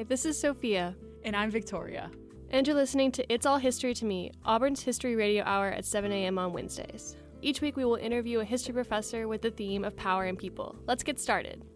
Hi, 0.00 0.04
this 0.04 0.24
is 0.24 0.40
Sophia. 0.40 0.96
And 1.24 1.36
I'm 1.36 1.50
Victoria. 1.50 2.10
And 2.48 2.66
you're 2.66 2.74
listening 2.74 3.12
to 3.12 3.30
It's 3.30 3.44
All 3.44 3.58
History 3.58 3.92
to 3.92 4.06
Me, 4.06 4.32
Auburn's 4.46 4.82
History 4.82 5.14
Radio 5.14 5.44
Hour 5.44 5.68
at 5.68 5.84
7 5.84 6.10
a.m. 6.10 6.38
on 6.38 6.54
Wednesdays. 6.54 7.16
Each 7.42 7.60
week 7.60 7.76
we 7.76 7.84
will 7.84 7.96
interview 7.96 8.40
a 8.40 8.44
history 8.46 8.72
professor 8.72 9.28
with 9.28 9.42
the 9.42 9.50
theme 9.50 9.84
of 9.84 9.94
power 9.94 10.24
and 10.24 10.38
people. 10.38 10.74
Let's 10.86 11.02
get 11.02 11.20
started. 11.20 11.66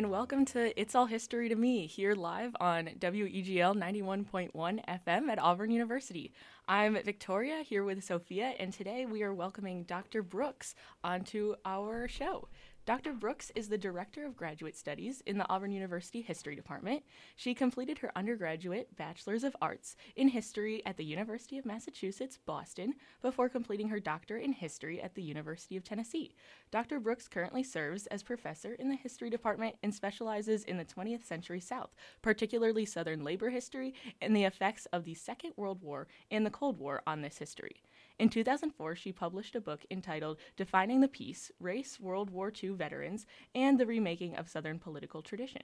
And 0.00 0.10
welcome 0.10 0.46
to 0.46 0.80
It's 0.80 0.94
All 0.94 1.04
History 1.04 1.50
to 1.50 1.54
Me 1.54 1.86
here 1.86 2.14
live 2.14 2.56
on 2.58 2.86
WEGL 3.00 3.76
91.1 3.76 4.50
FM 4.54 5.28
at 5.28 5.38
Auburn 5.38 5.70
University. 5.70 6.32
I'm 6.66 6.94
Victoria 7.04 7.62
here 7.62 7.84
with 7.84 8.02
Sophia 8.02 8.54
and 8.58 8.72
today 8.72 9.04
we 9.04 9.22
are 9.22 9.34
welcoming 9.34 9.82
Dr. 9.82 10.22
Brooks 10.22 10.74
onto 11.04 11.54
our 11.66 12.08
show. 12.08 12.48
Dr. 12.86 13.12
Brooks 13.12 13.52
is 13.54 13.68
the 13.68 13.76
Director 13.76 14.24
of 14.24 14.36
Graduate 14.36 14.76
Studies 14.76 15.22
in 15.26 15.36
the 15.36 15.48
Auburn 15.50 15.70
University 15.70 16.22
History 16.22 16.56
Department. 16.56 17.02
She 17.36 17.54
completed 17.54 17.98
her 17.98 18.10
undergraduate 18.16 18.96
Bachelor's 18.96 19.44
of 19.44 19.54
Arts 19.60 19.96
in 20.16 20.28
History 20.28 20.84
at 20.86 20.96
the 20.96 21.04
University 21.04 21.58
of 21.58 21.66
Massachusetts, 21.66 22.38
Boston, 22.46 22.94
before 23.20 23.50
completing 23.50 23.90
her 23.90 24.00
doctorate 24.00 24.44
in 24.44 24.54
History 24.54 25.00
at 25.00 25.14
the 25.14 25.22
University 25.22 25.76
of 25.76 25.84
Tennessee. 25.84 26.34
Dr. 26.70 26.98
Brooks 27.00 27.28
currently 27.28 27.62
serves 27.62 28.06
as 28.06 28.22
professor 28.22 28.72
in 28.72 28.88
the 28.88 28.96
History 28.96 29.28
Department 29.28 29.76
and 29.82 29.94
specializes 29.94 30.64
in 30.64 30.78
the 30.78 30.84
20th 30.84 31.24
century 31.24 31.60
South, 31.60 31.94
particularly 32.22 32.86
Southern 32.86 33.22
labor 33.22 33.50
history 33.50 33.92
and 34.22 34.34
the 34.34 34.44
effects 34.44 34.86
of 34.86 35.04
the 35.04 35.14
Second 35.14 35.52
World 35.56 35.82
War 35.82 36.08
and 36.30 36.46
the 36.46 36.50
Cold 36.50 36.78
War 36.78 37.02
on 37.06 37.20
this 37.20 37.36
history. 37.36 37.82
In 38.20 38.28
2004, 38.28 38.96
she 38.96 39.12
published 39.12 39.56
a 39.56 39.62
book 39.62 39.80
entitled 39.90 40.36
Defining 40.54 41.00
the 41.00 41.08
Peace 41.08 41.50
Race, 41.58 41.98
World 41.98 42.28
War 42.28 42.52
II 42.62 42.70
Veterans, 42.74 43.24
and 43.54 43.80
the 43.80 43.86
Remaking 43.86 44.36
of 44.36 44.46
Southern 44.46 44.78
Political 44.78 45.22
Tradition. 45.22 45.62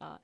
Uh, 0.00 0.16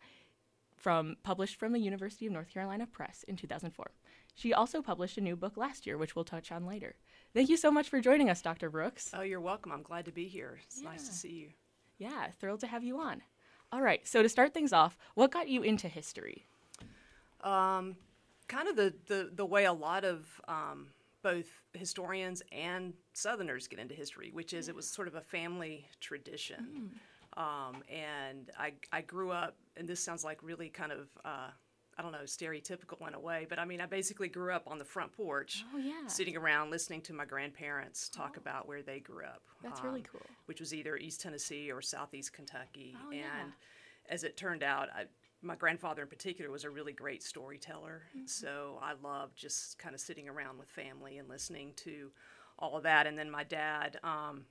from 0.77 1.17
published 1.23 1.61
from 1.61 1.71
the 1.73 1.79
University 1.79 2.27
of 2.27 2.33
North 2.33 2.49
Carolina 2.53 2.89
Press 2.89 3.25
in 3.29 3.37
2004. 3.37 3.93
She 4.35 4.53
also 4.53 4.83
published 4.83 5.17
a 5.17 5.21
new 5.21 5.37
book 5.37 5.57
last 5.57 5.87
year, 5.87 5.97
which 5.97 6.17
we'll 6.17 6.25
touch 6.25 6.51
on 6.51 6.67
later. 6.67 6.97
Thank 7.35 7.49
you 7.49 7.57
so 7.57 7.71
much 7.71 7.89
for 7.89 8.01
joining 8.01 8.29
us, 8.29 8.43
Dr. 8.43 8.69
Brooks. 8.69 9.13
Oh, 9.15 9.21
you're 9.21 9.41
welcome. 9.41 9.71
I'm 9.71 9.83
glad 9.85 10.07
to 10.07 10.13
be 10.13 10.27
here. 10.27 10.59
It's 10.67 10.83
Yeah. 10.83 10.89
nice 10.89 11.07
to 11.07 11.15
see 11.15 11.31
you. 11.33 11.51
Yeah, 11.99 12.31
thrilled 12.41 12.61
to 12.61 12.67
have 12.67 12.83
you 12.83 12.99
on. 12.99 13.23
All 13.71 13.83
right, 13.83 14.05
so 14.09 14.25
to 14.25 14.29
start 14.29 14.53
things 14.55 14.73
off, 14.73 14.99
what 15.15 15.31
got 15.31 15.49
you 15.49 15.63
into 15.63 15.87
history? 15.87 16.47
Um, 17.43 17.95
kind 18.49 18.67
of 18.67 18.75
the, 18.75 18.93
the, 19.07 19.31
the 19.33 19.47
way 19.47 19.67
a 19.67 19.73
lot 19.73 20.05
of 20.05 20.41
um, 20.49 20.89
both 21.23 21.47
historians 21.75 22.43
and 22.53 22.95
Southerners 23.13 23.69
get 23.69 23.79
into 23.79 23.95
history, 23.95 24.31
which 24.33 24.53
is 24.53 24.69
it 24.69 24.75
was 24.75 24.87
sort 24.89 25.09
of 25.09 25.15
a 25.15 25.21
family 25.21 25.87
tradition. 26.01 26.91
Um, 27.37 27.83
and 27.89 28.51
I, 28.59 28.73
I 28.93 29.03
grew 29.03 29.31
up, 29.31 29.57
and 29.77 29.89
this 29.89 30.03
sounds 30.03 30.25
like 30.25 30.43
really 30.43 30.69
kind 30.69 30.91
of, 30.93 31.09
uh, 31.25 31.49
I 31.97 32.03
don't 32.03 32.13
know, 32.13 32.25
stereotypical 32.25 33.07
in 33.07 33.15
a 33.15 33.21
way, 33.21 33.47
but 33.49 33.59
I 33.59 33.65
mean, 33.65 33.81
I 33.81 33.87
basically 33.87 34.29
grew 34.29 34.53
up 34.53 34.65
on 34.67 34.79
the 34.79 34.85
front 34.85 35.13
porch, 35.13 35.65
Oh, 35.75 35.79
yeah. 35.79 36.07
sitting 36.07 36.37
around 36.37 36.71
listening 36.71 37.03
to 37.03 37.13
my 37.13 37.25
grandparents 37.25 38.09
talk 38.09 38.37
about 38.37 38.67
where 38.67 38.83
they 38.83 38.99
grew 39.01 39.25
up. 39.25 39.43
That's 39.63 39.83
really 39.83 40.01
um, 40.01 40.07
cool. 40.13 40.27
Which 40.47 40.61
was 40.61 40.75
either 40.75 40.97
East 40.97 41.21
Tennessee 41.21 41.71
or 41.71 41.81
Southeast 41.83 42.33
Kentucky. 42.33 42.97
Oh, 43.07 43.11
yeah. 43.13 43.25
and 43.43 43.53
as 44.09 44.25
it 44.25 44.37
turned 44.37 44.63
out, 44.65 44.89
I, 44.95 45.05
my 45.43 45.55
grandfather 45.55 46.03
in 46.03 46.09
particular 46.09 46.51
was 46.51 46.65
a 46.65 46.71
really 46.71 46.93
great 46.93 47.23
storyteller. 47.23 48.03
Mm-hmm. 48.17 48.27
So 48.27 48.79
I 48.83 48.93
loved 49.03 49.37
just 49.37 49.79
kind 49.79 49.95
of 49.95 50.01
sitting 50.01 50.29
around 50.29 50.59
with 50.59 50.69
family 50.69 51.19
and 51.19 51.29
listening 51.29 51.73
to 51.77 52.11
all 52.59 52.77
of 52.77 52.83
that. 52.83 53.07
And 53.07 53.19
then 53.19 53.31
my 53.31 53.45
dad, 53.45 53.99
um, 54.05 54.45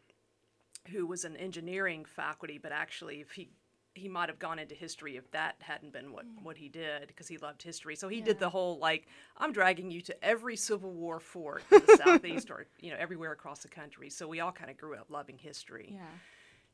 who 0.91 1.05
was 1.05 1.25
an 1.25 1.35
engineering 1.37 2.05
faculty, 2.05 2.57
but 2.57 2.71
actually, 2.71 3.21
if 3.21 3.31
he 3.31 3.49
he 3.95 4.07
might 4.07 4.29
have 4.29 4.39
gone 4.39 4.59
into 4.59 4.75
history 4.75 5.17
if 5.17 5.29
that 5.31 5.55
hadn't 5.59 5.91
been 5.91 6.13
what, 6.13 6.23
what 6.43 6.55
he 6.55 6.69
did 6.69 7.07
because 7.07 7.27
he 7.27 7.37
loved 7.39 7.61
history. 7.61 7.95
So 7.95 8.07
he 8.07 8.21
did 8.21 8.39
the 8.39 8.49
whole 8.49 8.77
like 8.77 9.07
I'm 9.35 9.51
dragging 9.51 9.91
you 9.91 9.99
to 10.01 10.23
every 10.23 10.55
Civil 10.55 10.91
War 10.93 11.19
fort 11.19 11.63
in 11.71 11.81
the 11.85 11.97
southeast 12.05 12.49
or 12.49 12.67
you 12.79 12.91
know 12.91 12.97
everywhere 12.99 13.31
across 13.31 13.59
the 13.59 13.67
country. 13.67 14.09
So 14.09 14.27
we 14.27 14.39
all 14.39 14.51
kind 14.51 14.69
of 14.69 14.77
grew 14.77 14.95
up 14.95 15.07
loving 15.09 15.37
history 15.37 15.95
Yeah. 15.95 16.05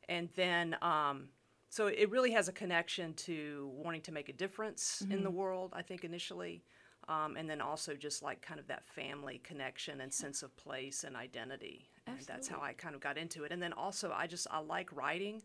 and 0.08 0.28
then 0.36 0.76
um, 0.82 1.28
so 1.68 1.88
it 1.88 2.10
really 2.10 2.30
has 2.30 2.48
a 2.48 2.52
connection 2.52 3.12
to 3.14 3.70
wanting 3.74 4.00
to 4.00 4.12
make 4.12 4.28
a 4.28 4.32
difference 4.32 5.02
in 5.10 5.22
the 5.22 5.30
world 5.30 5.72
i 5.74 5.82
think 5.82 6.04
initially 6.04 6.62
um, 7.08 7.36
and 7.36 7.48
then 7.48 7.60
also 7.60 7.94
just 7.94 8.22
like 8.22 8.42
kind 8.42 8.58
of 8.58 8.66
that 8.66 8.84
family 8.84 9.40
connection 9.44 10.00
and 10.00 10.12
sense 10.12 10.42
of 10.42 10.56
place 10.56 11.04
and 11.04 11.14
identity 11.14 11.88
and 12.06 12.18
that's 12.26 12.48
how 12.48 12.60
i 12.60 12.72
kind 12.72 12.94
of 12.94 13.00
got 13.00 13.16
into 13.18 13.44
it. 13.44 13.52
And 13.52 13.62
then 13.62 13.72
also 13.72 14.12
i 14.14 14.26
just 14.26 14.46
i 14.50 14.58
like 14.58 14.94
writing 14.94 15.42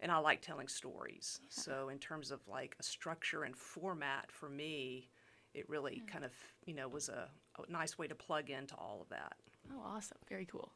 and 0.00 0.12
i 0.12 0.18
like 0.18 0.40
telling 0.42 0.68
stories. 0.68 1.40
So 1.48 1.88
in 1.88 1.98
terms 1.98 2.30
of 2.30 2.40
like 2.46 2.76
a 2.78 2.82
structure 2.82 3.44
and 3.44 3.56
format 3.56 4.30
for 4.30 4.48
me 4.48 5.08
it 5.54 5.68
really 5.68 6.02
kind 6.06 6.24
of 6.24 6.32
you 6.66 6.74
know 6.74 6.88
was 6.88 7.08
a, 7.08 7.28
a 7.58 7.72
nice 7.72 7.98
way 7.98 8.06
to 8.06 8.14
plug 8.14 8.50
into 8.50 8.74
all 8.74 9.00
of 9.02 9.08
that. 9.08 9.34
Oh, 9.72 9.82
awesome. 9.84 10.18
Very 10.28 10.46
cool. 10.46 10.72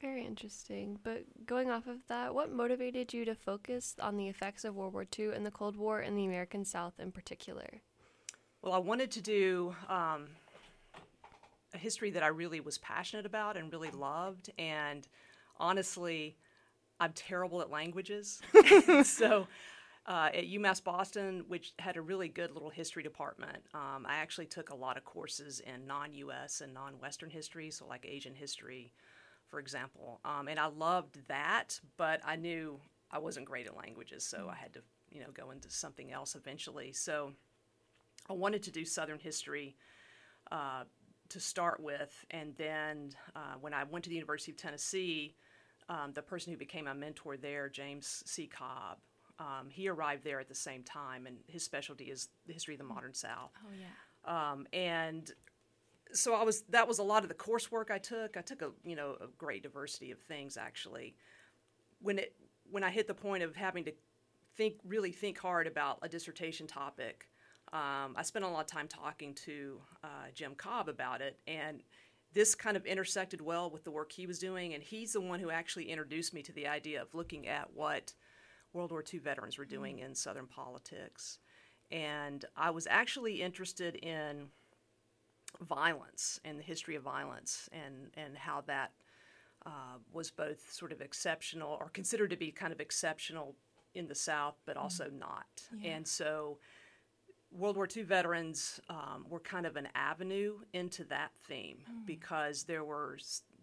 Very 0.00 0.24
interesting. 0.24 0.98
But 1.02 1.24
going 1.44 1.70
off 1.70 1.86
of 1.86 2.06
that, 2.06 2.34
what 2.34 2.52
motivated 2.52 3.12
you 3.12 3.24
to 3.24 3.34
focus 3.34 3.96
on 4.00 4.16
the 4.16 4.28
effects 4.28 4.64
of 4.64 4.76
World 4.76 4.92
War 4.92 5.06
II 5.18 5.32
and 5.34 5.44
the 5.44 5.50
Cold 5.50 5.76
War 5.76 6.00
in 6.00 6.14
the 6.14 6.24
American 6.24 6.64
South 6.64 6.94
in 7.00 7.10
particular? 7.10 7.82
Well, 8.62 8.72
I 8.72 8.78
wanted 8.78 9.10
to 9.12 9.20
do 9.20 9.74
um, 9.88 10.28
a 11.74 11.78
history 11.78 12.10
that 12.10 12.22
I 12.22 12.28
really 12.28 12.60
was 12.60 12.78
passionate 12.78 13.26
about 13.26 13.56
and 13.56 13.72
really 13.72 13.90
loved. 13.90 14.50
And 14.58 15.06
honestly, 15.58 16.36
I'm 17.00 17.12
terrible 17.12 17.60
at 17.60 17.70
languages. 17.70 18.40
so 19.02 19.48
uh, 20.06 20.30
at 20.32 20.44
UMass 20.44 20.82
Boston, 20.82 21.44
which 21.48 21.74
had 21.78 21.96
a 21.96 22.00
really 22.00 22.28
good 22.28 22.52
little 22.52 22.70
history 22.70 23.02
department, 23.02 23.58
um, 23.74 24.06
I 24.08 24.16
actually 24.16 24.46
took 24.46 24.70
a 24.70 24.74
lot 24.74 24.96
of 24.96 25.04
courses 25.04 25.60
in 25.60 25.86
non 25.86 26.14
US 26.14 26.60
and 26.60 26.72
non 26.72 26.94
Western 27.00 27.30
history, 27.30 27.70
so 27.70 27.86
like 27.86 28.06
Asian 28.08 28.34
history, 28.34 28.92
for 29.48 29.58
example. 29.58 30.20
Um, 30.24 30.48
and 30.48 30.58
I 30.58 30.66
loved 30.66 31.26
that, 31.28 31.80
but 31.96 32.20
I 32.24 32.36
knew 32.36 32.80
I 33.10 33.18
wasn't 33.18 33.46
great 33.46 33.66
at 33.66 33.76
languages, 33.76 34.24
so 34.24 34.48
I 34.50 34.56
had 34.56 34.72
to, 34.74 34.80
you 35.10 35.20
know, 35.20 35.30
go 35.32 35.50
into 35.50 35.70
something 35.70 36.12
else 36.12 36.34
eventually. 36.34 36.92
So 36.92 37.32
I 38.28 38.34
wanted 38.34 38.62
to 38.64 38.70
do 38.70 38.84
Southern 38.84 39.18
history 39.18 39.76
uh, 40.52 40.84
to 41.30 41.40
start 41.40 41.80
with, 41.80 42.24
and 42.30 42.54
then 42.56 43.10
uh, 43.34 43.54
when 43.60 43.74
I 43.74 43.84
went 43.84 44.04
to 44.04 44.10
the 44.10 44.16
University 44.16 44.52
of 44.52 44.58
Tennessee, 44.58 45.34
um, 45.88 46.12
the 46.12 46.22
person 46.22 46.52
who 46.52 46.58
became 46.58 46.84
my 46.84 46.92
mentor 46.92 47.36
there, 47.36 47.68
James 47.68 48.22
C. 48.26 48.46
Cobb, 48.46 48.98
um, 49.38 49.68
he 49.70 49.88
arrived 49.88 50.24
there 50.24 50.40
at 50.40 50.48
the 50.48 50.54
same 50.54 50.82
time, 50.82 51.26
and 51.26 51.38
his 51.46 51.62
specialty 51.62 52.04
is 52.04 52.28
the 52.46 52.52
history 52.52 52.74
of 52.74 52.78
the 52.78 52.84
modern 52.84 53.14
South. 53.14 53.52
Oh, 53.64 53.70
yeah. 53.78 54.52
Um, 54.52 54.66
and 54.72 55.30
so 56.12 56.34
I 56.34 56.42
was 56.42 56.62
that 56.70 56.88
was 56.88 56.98
a 56.98 57.02
lot 57.02 57.22
of 57.22 57.28
the 57.28 57.34
coursework 57.34 57.90
I 57.90 57.98
took. 57.98 58.36
I 58.36 58.42
took 58.42 58.62
a 58.62 58.70
you 58.84 58.96
know 58.96 59.16
a 59.20 59.26
great 59.38 59.62
diversity 59.62 60.10
of 60.10 60.18
things 60.20 60.56
actually. 60.56 61.14
When 62.00 62.18
it 62.18 62.34
when 62.70 62.84
I 62.84 62.90
hit 62.90 63.06
the 63.06 63.14
point 63.14 63.42
of 63.42 63.56
having 63.56 63.84
to 63.84 63.92
think 64.56 64.74
really 64.84 65.12
think 65.12 65.38
hard 65.38 65.66
about 65.66 65.98
a 66.02 66.08
dissertation 66.08 66.66
topic, 66.66 67.28
um, 67.72 68.14
I 68.16 68.22
spent 68.22 68.44
a 68.44 68.48
lot 68.48 68.60
of 68.60 68.66
time 68.66 68.88
talking 68.88 69.34
to 69.34 69.80
uh, 70.02 70.30
Jim 70.34 70.54
Cobb 70.54 70.88
about 70.88 71.20
it, 71.20 71.38
and 71.46 71.82
this 72.32 72.54
kind 72.54 72.76
of 72.76 72.84
intersected 72.86 73.40
well 73.40 73.70
with 73.70 73.84
the 73.84 73.90
work 73.90 74.12
he 74.12 74.26
was 74.26 74.38
doing. 74.38 74.74
And 74.74 74.82
he's 74.82 75.12
the 75.12 75.20
one 75.20 75.40
who 75.40 75.50
actually 75.50 75.90
introduced 75.90 76.34
me 76.34 76.42
to 76.42 76.52
the 76.52 76.66
idea 76.66 77.00
of 77.00 77.14
looking 77.14 77.48
at 77.48 77.72
what 77.74 78.12
World 78.72 78.90
War 78.90 79.02
II 79.12 79.20
veterans 79.20 79.58
were 79.58 79.64
doing 79.64 79.98
in 80.00 80.14
Southern 80.14 80.46
politics. 80.46 81.38
And 81.90 82.44
I 82.54 82.70
was 82.70 82.86
actually 82.88 83.40
interested 83.40 83.96
in 83.96 84.48
violence 85.60 86.40
and 86.44 86.58
the 86.58 86.62
history 86.62 86.94
of 86.96 87.02
violence 87.02 87.68
and, 87.72 88.10
and 88.16 88.36
how 88.36 88.62
that 88.66 88.92
uh, 89.66 89.98
was 90.12 90.30
both 90.30 90.72
sort 90.72 90.92
of 90.92 91.00
exceptional 91.00 91.76
or 91.80 91.88
considered 91.90 92.30
to 92.30 92.36
be 92.36 92.50
kind 92.50 92.72
of 92.72 92.80
exceptional 92.80 93.54
in 93.94 94.06
the 94.06 94.14
South, 94.14 94.54
but 94.66 94.76
also 94.76 95.10
not. 95.18 95.46
And 95.84 96.06
so 96.06 96.58
World 97.50 97.76
War 97.76 97.88
II 97.94 98.02
veterans 98.04 98.80
um, 98.88 99.26
were 99.28 99.40
kind 99.40 99.66
of 99.66 99.76
an 99.76 99.88
avenue 99.94 100.58
into 100.72 101.04
that 101.04 101.30
theme 101.46 101.78
because 102.06 102.64
there 102.64 102.84
were 102.84 103.18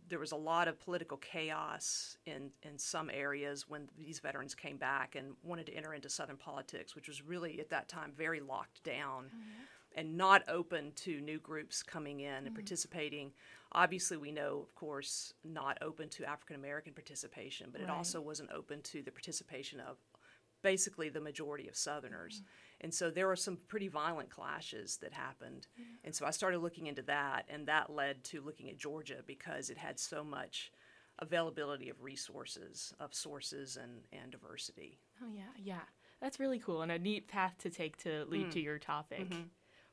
there 0.07 0.19
was 0.19 0.33
a 0.33 0.35
lot 0.35 0.67
of 0.67 0.79
political 0.79 1.17
chaos 1.17 2.17
in 2.25 2.51
in 2.63 2.77
some 2.77 3.09
areas 3.11 3.67
when 3.67 3.87
these 3.97 4.19
veterans 4.19 4.53
came 4.53 4.77
back 4.77 5.15
and 5.15 5.35
wanted 5.43 5.65
to 5.67 5.73
enter 5.73 5.93
into 5.93 6.09
Southern 6.09 6.37
politics, 6.37 6.95
which 6.95 7.07
was 7.07 7.21
really 7.23 7.59
at 7.59 7.69
that 7.69 7.87
time 7.87 8.11
very 8.17 8.39
locked 8.39 8.83
down. 8.83 9.29
And 9.95 10.17
not 10.17 10.43
open 10.47 10.91
to 10.95 11.19
new 11.21 11.39
groups 11.39 11.81
coming 11.81 12.19
in 12.19 12.33
and 12.33 12.47
mm-hmm. 12.47 12.55
participating. 12.55 13.31
Obviously, 13.71 14.17
we 14.17 14.31
know, 14.31 14.59
of 14.61 14.75
course, 14.75 15.33
not 15.43 15.77
open 15.81 16.09
to 16.09 16.25
African 16.25 16.55
American 16.55 16.93
participation, 16.93 17.69
but 17.71 17.81
it 17.81 17.89
also 17.89 18.21
wasn't 18.21 18.51
open 18.51 18.81
to 18.83 19.01
the 19.01 19.11
participation 19.11 19.79
of 19.79 19.97
basically 20.61 21.09
the 21.09 21.21
majority 21.21 21.67
of 21.67 21.75
Southerners. 21.75 22.35
Mm-hmm. 22.35 22.85
And 22.85 22.93
so 22.93 23.09
there 23.09 23.27
were 23.27 23.35
some 23.35 23.57
pretty 23.67 23.87
violent 23.87 24.29
clashes 24.29 24.97
that 24.97 25.13
happened. 25.13 25.67
And 26.03 26.13
so 26.13 26.25
I 26.25 26.31
started 26.31 26.59
looking 26.59 26.87
into 26.87 27.03
that, 27.03 27.45
and 27.49 27.67
that 27.67 27.89
led 27.89 28.23
to 28.25 28.41
looking 28.41 28.69
at 28.69 28.77
Georgia 28.77 29.17
because 29.25 29.69
it 29.69 29.77
had 29.77 29.99
so 29.99 30.23
much 30.23 30.71
availability 31.19 31.89
of 31.89 32.01
resources, 32.01 32.93
of 32.99 33.13
sources, 33.13 33.77
and, 33.77 34.01
and 34.11 34.31
diversity. 34.31 34.99
Oh 35.23 35.29
yeah, 35.33 35.43
yeah. 35.57 35.85
That's 36.21 36.39
really 36.39 36.59
cool 36.59 36.81
and 36.81 36.91
a 36.91 36.99
neat 36.99 37.27
path 37.27 37.55
to 37.59 37.69
take 37.69 37.97
to 37.97 38.25
lead 38.25 38.51
to 38.51 38.59
mm-hmm. 38.59 38.65
your 38.65 38.79
topic. 38.79 39.27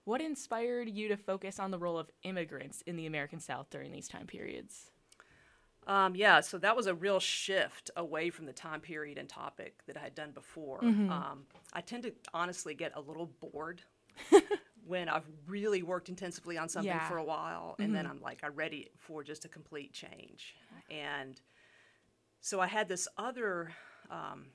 What 0.05 0.21
inspired 0.21 0.89
you 0.89 1.09
to 1.09 1.17
focus 1.17 1.59
on 1.59 1.71
the 1.71 1.79
role 1.79 1.99
of 1.99 2.11
immigrants 2.25 2.83
in 2.83 2.97
the 2.97 3.07
American 3.07 3.39
South 3.41 3.71
during 3.71 3.93
these 3.93 4.09
time 4.09 4.27
periods? 4.27 4.91
Um, 5.87 6.15
yeah, 6.15 6.41
so 6.41 6.59
that 6.59 6.77
was 6.77 6.87
a 6.87 6.95
real 6.95 7.19
shift 7.19 7.91
away 7.97 8.31
from 8.31 8.47
the 8.47 8.53
time 8.53 8.81
period 8.81 9.19
and 9.19 9.29
topic 9.29 9.83
that 9.87 9.97
I 9.97 10.01
had 10.01 10.15
done 10.15 10.31
before. 10.31 10.81
Um, 10.85 11.45
I 11.73 11.81
tend 11.81 12.05
to 12.05 12.13
honestly 12.33 12.75
get 12.75 12.93
a 12.95 13.01
little 13.01 13.27
bored 13.27 13.83
when 14.87 15.09
I've 15.09 15.29
really 15.49 15.83
worked 15.83 16.09
intensively 16.09 16.57
on 16.57 16.69
something 16.69 16.87
Yeah. 16.93 17.09
for 17.09 17.17
a 17.17 17.25
while, 17.25 17.75
and 17.81 17.93
then 17.95 18.07
I'm 18.07 18.21
like, 18.21 18.41
I'm 18.45 18.55
ready 18.55 18.91
for 18.97 19.25
just 19.25 19.45
a 19.45 19.49
complete 19.49 19.93
change. 19.93 20.55
And 20.89 21.41
so 22.41 22.61
I 22.61 22.69
had 22.69 22.89
this 22.89 23.09
other 23.19 23.73
um, 24.09 24.47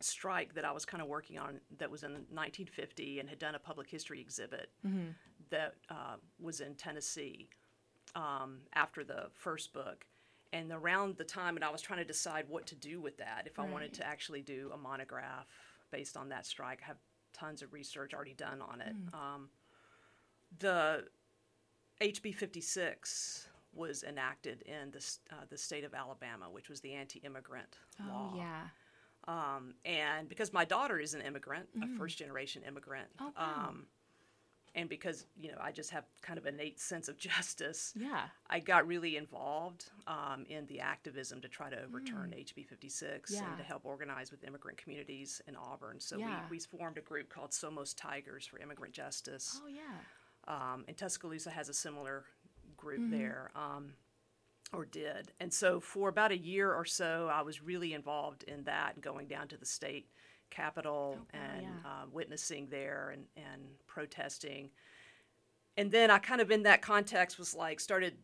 strike 0.00 0.54
that 0.54 0.64
I 0.64 0.72
was 0.72 0.84
kind 0.84 1.02
of 1.02 1.08
working 1.08 1.38
on 1.38 1.60
that 1.78 1.90
was 1.90 2.02
in 2.02 2.12
1950 2.12 3.20
and 3.20 3.28
had 3.28 3.38
done 3.38 3.54
a 3.54 3.58
public 3.58 3.88
history 3.90 4.20
exhibit 4.20 4.70
that 5.50 5.74
uh, 5.90 6.16
was 6.40 6.60
in 6.60 6.74
Tennessee 6.74 7.48
um, 8.14 8.58
after 8.74 9.04
the 9.04 9.26
first 9.34 9.72
book. 9.72 10.06
And 10.52 10.72
around 10.72 11.16
the 11.16 11.24
time 11.24 11.54
that 11.56 11.62
I 11.62 11.70
was 11.70 11.82
trying 11.82 11.98
to 11.98 12.04
decide 12.06 12.46
what 12.48 12.66
to 12.68 12.74
do 12.74 13.00
with 13.00 13.18
that, 13.18 13.42
if 13.46 13.58
I 13.58 13.64
wanted 13.72 13.92
to 13.94 14.06
actually 14.06 14.40
do 14.40 14.70
a 14.72 14.78
monograph 14.78 15.46
based 15.90 16.16
on 16.16 16.28
that 16.30 16.46
strike, 16.46 16.80
I 16.82 16.86
have 16.86 16.96
tons 17.34 17.60
of 17.60 17.72
research 17.72 18.14
already 18.14 18.34
done 18.34 18.62
on 18.62 18.80
it. 18.80 18.94
Um, 19.12 19.50
the 20.58 21.04
HB 22.00 22.34
56 22.34 23.48
was 23.74 24.02
enacted 24.04 24.62
in 24.62 24.90
the, 24.90 25.04
uh, 25.30 25.44
the 25.50 25.58
state 25.58 25.84
of 25.84 25.92
Alabama, 25.92 26.46
which 26.50 26.68
was 26.70 26.80
the 26.80 26.94
anti 26.94 27.18
immigrant 27.20 27.76
law. 28.08 28.30
Oh 28.32 28.36
yeah. 28.38 28.62
Um, 29.28 29.74
and 29.84 30.28
because 30.28 30.52
my 30.52 30.64
daughter 30.64 30.98
is 30.98 31.12
an 31.14 31.20
immigrant, 31.20 31.68
a 31.82 31.86
first 31.98 32.16
generation 32.18 32.62
immigrant, 32.66 33.08
Oh, 33.20 33.30
wow. 33.38 33.66
um, 33.68 33.86
and 34.74 34.88
because 34.88 35.26
you 35.36 35.50
know 35.50 35.58
I 35.60 35.70
just 35.70 35.90
have 35.90 36.04
kind 36.22 36.38
of 36.38 36.46
an 36.46 36.54
innate 36.54 36.80
sense 36.80 37.08
of 37.08 37.18
justice, 37.28 37.92
Yeah. 37.94 38.22
I 38.48 38.58
got 38.60 38.86
really 38.86 39.16
involved 39.18 39.90
um, 40.06 40.46
in 40.48 40.64
the 40.66 40.80
activism 40.80 41.42
to 41.42 41.48
try 41.48 41.68
to 41.68 41.76
overturn 41.82 42.32
HB 42.36 42.66
56 42.68 43.30
Mm. 43.30 43.34
Yeah. 43.34 43.48
and 43.48 43.58
to 43.58 43.64
help 43.64 43.84
organize 43.84 44.30
with 44.30 44.44
immigrant 44.44 44.78
communities 44.78 45.42
in 45.46 45.56
Auburn. 45.56 46.00
So 46.00 46.16
Yeah. 46.16 46.40
we, 46.50 46.56
we 46.56 46.78
formed 46.78 46.96
a 46.96 47.02
group 47.02 47.28
called 47.28 47.50
Somos 47.50 47.94
Tigers 47.94 48.46
for 48.46 48.58
Immigrant 48.60 48.94
Justice. 48.94 49.60
Oh 49.62 49.68
yeah. 49.68 49.82
Um, 50.46 50.84
and 50.88 50.96
Tuscaloosa 50.96 51.50
has 51.50 51.68
a 51.68 51.74
similar 51.74 52.24
group 52.78 53.00
Mm-hmm. 53.00 53.10
there, 53.10 53.50
um, 53.54 53.92
or 54.72 54.84
did. 54.84 55.32
And 55.40 55.52
so 55.52 55.80
for 55.80 56.08
about 56.08 56.30
a 56.30 56.36
year 56.38 56.72
or 56.72 56.84
so, 56.84 57.30
I 57.32 57.42
was 57.42 57.62
really 57.62 57.94
involved 57.94 58.42
in 58.44 58.64
that 58.64 58.94
and 58.94 59.02
going 59.02 59.26
down 59.26 59.48
to 59.48 59.56
the 59.56 59.66
state 59.66 60.08
capitol 60.50 61.16
Oh, 61.18 61.20
wow, 61.34 61.40
and 61.52 61.62
yeah. 61.62 61.68
uh, 61.84 62.06
witnessing 62.12 62.68
there 62.70 63.10
and, 63.12 63.24
and 63.36 63.62
protesting. 63.86 64.70
And 65.76 65.90
then 65.90 66.10
I 66.10 66.18
kind 66.18 66.40
of, 66.40 66.50
in 66.50 66.64
that 66.64 66.82
context, 66.82 67.38
was 67.38 67.54
like, 67.54 67.80
started, 67.80 68.14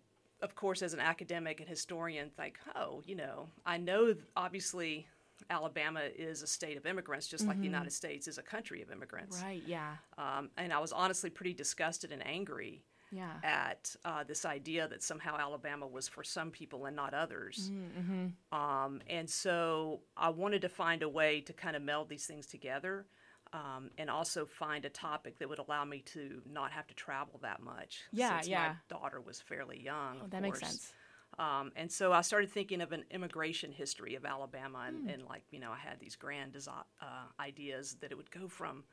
of 0.43 0.55
course, 0.55 0.83
as 0.83 0.93
an 0.93 1.01
academic 1.01 1.61
and 1.61 1.69
historian, 1.69 2.31
like, 2.37 2.59
oh, 2.75 3.03
you 3.07 3.15
know, 3.15 3.49
I 3.65 3.77
know 3.79 4.15
obviously 4.37 5.07
Alabama 5.51 6.01
is 6.17 6.43
a 6.43 6.47
state 6.47 6.77
of 6.77 6.87
immigrants, 6.87 7.27
just 7.27 7.47
like 7.47 7.59
the 7.59 7.65
United 7.65 7.93
States 7.93 8.29
is 8.29 8.39
a 8.39 8.43
country 8.43 8.83
of 8.83 8.91
immigrants. 8.91 9.37
Mm-hmm. 9.37 9.47
Right. 9.47 9.63
Yeah. 9.67 9.93
Um, 10.17 10.51
and 10.57 10.73
I 10.73 10.79
was 10.79 10.93
honestly 10.93 11.31
pretty 11.31 11.55
disgusted 11.55 12.13
and 12.13 12.27
angry 12.27 12.83
Yeah. 13.15 13.33
at 13.43 13.95
uh, 14.05 14.25
this 14.25 14.45
idea 14.45 14.89
that 14.89 15.03
somehow 15.03 15.37
Alabama 15.39 15.87
was 15.87 16.09
for 16.09 16.25
some 16.25 16.51
people 16.51 16.87
and 16.87 16.97
not 16.97 17.15
others. 17.15 17.71
Mm-hmm. 17.73 18.59
Um, 18.59 19.01
and 19.09 19.29
so 19.29 20.01
I 20.17 20.31
wanted 20.31 20.63
to 20.63 20.69
find 20.69 21.03
a 21.03 21.09
way 21.09 21.41
to 21.43 21.53
kind 21.53 21.77
of 21.77 21.83
meld 21.83 22.09
these 22.09 22.27
things 22.27 22.47
together 22.47 23.07
um, 23.53 23.91
and 23.99 24.11
also 24.11 24.45
find 24.45 24.85
a 24.85 24.89
topic 24.91 25.39
that 25.39 25.49
would 25.49 25.61
allow 25.61 25.85
me 25.85 26.01
to 26.07 26.43
not 26.51 26.73
have 26.73 26.87
to 26.89 26.95
travel 26.95 27.39
that 27.43 27.63
much. 27.63 28.01
Yeah, 28.13 28.39
since 28.41 28.49
yeah. 28.49 28.75
My 28.91 28.99
daughter 28.99 29.21
was 29.21 29.41
fairly 29.41 29.81
young. 29.81 30.19
Oh, 30.25 30.27
that 30.31 30.43
makes 30.43 30.61
sense. 30.61 30.93
Um, 31.39 31.73
and 31.75 31.91
so 31.91 32.13
I 32.13 32.21
started 32.23 32.51
thinking 32.51 32.81
of 32.81 32.93
an 32.93 33.05
immigration 33.11 33.73
history 33.73 34.15
of 34.15 34.25
Alabama, 34.25 34.85
and, 34.87 35.03
Hmm. 35.03 35.09
and 35.09 35.23
like 35.25 35.43
you 35.51 35.59
know, 35.59 35.73
I 35.73 35.79
had 35.79 35.99
these 35.99 36.17
grand 36.17 36.53
desi- 36.53 36.85
uh, 37.01 37.27
ideas 37.41 37.97
that 38.01 38.13
it 38.13 38.17
would 38.17 38.31
go 38.31 38.47
from 38.49 38.85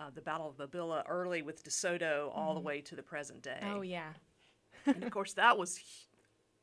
uh, 0.00 0.10
the 0.14 0.20
Battle 0.20 0.48
of 0.48 0.56
Mobila 0.56 1.04
early 1.08 1.42
with 1.42 1.64
DeSoto 1.64 2.30
all 2.34 2.54
the 2.54 2.60
way 2.60 2.80
to 2.82 2.96
the 2.96 3.02
present 3.02 3.42
day. 3.42 3.58
Mm-hmm. 3.62 3.78
Oh 3.78 3.82
yeah. 3.82 4.12
and 4.86 5.02
of 5.02 5.10
course, 5.10 5.34
that 5.34 5.58
was 5.58 5.78
hu- 5.78 5.84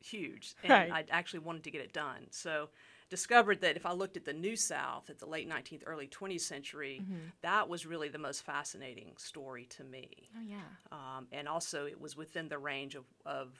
huge, 0.01 0.55
and 0.63 0.73
Right. 0.73 0.89
I 0.91 1.05
actually 1.09 1.39
wanted 1.39 1.63
to 1.63 1.71
get 1.71 1.81
it 1.81 1.93
done. 1.93 2.27
So 2.31 2.69
discovered 3.09 3.61
that 3.61 3.75
if 3.75 3.85
I 3.85 3.91
looked 3.93 4.17
at 4.17 4.25
the 4.25 4.33
New 4.33 4.55
South 4.55 5.09
at 5.09 5.19
the 5.19 5.25
late 5.25 5.47
19th, 5.47 5.83
early 5.85 6.07
20th 6.07 6.41
century, 6.41 7.05
that 7.41 7.67
was 7.69 7.85
really 7.85 8.09
the 8.09 8.17
most 8.19 8.43
fascinating 8.43 9.13
story 9.17 9.65
to 9.77 9.83
me 9.83 10.29
Oh 10.37 10.41
yeah. 10.41 10.61
um, 10.91 11.27
and 11.31 11.47
also 11.47 11.85
it 11.85 11.99
was 11.99 12.15
within 12.15 12.47
the 12.49 12.57
range 12.57 12.95
of, 12.95 13.05
of 13.25 13.53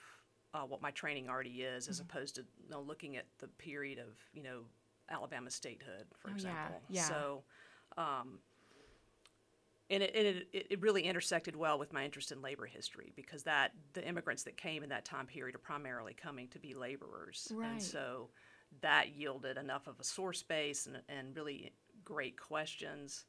uh, 0.54 0.62
what 0.62 0.82
my 0.82 0.90
training 0.90 1.28
already 1.28 1.62
is, 1.62 1.84
Mm-hmm. 1.84 1.90
as 1.90 2.00
opposed 2.00 2.34
to 2.36 2.42
you 2.62 2.70
know, 2.70 2.80
looking 2.80 3.16
at 3.16 3.26
the 3.38 3.48
period 3.48 3.98
of 3.98 4.08
you 4.32 4.42
know 4.42 4.62
Alabama 5.10 5.50
statehood, 5.50 6.06
for 6.18 6.28
Oh, 6.28 6.34
yeah, 6.36 6.36
example. 6.36 6.82
yeah. 6.90 7.06
So, 7.08 7.42
um, 7.98 8.38
and 9.90 10.02
it, 10.02 10.14
and 10.14 10.26
it 10.26 10.66
it 10.70 10.80
really 10.80 11.02
intersected 11.02 11.54
well 11.56 11.78
with 11.78 11.92
my 11.92 12.04
interest 12.04 12.32
in 12.32 12.40
labor 12.40 12.66
history 12.66 13.12
because 13.16 13.42
that 13.42 13.72
the 13.92 14.06
immigrants 14.06 14.44
that 14.44 14.56
came 14.56 14.82
in 14.82 14.88
that 14.90 15.04
time 15.04 15.26
period 15.26 15.54
are 15.54 15.58
primarily 15.58 16.14
coming 16.14 16.48
to 16.48 16.58
be 16.58 16.74
laborers, 16.74 17.52
Right. 17.54 17.70
and 17.72 17.82
so 17.82 18.30
that 18.80 19.16
yielded 19.16 19.56
enough 19.56 19.86
of 19.88 19.98
a 19.98 20.04
source 20.04 20.42
base 20.42 20.86
and, 20.86 21.02
and 21.08 21.34
really 21.36 21.72
great 22.04 22.38
questions. 22.40 23.24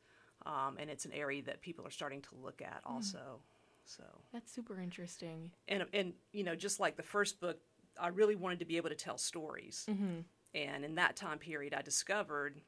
Um, 0.46 0.78
and 0.80 0.90
it's 0.90 1.06
an 1.06 1.12
area 1.14 1.44
that 1.44 1.62
people 1.62 1.86
are 1.86 1.92
starting 1.92 2.22
to 2.22 2.36
look 2.36 2.62
at 2.62 2.82
Mm. 2.86 2.94
also. 2.96 3.42
So 3.86 4.04
That's 4.32 4.52
super 4.52 4.80
interesting. 4.80 5.52
and 5.68 5.86
and 5.94 6.14
you 6.32 6.44
know 6.44 6.56
just 6.56 6.80
like 6.80 6.96
the 6.96 7.04
first 7.04 7.40
book 7.42 7.60
i 8.00 8.08
really 8.08 8.36
wanted 8.36 8.60
to 8.60 8.66
be 8.66 8.78
able 8.78 8.90
to 8.90 8.96
tell 8.96 9.18
stories 9.18 9.86
Mm-hmm. 9.90 10.20
and 10.54 10.86
in 10.86 10.96
that 10.96 11.16
time 11.16 11.40
period 11.40 11.74
i 11.74 11.82
discovered 11.82 12.62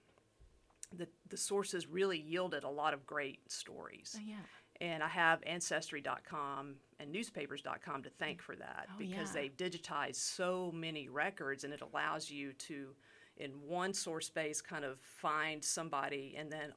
that 0.98 1.10
the 1.30 1.38
sources 1.38 1.88
really 1.88 2.20
yielded 2.20 2.64
a 2.64 2.70
lot 2.70 2.94
of 2.94 3.06
great 3.06 3.40
stories 3.52 4.16
Oh 4.18 4.22
yeah. 4.26 4.36
and 4.82 5.02
i 5.04 5.08
have 5.08 5.40
ancestry.com 5.46 6.76
and 7.00 7.12
newspapers.com 7.12 8.04
to 8.04 8.10
thank 8.10 8.42
for 8.42 8.56
that 8.56 8.88
Oh, 8.90 8.98
because 8.98 9.34
yeah. 9.36 9.42
they've 9.42 9.58
digitized 9.58 10.16
so 10.16 10.72
many 10.74 11.10
records 11.10 11.64
and 11.64 11.74
it 11.74 11.82
allows 11.82 12.30
you 12.30 12.54
to 12.54 12.90
in 13.38 13.52
one 13.68 13.94
source 13.94 14.30
base 14.30 14.62
kind 14.62 14.86
of 14.86 15.00
find 15.00 15.64
somebody 15.64 16.36
and 16.38 16.52
then 16.52 16.72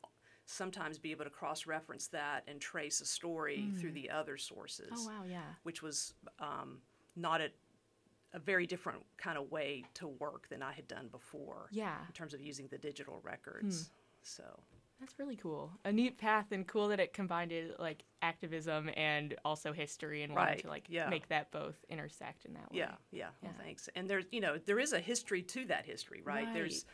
sometimes 0.46 0.96
be 0.98 1.10
able 1.10 1.24
to 1.24 1.30
cross-reference 1.30 2.06
that 2.08 2.44
and 2.48 2.60
trace 2.60 3.00
a 3.00 3.04
story 3.04 3.68
through 3.80 3.92
the 3.92 4.08
other 4.10 4.36
sources 4.36 4.90
Mm. 4.90 4.96
Oh 4.98 5.06
wow. 5.06 5.24
Yeah. 5.28 5.40
which 5.64 5.82
was 5.82 6.14
um, 6.38 6.78
not 7.16 7.40
a, 7.40 7.48
a 8.32 8.38
very 8.38 8.66
different 8.66 9.02
kind 9.16 9.38
of 9.38 9.50
way 9.50 9.84
to 9.94 10.06
work 10.08 10.48
than 10.48 10.62
I 10.62 10.72
had 10.72 10.86
done 10.86 11.08
before. 11.08 11.68
Yeah. 11.70 11.96
In 12.06 12.12
terms 12.12 12.32
of 12.34 12.40
using 12.40 12.66
the 12.68 12.78
digital 12.78 13.20
records. 13.22 13.90
So, 14.26 14.42
That's 14.98 15.18
really 15.20 15.36
cool. 15.36 15.70
A 15.84 15.92
neat 15.92 16.18
path 16.18 16.46
and 16.50 16.66
cool 16.66 16.88
that 16.88 16.98
it 16.98 17.12
combined 17.12 17.52
it, 17.52 17.78
like 17.78 18.02
activism 18.22 18.90
and 18.96 19.36
also 19.44 19.72
history 19.72 20.24
and 20.24 20.34
wanted 20.34 20.50
Right, 20.52 20.62
to 20.62 20.68
like 20.68 20.86
yeah. 20.88 21.08
make 21.08 21.28
that 21.28 21.52
both 21.52 21.76
intersect 21.88 22.44
in 22.44 22.54
that 22.54 22.72
way. 22.72 22.78
yeah, 22.78 22.94
yeah, 23.12 23.28
well, 23.40 23.54
thanks. 23.62 23.88
And 23.94 24.10
there's, 24.10 24.24
you 24.32 24.40
know, 24.40 24.58
there 24.58 24.80
is 24.80 24.92
a 24.92 24.98
history 25.00 25.42
to 25.42 25.64
that 25.66 25.86
history, 25.86 26.22
right? 26.24 26.52
There's 26.52 26.86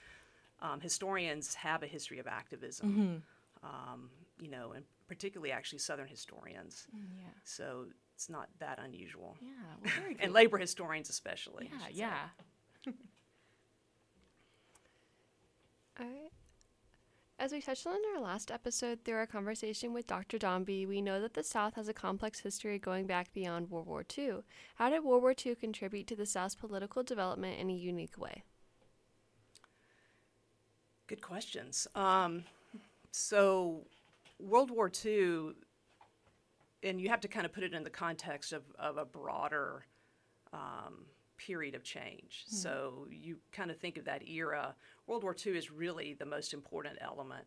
um, 0.61 0.81
historians 0.81 1.55
have 1.55 1.83
a 1.83 1.87
history 1.87 2.19
of 2.19 2.27
activism, 2.27 3.23
Mm-hmm. 3.63 3.67
um, 3.67 4.11
you 4.41 4.49
know, 4.51 4.73
and 4.73 4.85
particularly 5.09 5.53
actually 5.53 5.79
Southern 5.79 6.09
historians. 6.09 6.87
Mm, 6.95 7.17
Yeah. 7.17 7.31
So 7.45 7.87
it's 8.15 8.29
not 8.29 8.49
that 8.59 8.79
unusual. 8.79 9.39
Yeah. 9.41 9.49
Well, 9.81 9.91
very 9.97 10.15
cool. 10.15 10.21
And 10.25 10.33
labor 10.35 10.59
historians, 10.59 11.09
especially. 11.09 11.71
Yeah. 11.91 12.29
Yeah. 12.87 12.93
All 16.01 16.07
right. 16.07 16.33
As 17.43 17.51
we 17.51 17.61
touched 17.61 17.89
on 17.89 17.97
in 17.97 18.03
our 18.15 18.23
last 18.23 18.53
episode 18.53 19.01
through 19.05 19.17
our 19.17 19.27
conversation 19.27 19.93
with 19.93 20.07
Dr. 20.07 20.39
Dombey, 20.39 20.87
we 20.87 21.01
know 21.01 21.21
that 21.21 21.35
the 21.35 21.43
South 21.43 21.75
has 21.75 21.89
a 21.89 21.93
complex 21.93 22.39
history 22.39 22.79
going 22.79 23.05
back 23.05 23.33
beyond 23.33 23.69
World 23.69 23.89
War 23.89 24.05
II. 24.17 24.45
How 24.77 24.91
did 24.91 25.03
World 25.03 25.23
War 25.23 25.35
II 25.45 25.57
contribute 25.57 26.07
to 26.07 26.15
the 26.15 26.25
South's 26.25 26.55
political 26.55 27.03
development 27.03 27.59
in 27.59 27.69
a 27.69 27.73
unique 27.73 28.17
way? 28.17 28.45
Good 31.09 31.21
questions. 31.21 31.89
Um, 31.97 32.45
so, 33.11 33.89
World 34.39 34.71
War 34.71 34.89
II, 35.05 35.55
and 36.85 37.01
you 37.01 37.09
have 37.09 37.23
to 37.23 37.29
kind 37.29 37.45
of 37.45 37.53
put 37.53 37.65
it 37.65 37.75
in 37.75 37.83
the 37.83 37.91
context 37.91 38.53
of, 38.53 38.63
of 38.79 38.99
a 38.99 39.05
broader 39.05 39.85
um, 40.53 41.07
period 41.47 41.75
of 41.75 41.83
change. 41.83 42.45
Hmm. 42.49 42.57
So 42.57 43.07
you 43.11 43.39
kind 43.53 43.71
of 43.71 43.79
think 43.79 43.99
of 43.99 44.05
that 44.05 44.29
era. 44.29 44.75
World 45.07 45.23
War 45.23 45.35
II 45.45 45.57
is 45.57 45.71
really 45.71 46.15
the 46.15 46.27
most 46.27 46.55
important 46.55 46.99
element 47.01 47.45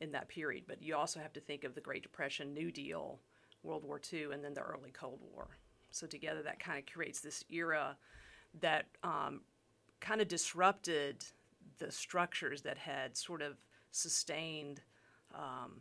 in 0.00 0.12
that 0.12 0.28
period, 0.28 0.64
but 0.66 0.82
you 0.82 0.96
also 0.96 1.20
have 1.20 1.32
to 1.34 1.40
think 1.40 1.64
of 1.64 1.74
the 1.74 1.80
Great 1.80 2.02
Depression, 2.02 2.52
New 2.54 2.70
Deal, 2.70 3.20
World 3.62 3.84
War 3.84 4.00
II, 4.12 4.32
and 4.32 4.44
then 4.44 4.54
the 4.54 4.60
early 4.60 4.90
Cold 4.90 5.20
War. 5.32 5.48
So 5.90 6.06
together 6.06 6.42
that 6.42 6.58
kind 6.58 6.78
of 6.78 6.92
creates 6.92 7.20
this 7.20 7.44
era 7.48 7.96
that 8.60 8.86
um, 9.02 9.42
kind 10.00 10.20
of 10.20 10.28
disrupted 10.28 11.24
the 11.78 11.90
structures 11.90 12.62
that 12.62 12.78
had 12.78 13.16
sort 13.16 13.42
of 13.42 13.56
sustained 13.90 14.80
um, 15.34 15.80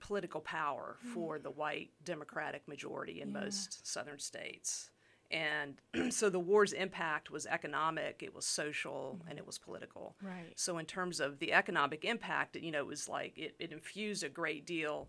political 0.00 0.40
power 0.40 0.96
for 1.12 1.38
the 1.38 1.50
white 1.50 1.90
Democratic 2.04 2.66
majority 2.66 3.20
in 3.20 3.32
Yeah. 3.32 3.40
most 3.40 3.86
southern 3.86 4.18
states. 4.18 4.90
And 5.32 5.80
so 6.12 6.28
the 6.28 6.38
war's 6.38 6.72
impact 6.72 7.30
was 7.30 7.46
economic, 7.46 8.22
it 8.22 8.34
was 8.34 8.44
social, 8.44 9.18
and 9.28 9.38
it 9.38 9.46
was 9.46 9.58
political. 9.58 10.14
Right. 10.22 10.52
So 10.56 10.78
in 10.78 10.86
terms 10.86 11.20
of 11.20 11.38
the 11.38 11.52
economic 11.52 12.04
impact, 12.04 12.56
you 12.56 12.70
know, 12.70 12.80
it 12.80 12.86
was 12.86 13.08
like 13.08 13.36
it, 13.36 13.54
it 13.58 13.72
infused 13.72 14.22
a 14.22 14.28
great 14.28 14.66
deal 14.66 15.08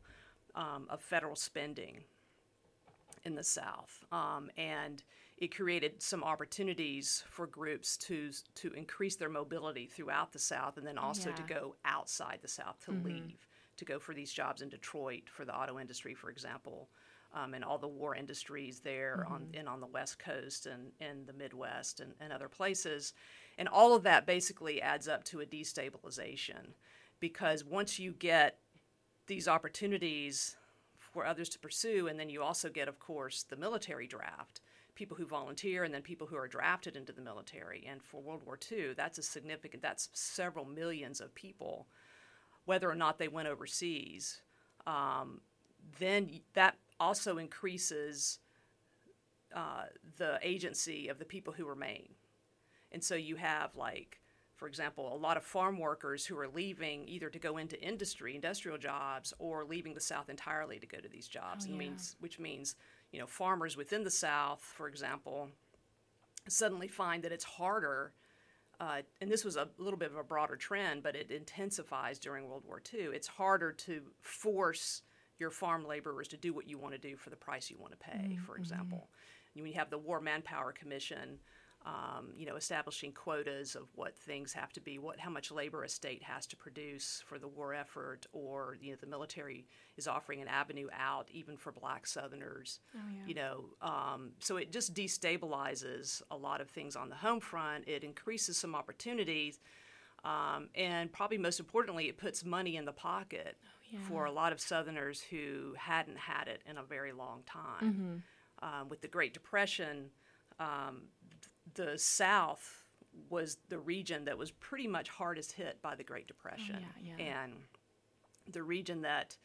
um, 0.56 0.88
of 0.90 1.02
federal 1.02 1.36
spending 1.36 2.04
in 3.26 3.36
the 3.36 3.44
South, 3.44 4.04
um, 4.12 4.50
and 4.58 5.04
it 5.38 5.56
created 5.56 6.02
some 6.02 6.24
opportunities 6.24 7.24
for 7.30 7.48
groups 7.48 7.98
to 7.98 8.32
to 8.56 8.72
increase 8.74 9.16
their 9.16 9.30
mobility 9.30 9.88
throughout 9.88 10.32
the 10.32 10.40
South, 10.40 10.78
and 10.78 10.86
then 10.86 10.98
also 10.98 11.32
to 11.32 11.44
go 11.44 11.76
outside 11.86 12.40
the 12.42 12.48
South 12.48 12.80
to 12.86 12.92
leave 12.92 13.48
to 13.78 13.86
go 13.86 14.00
for 14.00 14.14
these 14.14 14.32
jobs 14.32 14.62
in 14.62 14.70
Detroit 14.70 15.24
for 15.26 15.46
the 15.46 15.56
auto 15.56 15.80
industry, 15.80 16.14
for 16.14 16.30
example. 16.30 16.90
Um, 17.36 17.56
and 17.56 17.64
all 17.64 17.80
the 17.80 17.88
war 17.88 18.16
industries 18.16 18.82
there 18.82 19.26
on 19.28 19.48
and 19.56 19.68
on 19.68 19.80
the 19.80 19.88
West 19.88 20.20
Coast 20.20 20.68
and, 20.68 20.92
and 21.02 21.26
the 21.26 21.34
Midwest 21.34 22.00
and, 22.00 22.14
and 22.20 22.32
other 22.32 22.48
places. 22.48 23.14
And 23.58 23.68
all 23.68 23.96
of 23.96 24.04
that 24.04 24.28
basically 24.28 24.80
adds 24.80 25.08
up 25.08 25.24
to 25.26 25.42
a 25.42 25.46
destabilization 25.46 26.74
because 27.20 27.66
once 27.66 27.98
you 27.98 28.12
get 28.12 28.60
these 29.28 29.48
opportunities 29.48 30.58
for 31.00 31.26
others 31.26 31.50
to 31.50 31.60
pursue, 31.60 32.08
and 32.08 32.20
then 32.20 32.30
you 32.30 32.42
also 32.42 32.70
get, 32.70 32.88
of 32.88 33.00
course, 33.00 33.44
the 33.44 33.56
military 33.56 34.08
draft, 34.08 34.62
people 34.96 35.16
who 35.16 35.26
volunteer 35.26 35.84
and 35.84 35.94
then 35.94 36.02
people 36.02 36.28
who 36.28 36.36
are 36.36 36.48
drafted 36.48 36.96
into 36.96 37.14
the 37.14 37.22
military. 37.22 37.86
And 37.90 38.02
for 38.04 38.22
World 38.22 38.42
War 38.46 38.58
II, 38.72 38.94
that's 38.96 39.18
a 39.18 39.24
significant, 39.24 39.82
that's 39.82 40.10
several 40.14 40.66
millions 40.66 41.22
of 41.22 41.34
people, 41.36 41.88
whether 42.66 42.90
or 42.90 42.96
not 42.96 43.20
they 43.20 43.28
went 43.28 43.48
overseas. 43.48 44.42
Um, 44.86 45.42
then 46.00 46.42
that 46.54 46.78
also 47.04 47.38
increases 47.38 48.40
uh, 49.54 49.84
the 50.18 50.40
agency 50.42 51.10
of 51.10 51.20
the 51.20 51.26
people 51.26 51.54
who 51.54 51.66
remain. 51.66 52.10
And 52.92 53.04
so 53.04 53.16
you 53.16 53.36
have, 53.36 53.76
like, 53.76 54.22
for 54.56 54.68
example, 54.68 55.14
a 55.14 55.18
lot 55.18 55.36
of 55.36 55.44
farm 55.44 55.80
workers 55.80 56.26
who 56.26 56.38
are 56.40 56.48
leaving 56.48 57.08
either 57.08 57.30
to 57.30 57.40
go 57.40 57.58
into 57.58 57.80
industry, 57.82 58.36
industrial 58.36 58.78
jobs, 58.78 59.34
or 59.38 59.66
leaving 59.66 59.94
the 59.94 60.00
South 60.00 60.30
entirely 60.30 60.80
to 60.80 60.88
go 60.88 61.00
to 61.00 61.10
these 61.10 61.28
jobs. 61.28 61.66
Oh, 61.68 61.72
yeah. 61.72 61.78
means, 61.78 62.16
which 62.20 62.40
means, 62.40 62.76
you 63.12 63.20
know, 63.20 63.28
farmers 63.28 63.76
within 63.76 64.04
the 64.04 64.12
South, 64.12 64.62
for 64.62 64.88
example, 64.88 65.50
suddenly 66.48 66.88
find 66.88 67.24
that 67.24 67.32
it's 67.32 67.44
harder. 67.44 68.14
Uh, 68.80 69.02
and 69.22 69.30
this 69.30 69.44
was 69.44 69.58
a 69.58 69.68
little 69.78 70.00
bit 70.00 70.12
of 70.12 70.18
a 70.18 70.24
broader 70.24 70.56
trend, 70.56 71.04
but 71.04 71.16
it 71.16 71.32
intensifies 71.32 72.18
during 72.18 72.48
World 72.48 72.64
War 72.66 72.82
II. 72.94 73.08
It's 73.14 73.28
harder 73.28 73.72
to 73.72 74.02
force 74.22 75.02
your 75.40 75.50
farm 75.50 75.86
laborers 75.86 76.28
to 76.30 76.38
do 76.38 76.54
what 76.54 76.68
you 76.68 76.78
want 76.78 76.94
to 76.94 77.00
do 77.00 77.16
for 77.16 77.30
the 77.30 77.36
price 77.36 77.70
you 77.70 77.78
want 77.78 77.92
to 77.92 77.98
pay, 77.98 78.38
for 78.46 78.56
example. 78.58 79.10
When 79.56 79.66
you 79.66 79.74
have 79.74 79.90
the 79.90 79.98
War 79.98 80.20
Manpower 80.20 80.72
Commission, 80.72 81.40
um, 81.86 82.30
you 82.36 82.46
know, 82.46 82.56
establishing 82.56 83.12
quotas 83.12 83.76
of 83.76 83.88
what 83.94 84.18
things 84.18 84.54
have 84.54 84.72
to 84.74 84.80
be, 84.82 85.00
what 85.00 85.20
how 85.20 85.30
much 85.30 85.52
labor 85.52 85.84
a 85.84 85.90
state 85.90 86.24
has 86.24 86.48
to 86.48 86.56
produce 86.56 87.22
for 87.26 87.38
the 87.38 87.48
war 87.48 87.74
effort, 87.74 88.26
or 88.32 88.78
you 88.82 88.92
know, 88.92 88.98
the 89.02 89.08
military 89.08 89.66
is 89.98 90.08
offering 90.08 90.42
an 90.42 90.48
avenue 90.48 90.88
out 90.98 91.28
even 91.32 91.58
for 91.58 91.72
Black 91.74 92.08
Southerners. 92.08 92.80
Oh, 92.96 93.00
yeah. 93.14 93.28
You 93.28 93.34
know, 93.34 93.66
um, 93.82 94.32
so 94.40 94.56
it 94.58 94.72
just 94.72 94.94
destabilizes 94.94 96.22
a 96.32 96.38
lot 96.38 96.62
of 96.62 96.70
things 96.70 96.96
on 96.96 97.10
the 97.10 97.16
home 97.16 97.42
front. 97.42 97.86
It 97.88 98.04
increases 98.04 98.56
some 98.56 98.76
opportunities, 98.76 99.60
um, 100.24 100.70
and 100.76 101.12
probably 101.12 101.38
most 101.38 101.60
importantly, 101.60 102.08
it 102.08 102.18
puts 102.18 102.46
money 102.46 102.78
in 102.78 102.86
the 102.86 102.94
pocket 102.94 103.58
for 104.02 104.26
a 104.26 104.32
lot 104.32 104.52
of 104.52 104.60
Southerners 104.60 105.22
who 105.30 105.74
hadn't 105.78 106.18
had 106.18 106.48
it 106.48 106.62
in 106.70 106.78
a 106.78 106.84
very 106.84 107.12
long 107.12 107.44
time. 107.46 108.24
Um, 108.62 108.90
with 108.90 109.02
the 109.02 109.08
Great 109.08 109.34
Depression, 109.34 110.10
um, 110.60 111.04
the 111.74 111.98
South 111.98 112.84
was 113.30 113.58
the 113.70 113.78
region 113.78 114.26
that 114.26 114.38
was 114.38 114.52
pretty 114.52 114.88
much 114.88 115.10
hardest 115.10 115.52
hit 115.52 115.82
by 115.82 115.96
the 115.96 116.04
Great 116.04 116.28
Depression, 116.28 116.78
yeah, 117.04 117.16
yeah. 117.18 117.42
and 117.42 117.54
the 118.50 118.64
region 118.64 119.02
that 119.02 119.38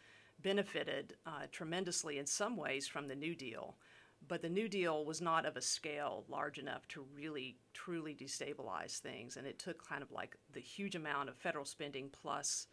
benefited 0.42 1.16
uh, 1.26 1.46
tremendously 1.50 2.18
in 2.18 2.26
some 2.26 2.56
ways 2.56 2.86
from 2.86 3.08
the 3.08 3.14
New 3.16 3.34
Deal. 3.34 3.76
But 4.26 4.42
the 4.42 4.48
New 4.48 4.68
Deal 4.68 5.04
was 5.04 5.20
not 5.20 5.46
of 5.46 5.56
a 5.56 5.62
scale 5.62 6.24
large 6.28 6.58
enough 6.58 6.86
to 6.88 7.04
really, 7.14 7.56
truly 7.72 8.14
destabilize 8.14 8.98
things. 8.98 9.36
And 9.36 9.46
it 9.46 9.58
took 9.58 9.86
kind 9.86 10.02
of 10.02 10.10
like 10.10 10.36
the 10.52 10.60
huge 10.60 10.96
amount 10.96 11.28
of 11.28 11.36
federal 11.36 11.64
spending 11.64 12.08
plus 12.10 12.66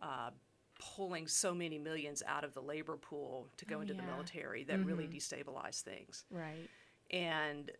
uh, 0.00 0.30
pulling 0.78 1.26
so 1.26 1.54
many 1.54 1.78
millions 1.78 2.22
out 2.26 2.44
of 2.44 2.54
the 2.54 2.60
labor 2.62 2.96
pool 2.96 3.48
to 3.56 3.64
go 3.64 3.78
Oh, 3.78 3.80
into 3.80 3.94
the 3.94 4.02
military 4.02 4.64
that 4.64 4.84
really 4.84 5.06
destabilized 5.08 5.82
things 5.82 6.24
Right. 6.30 6.68
and 7.10 7.70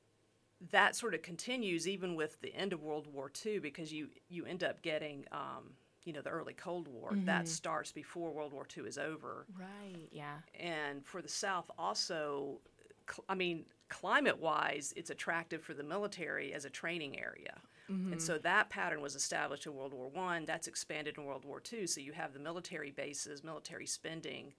that 0.73 0.97
sort 0.97 1.15
of 1.15 1.23
continues 1.23 1.87
even 1.87 2.17
with 2.17 2.41
the 2.41 2.53
end 2.55 2.73
of 2.73 2.83
World 2.83 3.07
War 3.07 3.31
II 3.47 3.61
because 3.61 3.93
you 3.93 4.09
you 4.29 4.45
end 4.45 4.65
up 4.65 4.83
getting 4.83 5.25
um, 5.31 5.75
you 6.05 6.13
know 6.13 6.21
the 6.21 6.31
early 6.31 6.55
Cold 6.55 6.89
War 6.89 7.11
that 7.27 7.47
starts 7.47 7.93
before 7.93 8.33
World 8.33 8.53
War 8.53 8.67
II 8.77 8.85
is 8.85 8.99
over, 8.99 9.47
Right. 9.57 10.09
Yeah. 10.11 10.39
and 10.59 11.05
for 11.07 11.23
the 11.23 11.29
South 11.29 11.71
also, 11.79 12.61
cl- 13.09 13.25
I 13.29 13.35
mean 13.37 13.67
climate 13.89 14.39
wise, 14.41 14.93
it's 14.97 15.11
attractive 15.11 15.63
for 15.63 15.75
the 15.75 15.85
military 15.85 16.53
as 16.53 16.65
a 16.65 16.71
training 16.71 17.19
area. 17.21 17.61
And 17.89 18.11
mm-hmm. 18.11 18.19
so 18.19 18.39
that 18.39 18.71
pattern 18.71 19.01
was 19.01 19.15
established 19.15 19.67
in 19.67 19.75
World 19.75 19.95
War 19.95 20.09
One. 20.09 20.45
That's 20.45 20.69
expanded 20.69 21.17
in 21.17 21.25
World 21.25 21.45
War 21.45 21.61
Two. 21.61 21.87
So 21.87 22.01
you 22.01 22.13
have 22.13 22.33
the 22.33 22.39
military 22.39 22.91
bases, 22.91 23.43
military 23.43 23.87
spending 23.87 24.53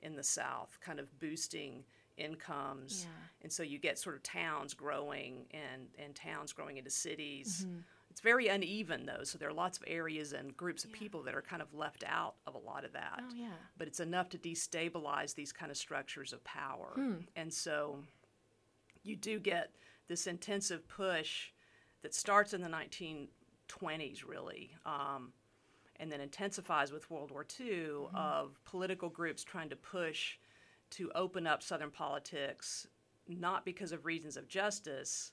in 0.00 0.14
the 0.14 0.22
South, 0.22 0.78
kind 0.80 1.00
of 1.00 1.18
boosting 1.18 1.84
incomes. 2.16 3.04
Yeah. 3.04 3.28
And 3.42 3.52
so 3.52 3.62
you 3.62 3.78
get 3.78 3.98
sort 3.98 4.16
of 4.16 4.22
towns 4.22 4.74
growing 4.74 5.46
and, 5.52 5.88
and 5.98 6.14
towns 6.14 6.52
growing 6.52 6.76
into 6.76 6.90
cities. 6.90 7.64
Mm-hmm. 7.66 7.78
It's 8.10 8.20
very 8.20 8.48
uneven 8.48 9.06
though, 9.06 9.22
so 9.22 9.38
there 9.38 9.48
are 9.48 9.52
lots 9.54 9.78
of 9.78 9.84
areas 9.86 10.32
and 10.32 10.56
groups 10.56 10.84
of 10.84 10.92
people 10.92 11.22
that 11.22 11.34
are 11.34 11.42
kind 11.42 11.62
of 11.62 11.72
left 11.74 12.02
out 12.06 12.34
of 12.46 12.54
a 12.54 12.58
lot 12.58 12.84
of 12.84 12.92
that. 12.92 13.20
Oh 13.22 13.34
yeah. 13.36 13.50
But 13.76 13.86
it's 13.86 14.00
enough 14.00 14.28
to 14.30 14.38
destabilize 14.38 15.34
these 15.34 15.52
kind 15.52 15.70
of 15.70 15.76
structures 15.76 16.32
of 16.32 16.42
power. 16.42 16.92
Hmm. 16.94 17.14
And 17.36 17.52
so 17.52 17.98
you 19.04 19.14
do 19.14 19.38
get 19.38 19.70
this 20.08 20.26
intensive 20.26 20.88
push 20.88 21.50
that 22.02 22.14
starts 22.14 22.52
in 22.54 22.62
the 22.62 22.68
1920s, 22.68 24.26
really, 24.26 24.70
um, 24.86 25.32
and 25.96 26.10
then 26.12 26.20
intensifies 26.20 26.92
with 26.92 27.10
World 27.10 27.30
War 27.30 27.44
II 27.60 28.06
of 28.14 28.58
political 28.64 29.08
groups 29.08 29.42
trying 29.44 29.68
to 29.70 29.76
push 29.76 30.36
to 30.90 31.10
open 31.14 31.46
up 31.46 31.62
Southern 31.62 31.90
politics, 31.90 32.86
not 33.26 33.64
because 33.64 33.92
of 33.92 34.06
reasons 34.06 34.36
of 34.36 34.48
justice, 34.48 35.32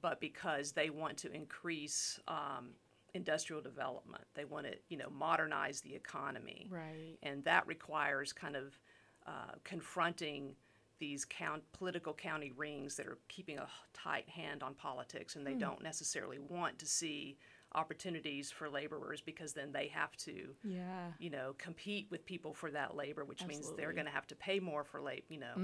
but 0.00 0.20
because 0.20 0.72
they 0.72 0.88
want 0.90 1.16
to 1.18 1.32
increase 1.32 2.18
um, 2.28 2.70
industrial 3.14 3.60
development. 3.60 4.24
They 4.34 4.44
want 4.44 4.66
to, 4.66 4.72
you 4.88 4.96
know, 4.96 5.10
modernize 5.10 5.80
the 5.80 5.94
economy 5.94 6.68
Right. 6.70 7.16
and 7.22 7.44
that 7.44 7.66
requires 7.66 8.32
kind 8.32 8.56
of 8.56 8.78
uh, 9.26 9.52
confronting 9.64 10.54
these 10.98 11.24
count, 11.24 11.62
political 11.72 12.12
county 12.14 12.52
rings 12.56 12.96
that 12.96 13.06
are 13.06 13.18
keeping 13.28 13.58
a 13.58 13.66
tight 13.92 14.28
hand 14.28 14.62
on 14.62 14.74
politics, 14.74 15.36
and 15.36 15.46
they 15.46 15.54
don't 15.54 15.82
necessarily 15.82 16.38
want 16.38 16.78
to 16.78 16.86
see 16.86 17.36
opportunities 17.76 18.52
for 18.52 18.70
laborers 18.70 19.20
because 19.20 19.52
then 19.52 19.72
they 19.72 19.88
have 19.88 20.16
to, 20.16 20.54
Yeah. 20.62 21.10
you 21.18 21.28
know, 21.30 21.54
compete 21.58 22.06
with 22.08 22.24
people 22.24 22.54
for 22.54 22.70
that 22.70 22.94
labor, 22.94 23.24
which 23.24 23.44
means 23.44 23.72
they're 23.76 23.92
going 23.92 24.06
to 24.06 24.12
have 24.12 24.28
to 24.28 24.36
pay 24.36 24.60
more 24.60 24.84
for 24.84 25.00
labor, 25.02 25.24
you 25.28 25.38
know. 25.40 25.54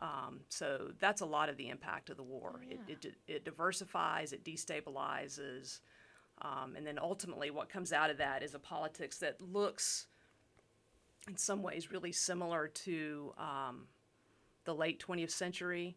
Um, 0.00 0.40
so 0.48 0.92
that's 1.00 1.20
a 1.20 1.26
lot 1.26 1.48
of 1.48 1.56
the 1.56 1.68
impact 1.68 2.10
of 2.10 2.16
the 2.16 2.22
war. 2.22 2.60
it, 2.70 2.78
it, 3.04 3.14
it 3.26 3.44
diversifies, 3.44 4.32
it 4.32 4.44
destabilizes, 4.44 5.80
um, 6.42 6.74
and 6.76 6.86
then 6.86 6.98
ultimately 6.98 7.50
what 7.50 7.68
comes 7.68 7.92
out 7.92 8.08
of 8.10 8.18
that 8.18 8.42
is 8.44 8.54
a 8.54 8.58
politics 8.60 9.18
that 9.18 9.40
looks, 9.40 10.06
in 11.28 11.36
some 11.36 11.62
ways, 11.62 11.90
really 11.90 12.12
similar 12.12 12.68
to 12.68 13.32
um, 13.36 13.86
the 14.64 14.74
late 14.74 15.02
20th 15.04 15.30
century, 15.30 15.96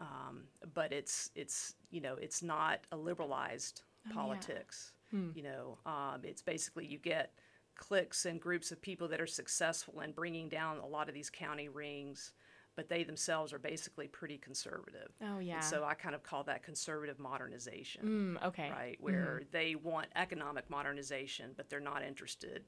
um, 0.00 0.44
but 0.74 0.92
it's 0.92 1.30
it's 1.34 1.74
you 1.90 2.00
know 2.00 2.14
it's 2.20 2.42
not 2.42 2.80
a 2.92 2.96
liberalized 2.96 3.82
yeah. 4.06 4.14
politics. 4.14 4.92
You 5.36 5.44
know, 5.44 5.78
um, 5.86 6.22
it's 6.24 6.42
basically 6.42 6.86
you 6.86 6.98
get 6.98 7.32
cliques 7.76 8.24
and 8.26 8.40
groups 8.40 8.72
of 8.72 8.82
people 8.82 9.06
that 9.08 9.20
are 9.20 9.26
successful 9.28 10.00
in 10.00 10.10
bringing 10.12 10.48
down 10.48 10.78
a 10.78 10.86
lot 10.86 11.08
of 11.08 11.14
these 11.14 11.30
county 11.30 11.68
rings, 11.68 12.32
but 12.76 12.88
they 12.88 13.04
themselves 13.04 13.52
are 13.52 13.58
basically 13.60 14.08
pretty 14.08 14.38
conservative. 14.38 15.12
Oh 15.22 15.38
yeah. 15.38 15.56
And 15.56 15.64
so 15.64 15.84
I 15.84 15.94
kind 15.94 16.14
of 16.16 16.24
call 16.24 16.42
that 16.44 16.64
conservative 16.64 17.20
modernization, 17.20 18.36
Mm, 18.40 18.46
okay. 18.48 18.70
right? 18.70 18.96
Where 19.00 19.42
they 19.52 19.76
want 19.76 20.08
economic 20.16 20.68
modernization, 20.68 21.52
but 21.56 21.70
they're 21.70 21.78
not 21.80 22.02
interested 22.02 22.64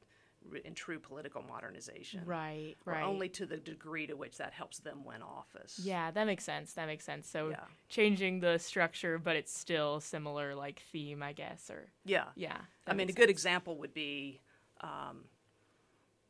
in 0.65 0.75
true 0.75 0.99
political 0.99 1.43
modernization. 1.43 2.23
Right. 2.25 2.75
Right. 2.85 3.03
only 3.05 3.29
to 3.31 3.47
the 3.47 3.57
degree 3.57 4.07
to 4.07 4.15
which 4.15 4.38
that 4.38 4.53
helps 4.53 4.79
them 4.79 5.05
win 5.05 5.23
office. 5.23 5.81
Yeah, 5.83 6.11
that 6.11 6.25
makes 6.25 6.45
sense. 6.45 6.73
That 6.75 6.87
makes 6.87 7.05
sense. 7.05 7.29
So 7.29 7.50
Yeah. 7.50 7.65
changing 7.88 8.41
the 8.41 8.59
structure, 8.59 9.19
but 9.19 9.37
it's 9.37 9.53
still 9.57 10.00
similar, 10.00 10.55
like 10.55 10.81
theme, 10.93 11.23
I 11.23 11.33
guess. 11.33 11.71
Or 11.71 11.91
Yeah. 12.05 12.26
yeah. 12.35 12.61
I 12.87 12.93
mean, 12.93 13.00
a 13.03 13.07
makes 13.07 13.15
good 13.17 13.23
sense. 13.29 13.31
example 13.31 13.79
would 13.79 13.93
be 13.95 14.41
um, 14.81 15.25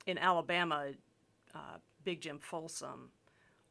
in 0.07 0.19
Alabama, 0.19 0.93
uh, 1.55 1.79
Big 2.05 2.21
Jim 2.21 2.39
Folsom 2.39 3.11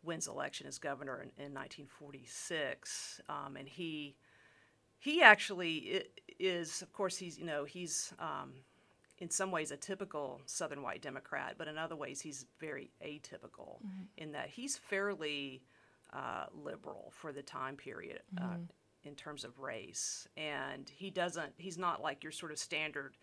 wins 0.03 0.27
election 0.27 0.67
as 0.67 0.77
governor 0.77 1.21
in, 1.21 1.29
in 1.43 1.53
1946, 1.53 3.21
um, 3.29 3.55
and 3.57 3.67
he 3.67 4.15
he 4.97 5.21
actually 5.21 6.03
is, 6.39 6.81
of 6.81 6.91
course, 6.93 7.17
he's 7.17 7.37
you 7.37 7.45
know 7.45 7.63
he's 7.63 8.13
um, 8.19 8.53
in 9.19 9.29
some 9.29 9.51
ways 9.51 9.71
a 9.71 9.77
typical 9.77 10.41
Southern 10.45 10.81
white 10.81 11.01
Democrat, 11.01 11.55
but 11.57 11.67
in 11.67 11.77
other 11.77 11.95
ways 11.95 12.21
he's 12.21 12.45
very 12.59 12.91
atypical 13.05 13.79
in 14.17 14.31
that 14.33 14.49
he's 14.49 14.77
fairly 14.77 15.63
uh, 16.13 16.45
liberal 16.53 17.11
for 17.15 17.31
the 17.31 17.43
time 17.43 17.75
period. 17.75 18.21
Uh, 18.39 18.57
in 19.03 19.13
terms 19.13 19.43
of 19.43 19.59
race, 19.59 20.27
and 20.35 20.89
he 20.89 21.11
doesn't. 21.11 21.53
He's 21.57 21.77
not 21.77 22.01
like 22.01 22.23
your 22.23 22.31
sort 22.31 22.51
of 22.51 22.57
standard 22.57 23.15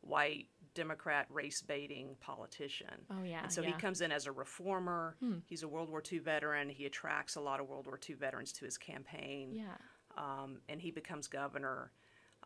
white 0.00 0.48
Democrat 0.74 1.26
race 1.30 1.62
baiting 1.62 2.16
politician. 2.20 3.06
Oh, 3.10 3.22
yeah, 3.24 3.42
And 3.44 3.52
so 3.52 3.62
he 3.62 3.68
yeah. 3.68 3.74
Hmm. 3.74 3.80
comes 3.80 4.00
in 4.00 4.12
as 4.12 4.26
a 4.26 4.32
reformer. 4.32 5.16
Hmm. 5.20 5.38
He's 5.46 5.62
a 5.62 5.68
World 5.68 5.90
War 5.90 6.02
II 6.10 6.18
veteran. 6.20 6.68
He 6.68 6.86
attracts 6.86 7.36
a 7.36 7.40
lot 7.40 7.60
of 7.60 7.68
World 7.68 7.86
War 7.86 7.98
II 8.08 8.16
veterans 8.16 8.52
to 8.54 8.64
his 8.64 8.76
campaign. 8.76 9.52
Yeah. 9.52 9.76
Um, 10.16 10.58
and 10.68 10.80
he 10.80 10.90
becomes 10.90 11.26
governor. 11.26 11.92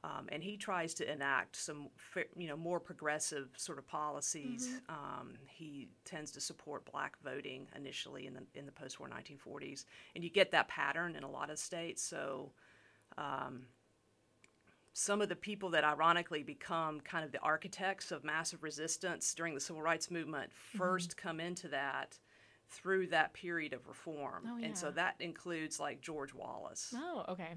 Um, 0.04 0.26
and 0.32 0.42
he 0.42 0.56
tries 0.56 0.94
to 0.94 1.08
enact 1.10 1.54
some, 1.54 1.88
you 2.36 2.48
know, 2.48 2.56
more 2.56 2.80
progressive 2.80 3.50
sort 3.56 3.78
of 3.78 3.86
policies. 3.86 4.66
Mm-hmm. 4.68 4.94
Um, 5.20 5.34
he 5.46 5.88
tends 6.04 6.32
to 6.32 6.40
support 6.40 6.84
black 6.90 7.16
voting 7.22 7.68
initially 7.76 8.26
in 8.26 8.34
the 8.34 8.42
in 8.54 8.66
the 8.66 8.72
post-war 8.72 9.08
1940s, 9.08 9.84
and 10.16 10.24
you 10.24 10.30
get 10.30 10.50
that 10.50 10.66
pattern 10.66 11.14
in 11.14 11.22
a 11.22 11.30
lot 11.30 11.50
of 11.50 11.58
states. 11.58 12.02
So, 12.02 12.50
um, 13.16 13.66
some 14.92 15.22
of 15.22 15.28
the 15.28 15.36
people 15.36 15.70
that 15.70 15.84
ironically 15.84 16.42
become 16.42 17.00
kind 17.00 17.24
of 17.24 17.32
the 17.32 17.38
architects 17.40 18.10
of 18.12 18.24
massive 18.24 18.62
resistance 18.62 19.32
during 19.34 19.54
the 19.54 19.60
civil 19.60 19.82
rights 19.82 20.10
movement 20.10 20.50
Mm-hmm. 20.74 20.82
1st 20.82 21.16
come 21.16 21.40
into 21.40 21.68
that 21.68 22.18
through 22.68 23.06
that 23.08 23.32
period 23.34 23.72
of 23.72 23.86
reform, 23.86 24.44
Oh, 24.48 24.58
and 24.62 24.76
so 24.76 24.90
that 24.90 25.14
includes 25.20 25.78
like 25.78 26.00
George 26.00 26.34
Wallace 26.34 26.92
Oh, 26.96 27.24
okay. 27.28 27.54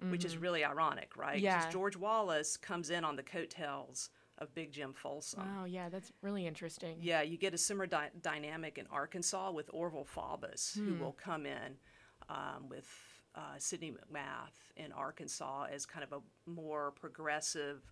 Which 0.00 0.24
is 0.24 0.36
really 0.36 0.64
ironic, 0.64 1.16
right? 1.16 1.36
Mm-hmm. 1.36 1.44
Yeah. 1.44 1.70
George 1.70 1.96
Wallace 1.96 2.56
comes 2.56 2.90
in 2.90 3.04
on 3.04 3.16
the 3.16 3.22
coattails 3.24 4.10
of 4.38 4.54
Big 4.54 4.70
Jim 4.70 4.92
Folsom. 4.92 5.42
Oh, 5.60 5.64
yeah. 5.64 5.88
That's 5.88 6.12
really 6.22 6.46
interesting. 6.46 6.98
Yeah, 7.00 7.22
you 7.22 7.36
get 7.36 7.52
a 7.54 7.58
similar 7.58 7.86
dy- 7.86 8.10
dynamic 8.22 8.78
in 8.78 8.86
Arkansas 8.92 9.50
with 9.50 9.68
Orval 9.72 10.06
Faubus, 10.06 10.76
who 10.78 10.92
Hmm. 10.94 11.00
will 11.00 11.12
come 11.12 11.46
in 11.46 11.76
um, 12.28 12.68
with 12.68 12.88
uh, 13.34 13.40
Sidney 13.58 13.90
McMath 13.92 14.72
in 14.76 14.92
Arkansas 14.92 15.66
as 15.72 15.84
kind 15.86 16.04
of 16.04 16.12
a 16.12 16.50
more 16.50 16.92
progressive, 16.92 17.82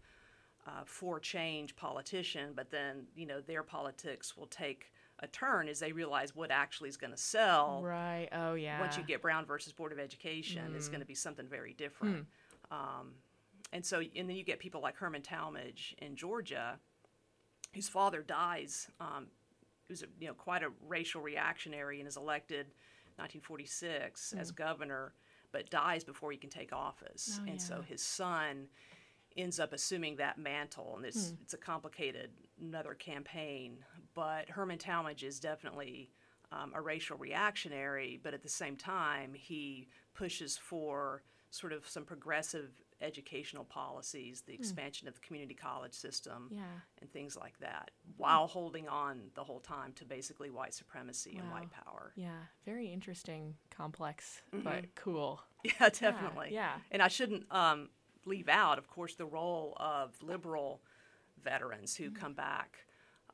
uh, 0.66 0.82
for 0.84 1.18
change 1.20 1.74
politician. 1.76 2.52
But 2.54 2.70
then, 2.70 3.06
you 3.16 3.26
know, 3.26 3.40
their 3.40 3.62
politics 3.64 4.36
will 4.36 4.46
take 4.48 4.92
a 5.20 5.26
turn 5.28 5.68
is 5.68 5.78
they 5.78 5.92
realize 5.92 6.36
what 6.36 6.50
actually 6.50 6.88
is 6.88 6.96
going 6.96 7.10
to 7.12 7.16
sell 7.16 7.80
Right. 7.82 8.28
Oh, 8.32 8.54
yeah. 8.54 8.80
once 8.80 8.96
you 8.98 9.02
get 9.02 9.22
Brown 9.22 9.46
versus 9.46 9.72
Board 9.72 9.92
of 9.92 9.98
Education, 9.98 10.74
it's 10.76 10.88
going 10.88 11.00
to 11.00 11.06
be 11.06 11.14
something 11.14 11.46
very 11.48 11.72
different. 11.72 12.26
Um, 12.70 13.12
and 13.72 13.84
so, 13.84 14.00
and 14.00 14.28
then 14.28 14.36
you 14.36 14.44
get 14.44 14.58
people 14.58 14.80
like 14.80 14.96
Herman 14.96 15.22
Talmadge 15.22 15.94
in 15.98 16.16
Georgia, 16.16 16.78
whose 17.74 17.88
father 17.88 18.22
dies. 18.22 18.88
Um, 19.00 19.26
who's 19.88 20.02
a, 20.02 20.06
you 20.18 20.26
know 20.26 20.34
quite 20.34 20.62
a 20.64 20.70
racial 20.88 21.20
reactionary 21.22 22.00
and 22.00 22.08
is 22.08 22.16
elected 22.16 22.66
1946 23.16 24.34
as 24.38 24.50
governor, 24.50 25.12
but 25.52 25.70
dies 25.70 26.04
before 26.04 26.32
he 26.32 26.36
can 26.38 26.50
take 26.50 26.72
office. 26.72 27.40
Oh, 27.42 27.50
and 27.50 27.60
so 27.62 27.82
his 27.82 28.02
son 28.02 28.66
ends 29.36 29.60
up 29.60 29.72
assuming 29.72 30.16
that 30.16 30.38
mantle, 30.38 30.94
and 30.96 31.04
it's 31.06 31.34
it's 31.42 31.54
a 31.54 31.58
complicated 31.58 32.30
another 32.60 32.94
campaign. 32.94 33.78
But 34.16 34.48
Herman 34.48 34.78
Talmadge 34.78 35.22
is 35.22 35.38
definitely 35.38 36.10
um, 36.50 36.72
a 36.74 36.80
racial 36.80 37.16
reactionary, 37.18 38.18
but 38.22 38.34
at 38.34 38.42
the 38.42 38.48
same 38.48 38.74
time 38.76 39.34
he 39.34 39.86
pushes 40.14 40.56
for 40.56 41.22
sort 41.50 41.72
of 41.72 41.88
some 41.88 42.04
progressive 42.04 42.70
educational 43.00 43.64
policies, 43.64 44.42
the 44.46 44.52
expansion 44.54 45.06
of 45.06 45.14
the 45.14 45.20
community 45.20 45.54
college 45.54 45.92
system, 45.94 46.48
Yeah. 46.50 46.62
and 47.00 47.10
things 47.12 47.36
like 47.36 47.58
that, 47.60 47.90
while 48.16 48.46
holding 48.46 48.88
on 48.88 49.30
the 49.34 49.44
whole 49.44 49.60
time 49.60 49.92
to 49.94 50.04
basically 50.06 50.50
white 50.50 50.72
supremacy 50.74 51.36
and 51.38 51.50
white 51.50 51.70
power. 51.70 52.12
Yeah. 52.16 52.38
Very 52.64 52.88
interesting, 52.90 53.54
complex, 53.70 54.40
but 54.52 54.94
cool. 54.96 55.40
Yeah, 55.64 55.88
definitely. 55.88 56.50
yeah. 56.52 56.74
And 56.92 57.02
I 57.02 57.08
shouldn't 57.08 57.44
um, 57.52 57.90
leave 58.24 58.48
out, 58.48 58.78
of 58.78 58.88
course, 58.88 59.14
the 59.16 59.26
role 59.26 59.76
of 59.78 60.14
liberal 60.22 60.80
veterans 61.42 61.96
who 61.96 62.10
come 62.10 62.34
back 62.34 62.85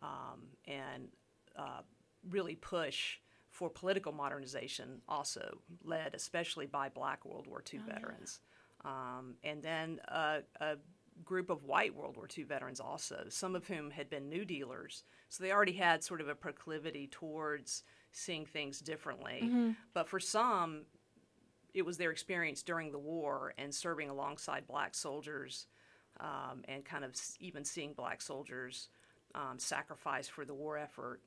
um, 0.03 0.41
and 0.67 1.09
uh, 1.57 1.83
really 2.29 2.57
push 2.57 3.19
for 3.51 3.69
political 3.69 4.13
modernization, 4.13 5.03
also 5.09 5.59
led 5.85 6.15
especially 6.15 6.67
by 6.67 6.89
black 6.89 7.25
World 7.25 7.47
War 7.47 7.63
II 7.73 7.81
veterans. 7.87 8.41
Um, 8.85 9.35
and 9.45 9.63
then 9.63 10.01
uh, 10.09 10.39
a 10.61 10.77
group 11.25 11.51
of 11.51 11.65
white 11.65 11.95
World 11.95 12.17
War 12.17 12.27
II 12.37 12.45
veterans 12.45 12.81
also, 12.81 13.27
some 13.29 13.55
of 13.55 13.67
whom 13.67 13.91
had 13.91 14.09
been 14.09 14.29
New 14.29 14.45
Dealers. 14.45 15.05
So 15.29 15.45
they 15.45 15.53
already 15.53 15.73
had 15.73 16.03
sort 16.03 16.21
of 16.21 16.29
a 16.29 16.35
proclivity 16.35 17.07
towards 17.07 17.85
seeing 18.13 18.47
things 18.47 18.81
differently. 18.81 19.41
But 19.95 20.09
for 20.09 20.19
some, 20.19 20.83
it 21.75 21.83
was 21.83 21.99
their 21.99 22.11
experience 22.11 22.63
during 22.63 22.91
the 22.91 22.99
war 22.99 23.55
and 23.59 23.75
serving 23.75 24.09
alongside 24.09 24.67
black 24.67 24.95
soldiers 24.95 25.67
um, 26.21 26.63
and 26.67 26.85
kind 26.85 27.05
of 27.05 27.15
even 27.41 27.65
seeing 27.65 27.93
black 27.93 28.21
soldiers 28.21 28.89
um, 29.35 29.59
sacrifice 29.59 30.29
for 30.29 30.45
the 30.45 30.55
war 30.55 30.79
effort 30.79 31.21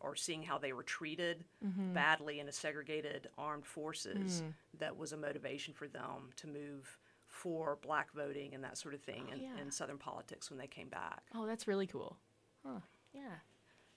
or 0.00 0.14
seeing 0.14 0.42
how 0.42 0.56
they 0.56 0.72
were 0.72 0.84
treated 0.84 1.44
badly 1.92 2.38
in 2.38 2.48
a 2.48 2.52
segregated 2.52 3.28
armed 3.36 3.66
forces 3.66 4.42
that 4.78 4.96
was 4.96 5.12
a 5.12 5.16
motivation 5.16 5.74
for 5.74 5.88
them 5.88 6.30
to 6.36 6.46
move 6.46 6.98
for 7.26 7.78
black 7.82 8.12
voting 8.12 8.54
and 8.54 8.62
that 8.62 8.78
sort 8.78 8.94
of 8.94 9.00
thing 9.02 9.24
in, 9.32 9.40
yeah. 9.40 9.48
in 9.60 9.70
southern 9.72 9.98
politics 9.98 10.48
when 10.50 10.58
they 10.58 10.68
came 10.68 10.88
back 10.88 11.22
Oh, 11.34 11.46
that's 11.46 11.66
really 11.66 11.86
cool. 11.88 12.16
Huh. 12.64 12.78
Yeah. 13.12 13.38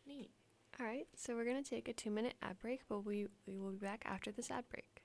Neat. 0.08 0.32
All 0.80 0.86
right, 0.86 1.08
so 1.16 1.36
we're 1.36 1.46
going 1.46 1.62
to 1.64 1.68
take 1.68 1.88
a 1.88 1.94
two 1.94 2.12
minute 2.12 2.36
ad 2.42 2.60
break, 2.60 2.82
but 2.88 3.00
we, 3.06 3.28
we 3.48 3.58
will 3.58 3.72
be 3.72 3.78
back 3.78 4.04
after 4.06 4.32
this 4.32 4.52
ad 4.52 4.66
break. 4.70 4.97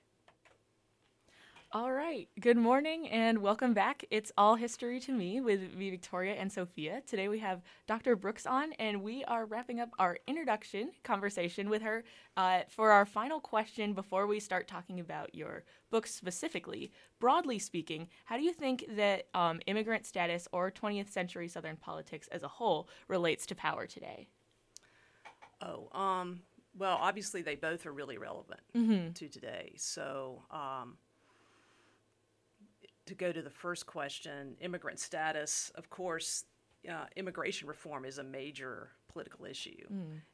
All 1.75 1.91
right. 1.91 2.29
Good 2.39 2.57
morning 2.57 3.09
and 3.09 3.39
welcome 3.39 3.73
back. 3.73 4.05
It's 4.11 4.31
All 4.37 4.53
History 4.53 4.99
to 4.99 5.11
Me 5.11 5.41
with 5.41 5.73
me, 5.73 5.89
Victoria 5.89 6.35
and 6.35 6.51
Sophia. 6.51 7.01
Today 7.07 7.29
we 7.29 7.39
have 7.39 7.63
Dr. 7.87 8.15
Brooks 8.15 8.45
on, 8.45 8.73
and 8.73 9.01
we 9.01 9.23
are 9.23 9.47
wrapping 9.47 9.79
up 9.79 9.89
our 9.97 10.19
introduction 10.27 10.91
conversation 11.03 11.71
with 11.71 11.81
her 11.81 12.03
uh, 12.37 12.59
for 12.69 12.91
our 12.91 13.07
final 13.07 13.39
question 13.39 13.93
before 13.93 14.27
we 14.27 14.39
start 14.39 14.67
talking 14.67 14.99
about 14.99 15.33
your 15.33 15.63
book 15.89 16.05
specifically. 16.05 16.91
Broadly 17.19 17.57
speaking, 17.57 18.07
how 18.25 18.37
do 18.37 18.43
you 18.43 18.53
think 18.53 18.85
that 18.95 19.25
um, 19.33 19.59
immigrant 19.65 20.05
status 20.05 20.47
or 20.51 20.69
20th 20.69 21.09
century 21.09 21.47
Southern 21.47 21.77
politics 21.77 22.29
as 22.31 22.43
a 22.43 22.47
whole 22.47 22.87
relates 23.07 23.47
to 23.47 23.55
power 23.55 23.87
today? 23.87 24.27
Oh, 25.59 25.89
um, 25.91 26.41
well, 26.77 26.99
obviously 27.01 27.41
they 27.41 27.55
both 27.55 27.87
are 27.87 27.93
really 27.93 28.19
relevant 28.19 28.61
to 29.15 29.27
today. 29.27 29.73
So, 29.77 30.43
um, 30.51 30.97
to 33.05 33.15
go 33.15 33.31
to 33.31 33.41
the 33.41 33.49
first 33.49 33.85
question, 33.85 34.55
immigrant 34.61 34.99
status, 34.99 35.71
of 35.75 35.89
course, 35.89 36.45
uh, 36.89 37.05
immigration 37.15 37.67
reform 37.67 38.05
is 38.05 38.17
a 38.17 38.23
major 38.23 38.89
political 39.07 39.45
issue, 39.45 39.85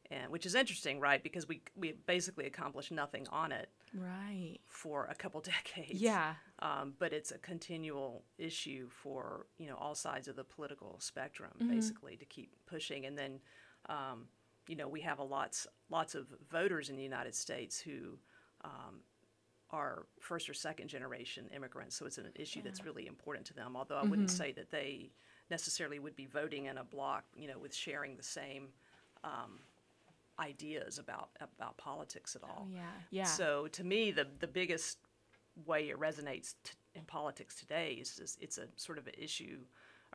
and 0.10 0.32
which 0.32 0.46
is 0.46 0.56
interesting, 0.56 1.00
right? 1.00 1.22
Because 1.22 1.48
we 1.48 1.62
we 1.76 1.92
basically 2.08 2.46
accomplished 2.48 2.92
nothing 2.92 3.28
on 3.32 3.52
it 3.52 3.70
Right. 3.94 4.58
for 4.68 5.06
a 5.12 5.16
couple 5.16 5.42
decades. 5.56 6.02
Yeah. 6.02 6.36
Um, 6.60 6.94
but 6.98 7.14
it's 7.14 7.32
a 7.32 7.38
continual 7.40 8.24
issue 8.38 8.88
for 8.90 9.46
you 9.58 9.68
know 9.68 9.76
all 9.76 9.96
sides 9.96 10.28
of 10.28 10.36
the 10.36 10.44
political 10.44 10.96
spectrum, 11.00 11.52
Mm-hmm. 11.60 11.72
basically, 11.72 12.18
to 12.18 12.26
keep 12.26 12.52
pushing. 12.66 13.06
And 13.06 13.18
then, 13.18 13.40
um, 13.88 14.28
you 14.68 14.76
know, 14.76 14.88
we 14.88 15.02
have 15.02 15.20
a 15.20 15.24
lots 15.24 15.68
lots 15.90 16.16
of 16.16 16.28
voters 16.50 16.90
in 16.90 16.96
the 16.96 17.04
United 17.04 17.36
States 17.36 17.80
who 17.80 18.18
um, 18.64 19.02
are 19.72 20.06
first 20.20 20.50
or 20.50 20.54
second 20.54 20.88
generation 20.88 21.50
immigrants, 21.56 21.96
so 21.96 22.06
it's 22.06 22.18
an 22.18 22.32
issue 22.36 22.62
that's 22.64 22.84
really 22.84 23.08
important 23.08 23.46
to 23.48 23.54
them. 23.54 23.76
Although 23.76 23.98
I 23.98 24.04
wouldn't 24.04 24.30
Mm-hmm. 24.30 24.38
say 24.38 24.52
that 24.54 24.72
they 24.72 25.12
necessarily 25.50 26.00
would 26.00 26.16
be 26.16 26.26
voting 26.26 26.66
in 26.66 26.78
a 26.78 26.84
block, 26.84 27.24
you 27.36 27.48
know, 27.48 27.58
with 27.60 27.74
sharing 27.74 28.16
the 28.18 28.24
same 28.24 28.68
um, 29.24 29.60
ideas 30.40 30.98
about 31.00 31.30
about 31.40 31.78
politics 31.78 32.36
at 32.36 32.44
all. 32.44 32.68
Oh, 32.68 32.74
yeah. 32.74 32.82
Yeah. 33.12 33.24
So 33.26 33.68
to 33.68 33.84
me, 33.84 34.12
the 34.12 34.28
the 34.40 34.48
biggest 34.48 34.98
way 35.66 35.90
it 35.90 36.00
resonates 36.00 36.56
t- 36.64 36.74
in 36.96 37.04
politics 37.04 37.56
today 37.56 37.98
is 38.02 38.16
just, 38.16 38.42
it's 38.42 38.58
a 38.58 38.68
sort 38.78 38.98
of 38.98 39.08
an 39.08 39.14
issue 39.18 39.58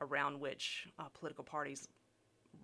around 0.01 0.40
which 0.40 0.88
uh, 0.99 1.05
political 1.12 1.45
parties 1.45 1.87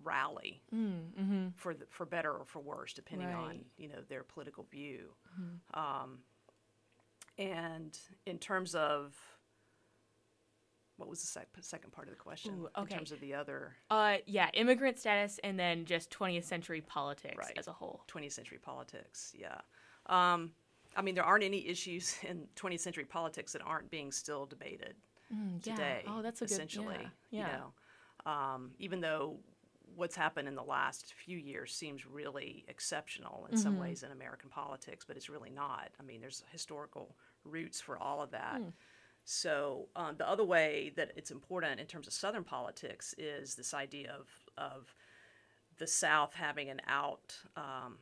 rally 0.03 0.61
mm-hmm. 0.73 1.47
for 1.55 1.73
the, 1.73 1.85
for 1.89 2.05
better 2.05 2.31
or 2.33 2.45
for 2.45 2.59
worse, 2.59 2.93
depending 2.93 3.27
on 3.27 3.59
you 3.77 3.87
know 3.87 4.01
their 4.09 4.23
political 4.23 4.65
view. 4.71 5.09
Um, 5.73 6.19
and 7.37 7.97
in 8.25 8.37
terms 8.37 8.75
of 8.75 9.15
what 10.97 11.09
was 11.09 11.21
the 11.21 11.27
sec- 11.27 11.47
second 11.61 11.91
part 11.91 12.07
of 12.07 12.13
the 12.13 12.19
question? 12.19 12.53
Ooh, 12.61 12.81
In 12.81 12.87
terms 12.87 13.11
of 13.11 13.19
the 13.19 13.33
other 13.33 13.75
Uh, 13.89 14.17
yeah, 14.27 14.49
immigrant 14.53 14.99
status 14.99 15.39
and 15.43 15.57
then 15.59 15.85
just 15.85 16.11
20th 16.11 16.43
century 16.43 16.81
politics 16.81 17.37
Right. 17.37 17.57
as 17.57 17.67
a 17.67 17.73
whole. 17.73 18.03
20th 18.07 18.33
century 18.33 18.59
politics, 18.59 19.33
yeah. 19.35 19.61
Um, 20.05 20.53
I 20.95 21.01
mean, 21.01 21.15
there 21.15 21.23
aren't 21.23 21.43
any 21.43 21.65
issues 21.67 22.17
in 22.23 22.47
20th 22.55 22.81
century 22.81 23.05
politics 23.05 23.53
that 23.53 23.61
aren't 23.63 23.89
being 23.89 24.11
still 24.11 24.45
debated 24.45 24.95
Mm, 25.33 25.65
yeah. 25.65 25.75
today. 25.75 26.03
Oh, 26.07 26.21
that's 26.21 26.41
a 26.41 26.45
good 26.45 26.51
essentially. 26.51 26.97
Yeah. 26.99 27.07
yeah. 27.31 27.47
You 27.47 27.57
know, 28.25 28.31
um, 28.31 28.71
even 28.79 28.99
though 28.99 29.39
what's 29.95 30.15
happened 30.15 30.47
in 30.47 30.55
the 30.55 30.63
last 30.63 31.13
few 31.25 31.37
years 31.37 31.73
seems 31.73 32.05
really 32.05 32.65
exceptional 32.67 33.45
in 33.49 33.55
Mm-hmm. 33.55 33.63
some 33.63 33.79
ways 33.79 34.03
in 34.03 34.11
American 34.11 34.49
politics, 34.49 35.05
but 35.05 35.17
it's 35.17 35.29
really 35.29 35.49
not. 35.49 35.89
I 35.99 36.03
mean, 36.03 36.21
there's 36.21 36.43
historical 36.51 37.15
roots 37.43 37.79
for 37.81 37.97
all 37.97 38.21
of 38.21 38.31
that. 38.31 38.57
Hmm. 38.57 38.69
So 39.23 39.87
um, 39.95 40.15
the 40.17 40.27
other 40.27 40.43
way 40.43 40.91
that 40.95 41.11
it's 41.15 41.31
important 41.31 41.79
in 41.79 41.85
terms 41.85 42.07
of 42.07 42.13
Southern 42.13 42.43
politics 42.43 43.13
is 43.17 43.55
this 43.55 43.73
idea 43.73 44.11
of 44.19 44.27
of 44.57 44.95
the 45.77 45.87
South 45.87 46.33
having 46.33 46.69
an 46.69 46.81
out. 46.87 47.35
Um, 47.55 47.97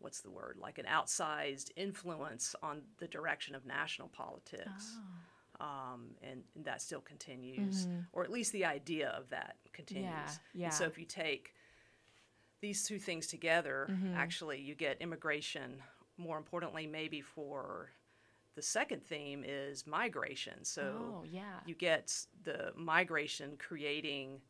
What's 0.00 0.20
the 0.20 0.30
word? 0.30 0.58
Like 0.60 0.76
an 0.78 0.84
outsized 0.84 1.70
influence 1.76 2.54
on 2.62 2.82
the 2.98 3.08
direction 3.08 3.54
of 3.54 3.64
national 3.64 4.08
politics 4.08 4.68
Oh. 4.98 5.00
Um, 5.60 6.10
and, 6.22 6.42
and 6.54 6.64
that 6.64 6.82
still 6.82 7.00
continues, 7.00 7.86
or 8.12 8.24
at 8.24 8.30
least 8.30 8.52
the 8.52 8.64
idea 8.64 9.08
of 9.10 9.30
that 9.30 9.56
continues. 9.72 10.08
Mm-hmm. 10.12 10.58
yeah. 10.60 10.64
And 10.66 10.74
so 10.74 10.84
if 10.84 10.98
you 10.98 11.04
take 11.04 11.54
these 12.60 12.84
two 12.86 12.98
things 12.98 13.26
together, 13.26 13.88
Mm-hmm. 13.90 14.14
actually, 14.14 14.60
you 14.60 14.74
get 14.74 15.00
immigration. 15.00 15.82
More 16.16 16.36
importantly, 16.38 16.86
maybe 16.86 17.20
for 17.20 17.90
the 18.54 18.62
second 18.62 19.02
theme 19.04 19.44
is 19.46 19.86
migration. 19.86 20.64
So 20.64 20.82
Oh, 20.82 21.24
yeah. 21.28 21.60
you 21.66 21.74
get 21.74 22.12
the 22.44 22.72
migration 22.76 23.56
creating 23.58 24.40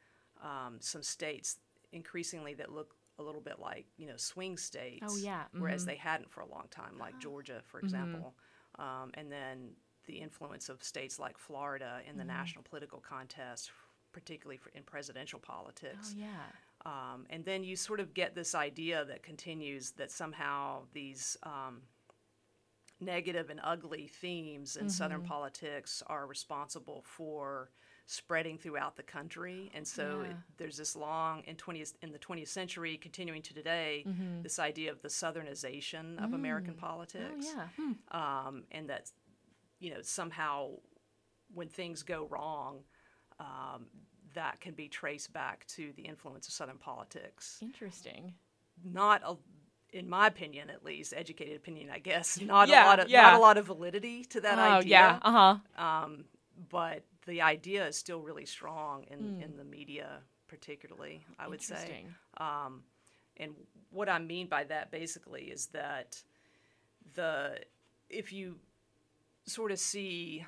um, 0.42 0.76
some 0.80 1.02
states 1.02 1.58
increasingly 1.92 2.54
that 2.54 2.70
look 2.72 2.94
a 3.18 3.22
little 3.22 3.40
bit 3.40 3.58
like 3.60 3.86
you 3.96 4.06
know 4.06 4.16
swing 4.16 4.56
states. 4.58 5.06
Oh, 5.08 5.16
yeah, 5.16 5.44
Whereas 5.56 5.84
mhm. 5.84 5.86
they 5.86 5.96
hadn't 5.96 6.30
for 6.30 6.40
a 6.40 6.46
long 6.48 6.66
time, 6.70 6.98
like 6.98 7.18
Georgia, 7.26 7.62
for 7.66 7.78
example, 7.80 8.34
um, 8.78 9.10
and 9.14 9.30
then 9.30 9.70
the 10.06 10.20
influence 10.20 10.68
of 10.68 10.82
states 10.82 11.18
like 11.18 11.38
Florida 11.38 12.00
in 12.08 12.16
the 12.16 12.24
national 12.24 12.62
political 12.64 12.98
contest, 13.00 13.70
particularly 14.12 14.60
in 14.74 14.82
presidential 14.82 15.40
Oh, 15.42 15.46
politics. 15.46 16.14
yeah. 16.16 16.26
Um, 16.86 17.26
and 17.30 17.44
then 17.44 17.64
you 17.64 17.76
sort 17.76 18.00
of 18.00 18.12
get 18.14 18.34
this 18.34 18.54
idea 18.54 19.04
that 19.06 19.22
continues 19.22 19.92
that 19.92 20.10
somehow 20.10 20.82
these 20.92 21.36
um, 21.42 21.82
negative 23.00 23.50
and 23.50 23.60
ugly 23.62 24.06
themes 24.06 24.76
in 24.76 24.88
Southern 24.88 25.20
Mm-hmm. 25.20 25.28
politics 25.28 26.02
are 26.06 26.26
responsible 26.26 27.02
for 27.06 27.70
spreading 28.06 28.58
throughout 28.58 28.96
the 28.96 29.02
country. 29.02 29.70
And 29.74 29.86
so 29.86 30.26
it, 30.28 30.36
there's 30.58 30.76
this 30.76 30.94
long 30.94 31.42
in 31.46 31.56
20th 31.56 31.94
in 32.02 32.12
the 32.12 32.18
20th 32.18 32.48
century, 32.48 32.98
continuing 32.98 33.40
to 33.42 33.54
today, 33.54 34.04
this 34.42 34.58
idea 34.58 34.90
of 34.92 35.00
the 35.00 35.08
Southernization 35.08 36.22
of 36.22 36.34
American 36.34 36.74
Mm-hmm. 36.74 36.84
Mm. 36.84 36.88
Oh, 36.88 36.94
politics, 36.94 37.46
yeah. 37.56 37.68
Hmm. 37.78 38.16
um, 38.16 38.64
and 38.72 38.90
that 38.90 39.10
you 39.84 39.90
know 39.92 40.02
somehow 40.02 40.70
when 41.54 41.68
things 41.68 42.02
go 42.02 42.26
wrong. 42.30 42.72
Um, 43.40 43.86
that 44.34 44.60
can 44.60 44.74
be 44.74 44.88
traced 44.88 45.32
back 45.32 45.64
to 45.76 45.92
the 45.96 46.02
influence 46.02 46.48
of 46.48 46.54
Southern 46.54 46.78
politics 46.78 47.58
Interesting. 47.62 48.34
not 48.84 49.22
a, 49.24 49.36
in 49.92 50.08
my 50.08 50.26
opinion 50.26 50.70
at 50.70 50.84
least 50.84 51.14
educated 51.16 51.56
opinion 51.56 51.88
i 51.92 52.00
guess 52.00 52.40
not 52.54 52.68
Yeah, 52.68 52.84
a 52.84 52.90
lot 52.90 52.98
of 53.00 53.08
yeah. 53.08 53.22
not 53.22 53.34
a 53.34 53.38
lot 53.48 53.56
of 53.58 53.66
validity 53.66 54.24
to 54.34 54.40
that 54.40 54.58
oh, 54.58 54.62
idea 54.78 54.90
yeah. 54.90 55.18
Uh 55.22 55.32
huh. 55.78 55.84
um, 55.86 56.24
but 56.68 57.04
the 57.26 57.42
idea 57.42 57.86
is 57.86 57.96
still 57.96 58.20
really 58.28 58.46
strong 58.46 59.04
in, 59.10 59.18
Hmm. 59.18 59.42
in 59.44 59.56
the 59.56 59.64
media 59.64 60.08
particularly 60.48 61.16
i 61.38 61.46
would 61.46 61.62
say 61.62 61.74
Interesting. 61.74 62.14
um, 62.38 62.82
and 63.36 63.50
what 63.90 64.08
i 64.08 64.18
mean 64.18 64.46
by 64.48 64.64
that 64.64 64.90
basically 64.90 65.42
is 65.56 65.66
that 65.80 66.22
the 67.14 67.60
if 68.10 68.32
you 68.32 68.56
sort 69.46 69.70
of 69.72 69.78
see 69.78 70.44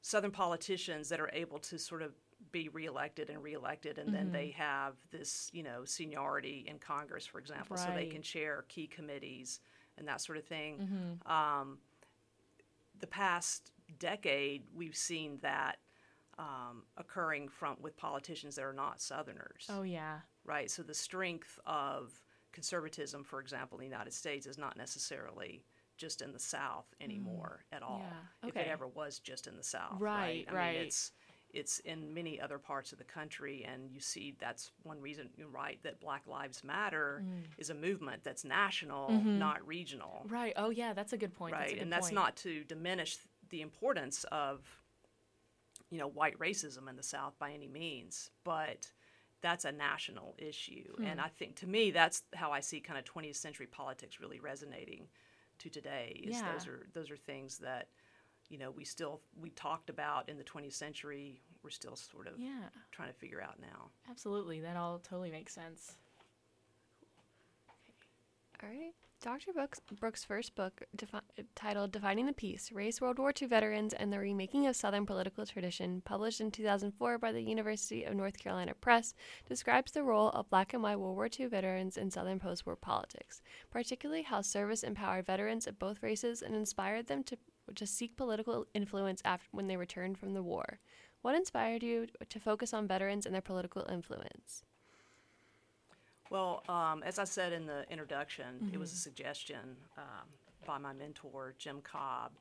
southern 0.00 0.30
politicians 0.30 1.08
that 1.08 1.20
are 1.20 1.30
able 1.32 1.58
to 1.58 1.78
sort 1.78 2.02
of 2.02 2.12
be 2.52 2.68
reelected 2.68 3.28
and 3.30 3.42
reelected 3.42 3.98
and 3.98 4.14
then 4.14 4.30
they 4.30 4.50
have 4.50 4.94
this 5.10 5.50
you 5.52 5.62
know 5.62 5.84
seniority 5.84 6.64
in 6.68 6.78
congress 6.78 7.26
for 7.26 7.38
example 7.40 7.76
so 7.76 7.88
they 7.94 8.06
can 8.06 8.22
chair 8.22 8.64
key 8.68 8.86
committees 8.86 9.60
and 9.98 10.06
that 10.06 10.20
sort 10.20 10.38
of 10.38 10.44
thing 10.44 10.78
Mm-hmm. 10.78 11.30
um, 11.32 11.78
the 13.00 13.06
past 13.08 13.70
decade 13.98 14.62
we've 14.74 14.96
seen 14.96 15.38
that 15.42 15.76
um, 16.38 16.84
occurring 16.96 17.48
from 17.48 17.76
with 17.80 17.96
politicians 17.96 18.54
that 18.54 18.64
are 18.64 18.72
not 18.72 19.00
southerners 19.00 19.66
Oh, 19.68 19.82
yeah. 19.82 20.18
right? 20.44 20.70
So 20.70 20.82
the 20.84 20.94
strength 20.94 21.58
of 21.66 22.12
conservatism, 22.52 23.24
for 23.24 23.40
example, 23.40 23.78
in 23.78 23.80
the 23.80 23.90
United 23.90 24.12
States 24.12 24.46
is 24.46 24.56
not 24.58 24.76
necessarily 24.76 25.64
just 25.98 26.22
in 26.22 26.32
the 26.32 26.38
South 26.38 26.86
anymore 27.00 27.64
at 27.72 27.82
all. 27.82 27.98
Mm. 28.00 28.44
Yeah, 28.44 28.48
If 28.48 28.56
it 28.56 28.66
ever 28.68 28.86
was 28.86 29.18
just 29.18 29.46
in 29.46 29.56
the 29.56 29.62
South, 29.62 30.00
Right, 30.00 30.46
right. 30.46 30.46
I 30.48 30.54
right. 30.54 30.76
mean, 30.76 30.86
it's 30.86 31.12
it's 31.50 31.78
in 31.80 32.12
many 32.12 32.38
other 32.38 32.58
parts 32.58 32.92
of 32.92 32.98
the 32.98 33.04
country, 33.04 33.64
and 33.64 33.90
you 33.90 34.00
see 34.00 34.34
that's 34.38 34.70
one 34.82 35.00
reason, 35.00 35.30
you're 35.38 35.48
right, 35.48 35.82
that 35.82 35.98
Black 35.98 36.26
Lives 36.26 36.62
Matter 36.62 37.22
Mm. 37.24 37.44
is 37.56 37.70
a 37.70 37.74
movement 37.74 38.22
that's 38.22 38.44
national, 38.44 39.10
not 39.22 39.66
regional 39.66 40.26
Right. 40.28 40.52
Oh, 40.56 40.68
yeah. 40.68 40.92
That's 40.92 41.14
a 41.14 41.16
good 41.16 41.32
point. 41.34 41.54
That's 41.54 41.70
right 41.70 41.74
good 41.74 41.82
and 41.82 41.92
that's 41.92 42.08
point. 42.08 42.14
not 42.16 42.36
to 42.36 42.64
diminish 42.64 43.16
the 43.48 43.62
importance 43.62 44.24
of 44.30 44.60
you 45.90 45.98
know 45.98 46.06
white 46.08 46.38
racism 46.38 46.86
in 46.88 46.96
the 46.96 47.02
south 47.02 47.38
by 47.38 47.50
any 47.52 47.66
means 47.66 48.30
but 48.44 48.92
that's 49.40 49.64
a 49.64 49.72
national 49.72 50.34
issue 50.36 50.92
Hmm. 50.98 51.04
and 51.06 51.20
i 51.20 51.28
think 51.28 51.56
to 51.56 51.66
me 51.66 51.90
that's 51.90 52.24
how 52.34 52.52
i 52.52 52.60
see 52.60 52.80
kind 52.80 52.98
of 52.98 53.06
20th 53.06 53.36
century 53.36 53.66
politics 53.66 54.20
really 54.20 54.38
resonating 54.38 55.08
to 55.58 55.70
today 55.70 56.20
is 56.24 56.36
Yeah. 56.36 56.52
those 56.52 56.66
are 56.66 56.86
those 56.94 57.10
are 57.10 57.16
things 57.16 57.58
that 57.58 57.88
you 58.48 58.58
know 58.58 58.70
we 58.70 58.84
still 58.84 59.20
we 59.40 59.50
talked 59.50 59.90
about 59.90 60.28
in 60.28 60.38
the 60.38 60.44
20th 60.44 60.72
century 60.74 61.42
we're 61.62 61.70
still 61.70 61.96
sort 61.96 62.26
of 62.26 62.34
Yeah. 62.38 62.68
trying 62.92 63.08
to 63.08 63.14
figure 63.18 63.42
out 63.42 63.60
now 63.60 63.90
Absolutely. 64.10 64.60
That 64.60 64.76
all 64.76 64.98
totally 65.00 65.30
makes 65.30 65.52
sense. 65.54 65.96
All 68.62 68.68
right. 68.68 68.92
Dr. 69.20 69.52
Brooks, 69.52 69.80
Brooks' 69.98 70.22
first 70.22 70.54
book, 70.54 70.80
defi- 70.94 71.18
titled 71.56 71.90
Defining 71.90 72.26
the 72.26 72.32
Peace 72.32 72.70
Race, 72.70 73.00
World 73.00 73.18
War 73.18 73.32
II 73.42 73.48
Veterans, 73.48 73.92
and 73.92 74.12
the 74.12 74.20
Remaking 74.20 74.68
of 74.68 74.76
Southern 74.76 75.06
Political 75.06 75.44
Tradition, 75.44 76.02
published 76.02 76.40
in 76.40 76.52
2004 76.52 77.18
by 77.18 77.32
the 77.32 77.42
University 77.42 78.04
of 78.04 78.14
North 78.14 78.38
Carolina 78.38 78.74
Press, 78.74 79.14
describes 79.48 79.90
the 79.90 80.04
role 80.04 80.28
of 80.30 80.48
black 80.50 80.72
and 80.72 80.84
white 80.84 81.00
World 81.00 81.16
War 81.16 81.28
II 81.36 81.46
veterans 81.46 81.96
in 81.96 82.12
Southern 82.12 82.38
post 82.38 82.64
war 82.64 82.76
politics, 82.76 83.42
particularly 83.72 84.22
how 84.22 84.40
service 84.40 84.84
empowered 84.84 85.26
veterans 85.26 85.66
of 85.66 85.80
both 85.80 86.00
races 86.00 86.40
and 86.40 86.54
inspired 86.54 87.08
them 87.08 87.24
to, 87.24 87.36
to 87.74 87.88
seek 87.88 88.16
political 88.16 88.68
influence 88.72 89.20
after, 89.24 89.48
when 89.50 89.66
they 89.66 89.76
returned 89.76 90.16
from 90.16 90.32
the 90.32 90.44
war. 90.44 90.78
What 91.22 91.34
inspired 91.34 91.82
you 91.82 92.06
to 92.28 92.38
focus 92.38 92.72
on 92.72 92.86
veterans 92.86 93.26
and 93.26 93.34
their 93.34 93.42
political 93.42 93.84
influence? 93.90 94.62
Well, 96.30 96.62
um, 96.68 97.02
as 97.04 97.18
I 97.18 97.24
said 97.24 97.52
in 97.52 97.66
the 97.66 97.84
introduction, 97.90 98.70
it 98.72 98.78
was 98.78 98.92
a 98.92 98.96
suggestion 98.96 99.76
um, 99.96 100.26
by 100.66 100.78
my 100.78 100.92
mentor, 100.92 101.54
Jim 101.58 101.80
Cobb. 101.82 102.32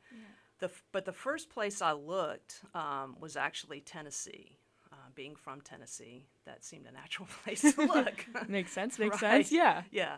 The, 0.60 0.66
f- 0.68 0.84
but 0.92 1.06
the 1.06 1.14
first 1.14 1.50
place 1.50 1.82
I 1.82 1.92
looked 1.94 2.62
um, 2.74 3.16
was 3.20 3.36
actually 3.38 3.82
Tennessee. 3.82 4.58
Uh, 4.92 4.96
being 5.16 5.36
from 5.36 5.60
Tennessee, 5.62 6.26
that 6.46 6.64
seemed 6.64 6.86
a 6.88 6.92
natural 6.92 7.28
place 7.44 7.62
to 7.62 7.82
look. 7.86 8.26
Makes 8.48 8.72
sense. 8.72 8.98
Makes 8.98 9.22
Right. 9.22 9.46
sense. 9.46 9.52
Yeah. 9.52 9.84
yeah. 9.92 10.16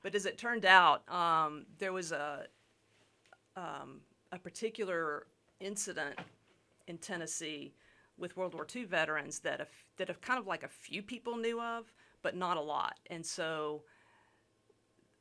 But 0.00 0.14
as 0.14 0.26
it 0.26 0.38
turned 0.38 0.64
out, 0.64 1.06
um, 1.12 1.66
there 1.78 1.92
was 1.92 2.12
a 2.12 2.46
um, 3.56 4.00
a 4.30 4.38
particular 4.38 5.26
incident 5.60 6.18
in 6.86 6.98
Tennessee 6.98 7.74
with 8.16 8.36
World 8.36 8.54
War 8.54 8.66
II 8.74 8.84
veterans 8.84 9.40
that 9.40 9.58
a, 9.60 9.64
f- 9.64 9.84
that 9.96 10.08
a 10.10 10.14
kind 10.14 10.38
of 10.38 10.46
like 10.46 10.62
a 10.62 10.68
few 10.68 11.02
people 11.02 11.36
knew 11.36 11.60
of, 11.60 11.92
but 12.22 12.36
not 12.36 12.56
a 12.56 12.60
lot. 12.60 12.98
And 13.10 13.24
so 13.24 13.82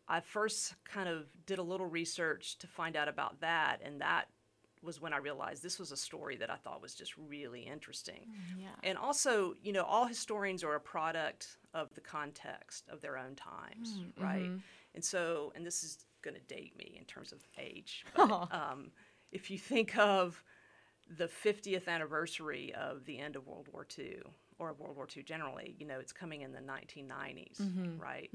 I 0.07 0.19
first 0.19 0.75
kind 0.83 1.07
of 1.07 1.25
did 1.45 1.59
a 1.59 1.63
little 1.63 1.85
research 1.85 2.57
to 2.59 2.67
find 2.67 2.95
out 2.95 3.07
about 3.07 3.39
that, 3.41 3.79
and 3.83 4.01
that 4.01 4.25
was 4.83 4.99
when 4.99 5.13
I 5.13 5.17
realized 5.17 5.61
this 5.61 5.77
was 5.77 5.91
a 5.91 5.97
story 5.97 6.35
that 6.37 6.49
I 6.49 6.55
thought 6.55 6.81
was 6.81 6.95
just 6.95 7.15
really 7.15 7.61
interesting. 7.61 8.25
Yeah. 8.57 8.69
And 8.83 8.97
also, 8.97 9.53
you 9.61 9.71
know, 9.73 9.83
all 9.83 10.07
historians 10.07 10.63
are 10.63 10.73
a 10.73 10.79
product 10.79 11.57
of 11.73 11.93
the 11.93 12.01
context 12.01 12.85
of 12.89 12.99
their 12.99 13.15
own 13.17 13.35
times, 13.35 13.99
Mm, 13.99 14.23
right? 14.23 14.43
mm-hmm. 14.45 14.57
And 14.95 15.03
so, 15.05 15.53
and 15.55 15.65
this 15.65 15.83
is 15.83 15.99
going 16.23 16.33
to 16.33 16.41
date 16.41 16.75
me 16.77 16.95
in 16.97 17.05
terms 17.05 17.31
of 17.31 17.39
age, 17.59 18.05
but 18.15 18.31
um, 18.51 18.91
if 19.31 19.51
you 19.51 19.57
think 19.59 19.95
of 19.97 20.43
the 21.15 21.27
50th 21.27 21.87
anniversary 21.87 22.73
of 22.73 23.05
the 23.05 23.19
end 23.19 23.35
of 23.35 23.45
World 23.47 23.67
War 23.71 23.85
II, 23.97 24.17
or 24.61 24.69
of 24.69 24.79
World 24.79 24.95
War 24.95 25.07
II 25.15 25.23
generally, 25.23 25.75
you 25.79 25.87
know, 25.87 25.99
it's 25.99 26.13
coming 26.13 26.41
in 26.41 26.51
the 26.53 26.59
1990s, 26.59 27.59
Mm-hmm. 27.59 27.97
right? 27.99 28.29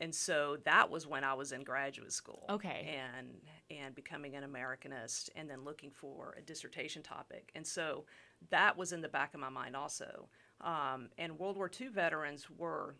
And 0.00 0.14
so 0.14 0.56
that 0.64 0.90
was 0.90 1.06
when 1.06 1.22
I 1.22 1.34
was 1.34 1.52
in 1.52 1.62
graduate 1.64 2.12
school. 2.12 2.44
Okay. 2.48 2.98
And 2.98 3.28
and 3.70 3.94
becoming 3.94 4.34
an 4.36 4.42
Americanist 4.44 5.28
and 5.36 5.50
then 5.50 5.64
looking 5.64 5.90
for 5.90 6.34
a 6.38 6.42
dissertation 6.42 7.02
topic. 7.02 7.50
And 7.54 7.66
so 7.66 8.06
that 8.50 8.76
was 8.76 8.92
in 8.92 9.00
the 9.02 9.08
back 9.08 9.34
of 9.34 9.40
my 9.40 9.48
mind 9.50 9.76
also. 9.76 10.28
Um, 10.62 11.10
and 11.18 11.38
World 11.38 11.56
War 11.56 11.70
II 11.80 11.88
veterans 11.88 12.46
were 12.56 12.94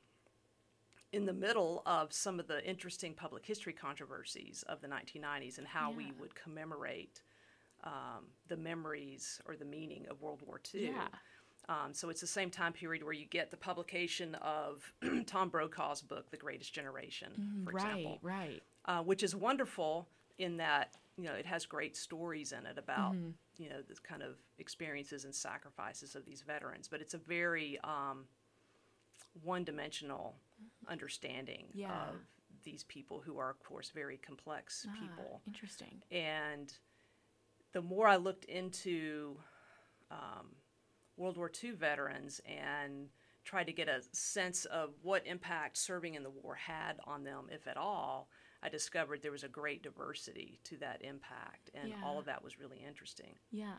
in 1.13 1.25
the 1.25 1.33
middle 1.33 1.83
of 1.87 2.13
some 2.13 2.39
of 2.41 2.47
the 2.47 2.63
interesting 2.69 3.15
public 3.15 3.47
history 3.47 3.73
controversies 3.73 4.65
of 4.69 4.81
the 4.83 4.89
1990s 4.89 5.57
and 5.59 5.67
how 5.67 5.91
we 5.91 6.13
would 6.21 6.35
commemorate 6.35 7.23
um, 7.85 8.25
the 8.49 8.57
memories 8.57 9.41
or 9.47 9.55
the 9.57 9.65
meaning 9.65 10.07
of 10.11 10.21
World 10.21 10.43
War 10.45 10.61
II. 10.75 10.87
Yeah. 10.87 11.09
Um, 11.69 11.93
so 11.93 12.11
it's 12.11 12.21
the 12.21 12.27
same 12.29 12.51
time 12.51 12.73
period 12.73 13.03
where 13.03 13.13
you 13.13 13.27
get 13.27 13.51
the 13.51 13.57
publication 13.57 14.35
of 14.37 14.93
Tom 15.27 15.51
Brokaw's 15.51 16.01
book, 16.03 16.31
The 16.31 16.37
Greatest 16.37 16.73
Generation, 16.73 17.33
for 17.65 17.73
Mm, 17.73 17.75
right, 17.75 17.85
example, 17.85 18.19
right. 18.23 18.63
uh, 18.85 19.03
which 19.03 19.23
is 19.25 19.35
wonderful 19.35 20.09
in 20.39 20.59
that 20.59 20.95
you 21.17 21.25
know 21.25 21.33
it 21.33 21.47
has 21.47 21.67
great 21.67 21.97
stories 21.97 22.53
in 22.53 22.67
it 22.67 22.79
about 22.79 23.15
Mm-hmm. 23.15 23.31
you 23.63 23.69
know 23.71 23.81
the 23.89 23.95
kind 24.07 24.23
of 24.23 24.37
experiences 24.59 25.25
and 25.25 25.35
sacrifices 25.35 26.15
of 26.15 26.25
these 26.25 26.43
veterans. 26.43 26.87
But 26.89 27.01
it's 27.01 27.15
a 27.15 27.19
very 27.19 27.79
um, 27.83 28.27
one-dimensional 29.43 30.37
understanding 30.89 31.67
Yeah. 31.75 31.91
of 31.91 32.21
these 32.65 32.85
people 32.85 33.21
who 33.25 33.39
are, 33.39 33.51
of 33.51 33.63
course, 33.63 33.91
very 33.91 34.17
complex 34.19 34.87
Ah, 34.89 34.93
people 35.01 35.41
Interesting. 35.47 36.03
and 36.11 36.73
the 37.73 37.83
more 37.83 38.07
I 38.09 38.17
looked 38.17 38.45
into 38.47 39.37
um, 40.11 40.55
World 41.17 41.37
War 41.37 41.51
II 41.63 41.73
veterans 41.73 42.41
and 42.47 43.09
tried 43.45 43.65
to 43.69 43.73
get 43.73 43.89
a 43.89 44.03
sense 44.13 44.65
of 44.67 44.91
what 45.03 45.27
impact 45.27 45.79
serving 45.79 46.15
in 46.15 46.23
the 46.23 46.31
war 46.31 46.55
had 46.57 46.99
on 47.05 47.23
them, 47.25 47.47
if 47.51 47.67
at 47.69 47.77
all, 47.77 48.29
I 48.63 48.69
discovered 48.69 49.23
there 49.23 49.31
was 49.31 49.45
a 49.45 49.49
great 49.49 49.83
diversity 49.83 50.59
to 50.65 50.77
that 50.79 51.03
impact, 51.03 51.71
and 51.75 51.93
all 52.05 52.19
of 52.19 52.25
that 52.25 52.43
was 52.43 52.59
really 52.59 52.83
interesting. 52.87 53.35
Yeah. 53.53 53.77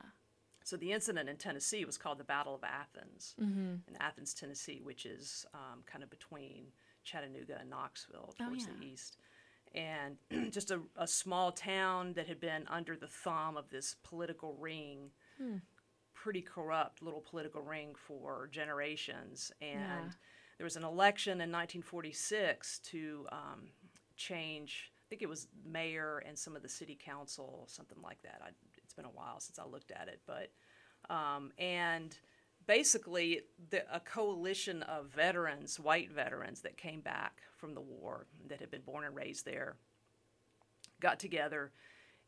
So 0.63 0.77
the 0.77 0.91
incident 0.91 1.27
in 1.29 1.35
Tennessee 1.37 1.83
was 1.85 1.97
called 1.97 2.17
the 2.17 2.23
Battle 2.23 2.55
of 2.55 2.63
Athens 2.63 3.35
Mm-hmm. 3.41 3.75
in 3.89 3.97
Athens, 3.99 4.33
Tennessee, 4.33 4.81
which 4.83 5.05
is 5.05 5.45
um, 5.53 5.83
kind 5.85 6.03
of 6.03 6.09
between 6.09 6.67
Chattanooga 7.03 7.57
and 7.59 7.69
Knoxville 7.69 8.33
Oh, 8.39 8.45
towards 8.45 8.65
yeah. 8.65 8.71
the 8.79 8.85
east. 8.85 9.17
And 9.75 10.17
just 10.51 10.71
a, 10.71 10.79
a 10.97 11.07
small 11.07 11.51
town 11.51 12.13
that 12.13 12.27
had 12.27 12.39
been 12.39 12.65
under 12.69 12.95
the 12.95 13.07
thumb 13.07 13.57
of 13.57 13.69
this 13.69 13.95
political 14.03 14.55
ring, 14.59 15.11
Hmm. 15.37 15.57
Pretty 16.23 16.41
corrupt 16.41 17.01
little 17.01 17.21
political 17.21 17.61
ring 17.61 17.93
for 17.95 18.49
generations. 18.51 19.51
And 19.61 19.79
Yeah. 19.79 20.11
there 20.57 20.65
was 20.65 20.75
an 20.75 20.83
election 20.83 21.33
in 21.33 21.51
1946 21.51 22.79
to 22.79 23.27
um, 23.31 23.67
change, 24.15 24.91
I 25.05 25.05
think 25.09 25.21
it 25.21 25.29
was 25.29 25.47
mayor 25.65 26.23
and 26.25 26.37
some 26.37 26.55
of 26.55 26.63
the 26.63 26.69
city 26.69 26.97
council, 26.99 27.65
something 27.67 28.01
like 28.01 28.21
that. 28.23 28.41
I, 28.43 28.49
it's 28.77 28.93
been 28.93 29.05
a 29.05 29.09
while 29.09 29.39
since 29.39 29.59
I 29.59 29.65
looked 29.65 29.91
at 29.91 30.07
it, 30.07 30.21
but 30.25 30.51
um, 31.13 31.51
and 31.57 32.17
basically 32.65 33.41
the, 33.69 33.83
a 33.93 33.99
coalition 33.99 34.83
of 34.83 35.07
veterans, 35.07 35.79
white 35.79 36.11
veterans 36.11 36.61
that 36.61 36.77
came 36.77 37.01
back 37.01 37.41
from 37.57 37.73
the 37.73 37.81
war 37.81 38.25
that 38.47 38.59
had 38.59 38.71
been 38.71 38.81
born 38.81 39.05
and 39.05 39.15
raised 39.15 39.45
there, 39.45 39.75
got 40.99 41.19
together 41.19 41.71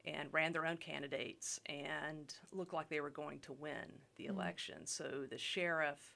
and 0.06 0.30
ran 0.32 0.54
their 0.54 0.66
own 0.66 0.78
candidates 0.78 1.60
and 1.68 2.34
looked 2.52 2.74
like 2.74 2.90
they 2.90 3.02
were 3.02 3.10
going 3.10 3.40
to 3.40 3.54
win 3.54 4.00
the 4.18 4.28
election. 4.28 4.86
So 4.86 5.26
the 5.30 5.38
sheriff 5.38 6.16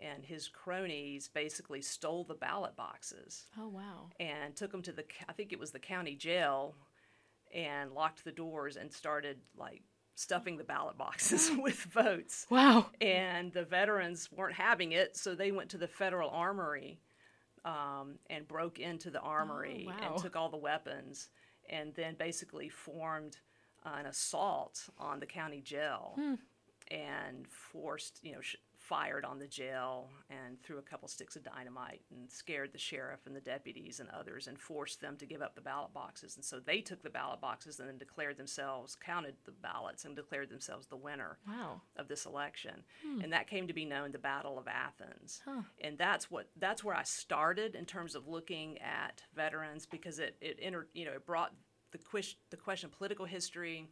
and 0.00 0.24
his 0.24 0.48
cronies 0.48 1.28
basically 1.28 1.82
stole 1.82 2.24
the 2.24 2.34
ballot 2.34 2.74
boxes 2.76 3.44
Oh 3.58 3.68
wow. 3.68 4.08
and 4.18 4.56
took 4.56 4.72
them 4.72 4.82
to 4.82 4.92
the 4.92 5.04
I 5.28 5.32
think 5.34 5.52
it 5.52 5.58
was 5.58 5.72
the 5.72 5.78
county 5.78 6.16
jail 6.16 6.74
and 7.54 7.92
locked 7.92 8.24
the 8.24 8.32
doors 8.32 8.76
and 8.76 8.90
started 8.92 9.38
like 9.56 9.82
stuffing 10.14 10.56
the 10.56 10.64
ballot 10.64 10.96
boxes 10.96 11.50
with 11.58 11.76
votes. 11.76 12.46
Wow. 12.50 12.86
And 13.00 13.52
the 13.52 13.64
veterans 13.64 14.28
weren't 14.32 14.54
having 14.54 14.92
it, 14.92 15.16
so 15.16 15.34
they 15.34 15.52
went 15.52 15.70
to 15.70 15.78
the 15.78 15.88
federal 15.88 16.30
armory 16.30 17.00
um, 17.64 18.14
and 18.28 18.46
broke 18.48 18.78
into 18.78 19.10
the 19.10 19.20
armory 19.20 19.86
wow. 19.86 20.12
and 20.14 20.22
took 20.22 20.36
all 20.36 20.48
the 20.48 20.56
weapons 20.56 21.28
and 21.70 21.94
then 21.94 22.14
basically 22.18 22.68
formed 22.68 23.38
an 23.84 24.06
assault 24.06 24.88
on 24.98 25.20
the 25.20 25.26
county 25.26 25.62
jail 25.62 26.12
hmm. 26.16 26.34
and 26.90 27.46
forced, 27.48 28.20
you 28.22 28.32
know, 28.32 28.40
sh- 28.40 28.56
fired 28.90 29.24
on 29.24 29.38
the 29.38 29.46
jail 29.46 30.08
and 30.28 30.60
threw 30.64 30.78
a 30.78 30.82
couple 30.82 31.06
sticks 31.06 31.36
of 31.36 31.44
dynamite 31.44 32.00
and 32.10 32.28
scared 32.28 32.72
the 32.72 32.78
sheriff 32.78 33.20
and 33.24 33.36
the 33.36 33.40
deputies 33.40 34.00
and 34.00 34.08
others 34.10 34.48
and 34.48 34.58
forced 34.58 35.00
them 35.00 35.16
to 35.16 35.24
give 35.24 35.40
up 35.40 35.54
the 35.54 35.60
ballot 35.60 35.94
boxes. 35.94 36.34
And 36.34 36.44
so 36.44 36.58
they 36.58 36.80
took 36.80 37.00
the 37.04 37.08
ballot 37.08 37.40
boxes 37.40 37.78
and 37.78 37.88
then 37.88 37.98
declared 37.98 38.36
themselves, 38.36 38.96
counted 38.96 39.36
the 39.44 39.52
ballots 39.52 40.04
and 40.04 40.16
declared 40.16 40.50
themselves 40.50 40.88
the 40.88 40.96
winner 40.96 41.38
Wow. 41.46 41.82
of 41.96 42.08
this 42.08 42.26
election, 42.26 42.82
hmm. 43.06 43.20
and 43.20 43.32
that 43.32 43.46
came 43.46 43.68
to 43.68 43.72
be 43.72 43.84
known 43.84 44.10
the 44.10 44.18
Battle 44.18 44.58
of 44.58 44.66
Athens. 44.66 45.40
Huh. 45.44 45.62
And 45.80 45.96
that's 45.96 46.28
what 46.28 46.48
that's 46.58 46.82
where 46.82 46.96
I 46.96 47.04
started 47.04 47.76
in 47.76 47.84
terms 47.84 48.16
of 48.16 48.26
looking 48.26 48.78
at 48.78 49.22
veterans 49.36 49.86
because 49.86 50.18
it 50.18 50.36
it 50.40 50.58
inter, 50.58 50.88
you 50.94 51.04
know 51.04 51.12
it 51.12 51.24
brought 51.24 51.52
the 51.92 51.98
ques- 51.98 52.34
the 52.50 52.56
question 52.56 52.88
of 52.90 52.96
political 52.96 53.24
history, 53.26 53.86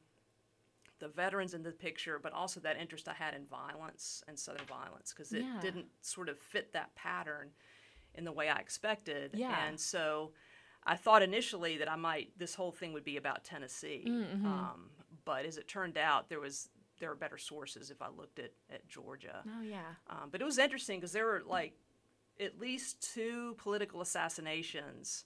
the 1.01 1.09
veterans 1.09 1.55
in 1.55 1.63
the 1.63 1.71
picture, 1.73 2.19
but 2.23 2.33
also 2.33 2.61
that 2.61 2.77
interest 2.79 3.09
I 3.09 3.15
had 3.15 3.35
in 3.35 3.45
violence 3.47 4.23
and 4.29 4.39
Southern 4.39 4.67
violence 4.67 5.13
because 5.15 5.33
it 5.33 5.43
Yeah. 5.45 5.61
didn't 5.61 5.87
sort 6.01 6.29
of 6.29 6.39
fit 6.39 6.73
that 6.73 6.95
pattern 6.95 7.51
in 8.15 8.25
the 8.25 8.33
way 8.33 8.49
I 8.49 8.57
expected. 8.59 9.33
Yeah. 9.35 9.67
And 9.67 9.79
so 9.79 10.33
I 10.85 10.97
thought 10.97 11.23
initially 11.23 11.79
that 11.79 11.89
I 11.91 11.97
might 11.97 12.37
this 12.39 12.55
whole 12.55 12.73
thing 12.73 12.93
would 12.95 13.05
be 13.05 13.17
about 13.17 13.45
Tennessee, 13.45 14.05
Mm-hmm. 14.07 14.47
um, 14.47 14.91
but 15.25 15.45
as 15.45 15.57
it 15.59 15.69
turned 15.69 15.99
out, 15.99 16.29
there 16.29 16.41
was 16.41 16.71
there 17.01 17.11
were 17.11 17.15
better 17.17 17.39
sources 17.39 17.91
if 17.93 18.03
I 18.03 18.09
looked 18.09 18.41
at, 18.41 18.51
at 18.71 18.89
Georgia. 18.89 19.45
Oh 19.57 19.63
yeah. 19.63 19.95
Um, 20.11 20.31
but 20.33 20.41
it 20.41 20.45
was 20.45 20.59
interesting 20.59 20.99
because 20.99 21.13
there 21.13 21.27
were 21.27 21.43
like 21.47 21.75
at 22.41 22.59
least 22.59 23.01
two 23.15 23.55
political 23.59 24.01
assassinations 24.01 25.25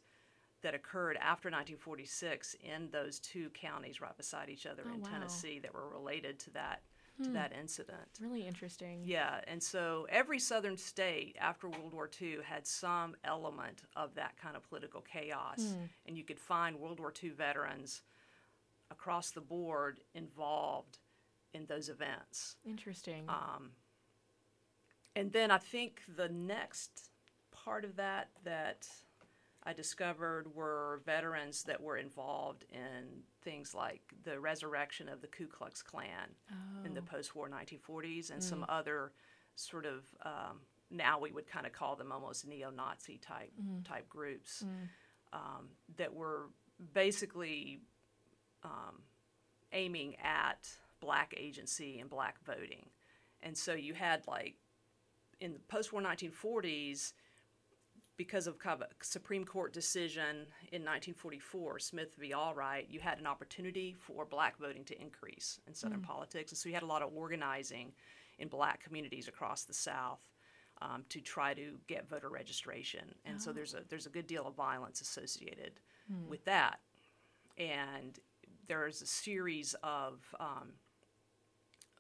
that 0.63 0.75
occurred 0.75 1.17
after 1.17 1.49
1946 1.49 2.57
in 2.63 2.89
those 2.91 3.19
two 3.19 3.51
counties 3.51 4.01
right 4.01 4.17
beside 4.17 4.49
each 4.49 4.67
other 4.67 4.83
Oh, 4.89 4.95
in 4.95 5.01
wow. 5.03 5.09
Tennessee 5.11 5.59
that 5.61 5.75
were 5.75 5.89
related 5.89 6.39
to 6.41 6.51
that 6.51 6.83
to 7.23 7.29
that 7.31 7.53
incident. 7.53 8.09
Really 8.21 8.47
interesting. 8.47 9.03
Yeah, 9.05 9.43
and 9.47 9.63
so 9.63 10.07
every 10.09 10.41
southern 10.41 10.77
state 10.77 11.37
after 11.39 11.69
World 11.69 11.93
War 11.93 12.11
II 12.21 12.39
had 12.43 12.67
some 12.67 13.15
element 13.23 13.83
of 13.95 14.15
that 14.17 14.37
kind 14.43 14.57
of 14.57 14.69
political 14.69 15.03
chaos, 15.03 15.77
and 16.07 16.17
you 16.17 16.25
could 16.25 16.41
find 16.41 16.81
World 16.81 16.99
War 16.99 17.13
II 17.23 17.31
veterans 17.31 18.03
across 18.91 19.31
the 19.31 19.41
board 19.41 20.01
involved 20.15 20.99
in 21.55 21.67
those 21.67 21.89
events. 21.89 22.57
Interesting. 22.67 23.25
Um, 23.29 23.71
and 25.15 25.31
then 25.33 25.51
I 25.51 25.59
think 25.59 26.01
the 26.17 26.29
next 26.29 27.11
part 27.53 27.85
of 27.85 27.97
that 27.97 28.31
that 28.45 28.89
I 29.65 29.73
discovered 29.73 30.55
were 30.55 31.01
veterans 31.05 31.63
that 31.65 31.81
were 31.81 31.97
involved 31.97 32.65
in 32.73 33.23
things 33.43 33.75
like 33.75 34.03
the 34.25 34.41
resurrection 34.41 35.09
of 35.09 35.21
the 35.21 35.29
Ku 35.29 35.47
Klux 35.47 35.83
Klan 35.83 36.35
in 36.85 36.95
the 36.95 37.01
Oh. 37.01 37.05
post-war 37.05 37.49
1940s 37.49 38.31
and 38.31 38.43
some 38.43 38.65
other 38.69 39.13
sort 39.55 39.87
of 39.87 40.05
um, 40.23 40.61
now 40.91 41.21
we 41.21 41.31
would 41.31 41.47
kind 41.47 41.65
of 41.67 41.73
call 41.73 41.95
them 41.97 42.11
almost 42.13 42.47
neo-Nazi 42.47 43.19
type 43.19 43.53
type 43.85 44.09
groups 44.09 44.65
um, 45.33 45.69
that 45.97 46.13
were 46.13 46.51
basically 46.93 47.81
um, 48.65 49.03
aiming 49.73 50.17
at 50.17 50.69
black 51.01 51.35
agency 51.37 52.01
and 52.01 52.11
black 52.11 52.43
voting. 52.45 52.91
And 53.43 53.57
so 53.57 53.73
you 53.75 53.95
had 53.95 54.27
like 54.27 54.57
in 55.41 55.53
the 55.53 55.59
post-war 55.61 56.03
1940s, 56.03 57.13
because 58.25 58.47
of 58.47 58.57
kind 58.57 58.81
of 58.81 58.89
a 58.89 59.05
Supreme 59.05 59.45
Court 59.45 59.73
decision 59.73 60.47
in 60.71 60.83
1944, 60.83 61.81
Smith 61.81 62.15
v. 62.17 62.31
Allwright, 62.31 62.87
you 62.89 63.01
had 63.01 63.19
an 63.19 63.27
opportunity 63.27 63.97
for 63.99 64.25
black 64.25 64.57
voting 64.59 64.85
to 64.85 65.01
increase 65.01 65.59
in 65.67 65.75
Southern 65.75 66.03
politics. 66.03 66.53
And 66.53 66.59
so 66.59 66.69
you 66.69 66.75
had 66.77 66.85
a 66.85 66.87
lot 66.87 67.03
of 67.03 67.11
organizing 67.17 67.91
in 68.39 68.47
black 68.47 68.81
communities 68.81 69.27
across 69.27 69.65
the 69.65 69.75
South 69.75 70.21
um, 70.81 71.05
to 71.09 71.21
try 71.21 71.53
to 71.55 71.81
get 71.89 72.09
voter 72.09 72.29
registration. 72.29 73.13
And 73.25 73.43
so 73.43 73.53
there's 73.53 73.75
a, 73.75 73.81
there's 73.89 74.07
a 74.07 74.11
good 74.11 74.29
deal 74.29 74.47
of 74.47 74.55
violence 74.55 75.01
associated 75.01 75.81
with 76.29 76.45
that. 76.45 76.79
And 77.59 78.21
there's 78.69 79.03
a 79.03 79.07
series 79.07 79.75
of 79.83 80.23
um, 80.39 80.75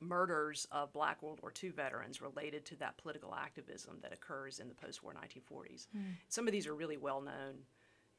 murders 0.03 0.67
of 0.71 0.93
black 0.93 1.23
World 1.23 1.41
War 1.43 1.53
II 1.63 1.71
veterans 1.71 2.21
related 2.21 2.65
to 2.67 2.77
that 2.77 2.97
political 2.99 3.35
activism 3.35 3.99
that 4.03 4.13
occurs 4.13 4.59
in 4.59 4.69
the 4.69 4.75
post 4.75 5.03
war 5.03 5.15
1940s. 5.15 5.87
Some 6.29 6.47
of 6.47 6.53
these 6.53 6.67
are 6.67 6.75
really 6.75 6.97
well 6.97 7.21
known 7.21 7.55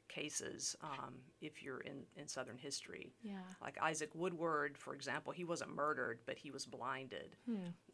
cases 0.08 0.76
um, 0.82 1.14
if 1.40 1.62
you're 1.62 1.80
in, 1.80 2.04
in 2.16 2.28
Southern 2.28 2.58
history. 2.58 3.14
Yeah. 3.22 3.38
Like 3.62 3.78
Isaac 3.82 4.10
Woodard, 4.14 4.76
for 4.76 4.94
example, 4.94 5.32
he 5.32 5.44
wasn't 5.44 5.74
murdered, 5.74 6.20
but 6.26 6.36
he 6.36 6.50
was 6.50 6.66
blinded 6.66 7.36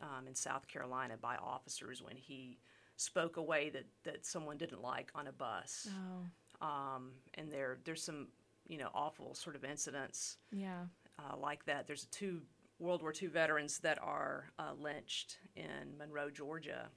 um, 0.01 0.27
in 0.27 0.35
South 0.35 0.67
Carolina 0.69 1.15
by 1.21 1.37
officers 1.37 2.03
when 2.03 2.17
he 2.17 2.59
spoke 2.97 3.37
a 3.37 3.43
way 3.43 3.71
that, 3.71 3.87
that 4.05 4.27
someone 4.27 4.59
didn't 4.59 4.83
like 4.83 5.11
on 5.15 5.29
a 5.29 5.33
bus. 5.33 5.89
Oh, 5.91 6.67
Um, 6.67 7.13
and 7.35 7.51
there 7.51 7.79
there's 7.85 8.03
some 8.03 8.29
you 8.69 8.77
know 8.77 8.91
awful 8.95 9.35
sort 9.35 9.57
of 9.57 9.65
incidents 9.65 10.37
yeah. 10.53 10.83
uh, 11.19 11.37
like 11.37 11.65
that. 11.65 11.87
There's 11.87 12.05
two 12.07 12.43
World 12.81 13.03
War 13.03 13.13
II 13.21 13.29
veterans 13.29 13.79
that 13.81 13.99
are 14.03 14.51
uh, 14.59 14.73
lynched 14.79 15.39
in 15.55 15.97
Monroe, 15.99 16.31
Georgia, 16.31 16.89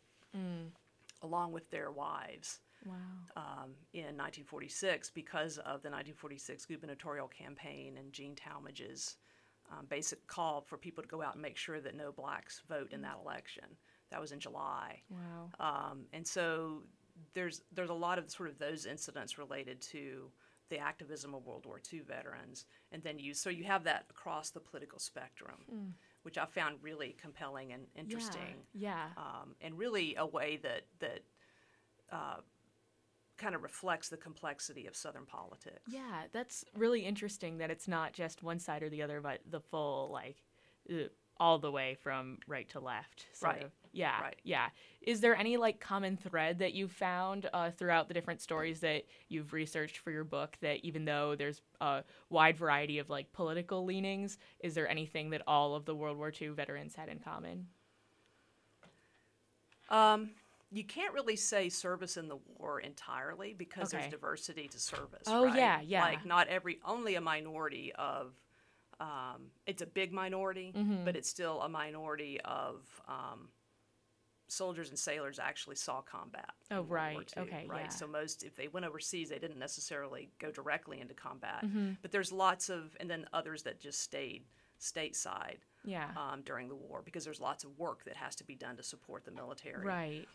along 1.21 1.51
with 1.51 1.69
their 1.69 1.91
wives 1.91 2.59
Wow. 2.85 2.95
um, 3.37 3.69
in 3.93 4.17
1946 4.17 5.09
because 5.11 5.57
of 5.59 5.81
the 5.83 5.89
1946 5.89 6.65
gubernatorial 6.65 7.27
campaign 7.29 7.95
and 7.97 8.11
Gene 8.11 8.35
Talmadge's 8.35 9.15
um, 9.71 9.85
basic 9.87 10.25
call 10.27 10.59
for 10.59 10.77
people 10.77 11.01
to 11.01 11.07
go 11.07 11.21
out 11.21 11.33
and 11.35 11.41
make 11.41 11.55
sure 11.55 11.79
that 11.79 11.95
no 11.95 12.11
blacks 12.11 12.61
vote 12.67 12.91
in 12.91 13.01
that 13.03 13.15
election. 13.23 13.63
That 14.11 14.19
was 14.19 14.33
in 14.33 14.39
July. 14.41 15.01
Wow. 15.09 15.49
Um, 15.91 16.05
and 16.11 16.27
so 16.27 16.81
there's 17.33 17.61
there's 17.73 17.89
a 17.89 17.93
lot 17.93 18.19
of 18.19 18.29
sort 18.29 18.49
of 18.49 18.59
those 18.59 18.85
incidents 18.85 19.37
related 19.37 19.79
to 19.93 20.29
the 20.73 20.79
activism 20.79 21.33
of 21.35 21.45
World 21.45 21.65
War 21.65 21.79
II 21.91 21.99
veterans, 21.99 22.65
and 22.91 23.03
then 23.03 23.19
you 23.19 23.33
so 23.33 23.49
you 23.49 23.63
have 23.65 23.83
that 23.83 24.05
across 24.09 24.49
the 24.49 24.59
political 24.59 24.97
spectrum, 24.99 25.59
which 26.23 26.37
I 26.37 26.45
found 26.45 26.77
really 26.81 27.15
compelling 27.21 27.71
and 27.73 27.83
interesting, 27.95 28.55
Yeah. 28.73 29.09
um, 29.17 29.55
and 29.61 29.77
really 29.77 30.15
a 30.15 30.25
way 30.25 30.57
that 30.63 30.83
that 30.99 31.19
uh, 32.11 32.37
kind 33.37 33.55
of 33.55 33.61
reflects 33.63 34.09
the 34.09 34.17
complexity 34.17 34.87
of 34.87 34.95
Southern 34.95 35.25
politics. 35.25 35.81
Yeah, 35.87 36.23
that's 36.31 36.63
really 36.75 37.01
interesting 37.01 37.57
that 37.59 37.69
it's 37.71 37.87
not 37.87 38.13
just 38.13 38.41
one 38.43 38.59
side 38.59 38.81
or 38.83 38.89
the 38.89 39.01
other, 39.03 39.21
but 39.21 39.41
the 39.49 39.59
full 39.59 40.09
like 40.11 40.37
uh, 40.89 41.09
all 41.39 41.57
the 41.59 41.71
way 41.71 41.95
from 42.01 42.37
right 42.47 42.69
to 42.69 42.79
left. 42.79 43.25
sort 43.33 43.53
Right. 43.55 43.63
of. 43.63 43.71
Yeah. 43.91 44.19
Right. 44.21 44.39
Yeah. 44.43 44.69
Is 45.01 45.21
there 45.21 45.35
any 45.35 45.57
like 45.57 45.79
common 45.79 46.17
thread 46.17 46.59
that 46.59 46.73
you've 46.73 46.91
found 46.91 47.47
uh, 47.53 47.69
throughout 47.71 48.07
the 48.07 48.13
different 48.13 48.41
stories 48.41 48.79
that 48.79 49.03
you've 49.29 49.53
researched 49.53 49.97
for 49.99 50.09
your 50.11 50.23
book? 50.23 50.57
That 50.61 50.83
even 50.83 51.05
though 51.05 51.35
there's 51.35 51.61
a 51.81 52.03
wide 52.29 52.57
variety 52.57 52.97
of 52.99 53.09
like 53.09 53.31
political 53.33 53.83
leanings, 53.85 54.37
is 54.61 54.73
there 54.73 54.87
anything 54.87 55.29
that 55.31 55.41
all 55.47 55.75
of 55.75 55.85
the 55.85 55.95
World 55.95 56.17
War 56.17 56.31
II 56.39 56.49
veterans 56.49 56.95
had 56.95 57.09
in 57.09 57.19
common? 57.19 57.67
Um, 59.89 60.31
you 60.71 60.83
can't 60.83 61.13
really 61.13 61.35
say 61.35 61.69
service 61.69 62.17
in 62.17 62.27
the 62.27 62.37
war 62.57 62.79
entirely 62.79 63.53
because 63.53 63.93
Okay. 63.93 64.01
there's 64.01 64.11
diversity 64.11 64.67
to 64.69 64.79
service. 64.79 65.27
Oh, 65.27 65.45
right? 65.45 65.55
yeah, 65.55 65.81
yeah. 65.81 66.01
Like 66.01 66.25
not 66.25 66.47
every, 66.47 66.79
only 66.83 67.15
a 67.15 67.21
minority 67.21 67.91
of. 67.93 68.33
Um, 68.99 69.51
it's 69.65 69.81
a 69.81 69.85
big 69.85 70.11
minority, 70.13 70.73
Mm-hmm. 70.75 71.05
but 71.05 71.15
it's 71.15 71.29
still 71.29 71.61
a 71.61 71.69
minority 71.69 72.39
of 72.45 73.01
um, 73.07 73.49
soldiers 74.47 74.89
and 74.89 74.99
sailors 74.99 75.39
actually 75.39 75.75
saw 75.75 76.01
combat. 76.01 76.51
Oh, 76.71 76.81
right. 76.83 77.17
II, 77.35 77.43
Okay, 77.43 77.65
Right. 77.67 77.83
yeah. 77.85 77.89
So 77.89 78.05
most, 78.07 78.43
if 78.43 78.55
they 78.55 78.67
went 78.67 78.85
overseas, 78.85 79.29
they 79.29 79.39
didn't 79.39 79.57
necessarily 79.59 80.29
go 80.39 80.51
directly 80.51 80.99
into 81.01 81.13
combat. 81.13 81.63
Mm-hmm. 81.65 81.91
But 82.01 82.11
there's 82.11 82.31
lots 82.31 82.69
of, 82.69 82.95
and 82.99 83.09
then 83.09 83.25
others 83.33 83.63
that 83.63 83.79
just 83.79 84.01
stayed 84.01 84.43
stateside 84.79 85.59
Yeah. 85.85 86.09
um, 86.17 86.41
during 86.43 86.67
the 86.67 86.75
war 86.75 87.01
because 87.03 87.23
there's 87.23 87.39
lots 87.39 87.63
of 87.63 87.77
work 87.79 88.03
that 88.05 88.15
has 88.17 88.35
to 88.37 88.43
be 88.43 88.53
done 88.55 88.75
to 88.77 88.83
support 88.83 89.23
the 89.25 89.31
military. 89.31 89.85
right. 89.85 90.27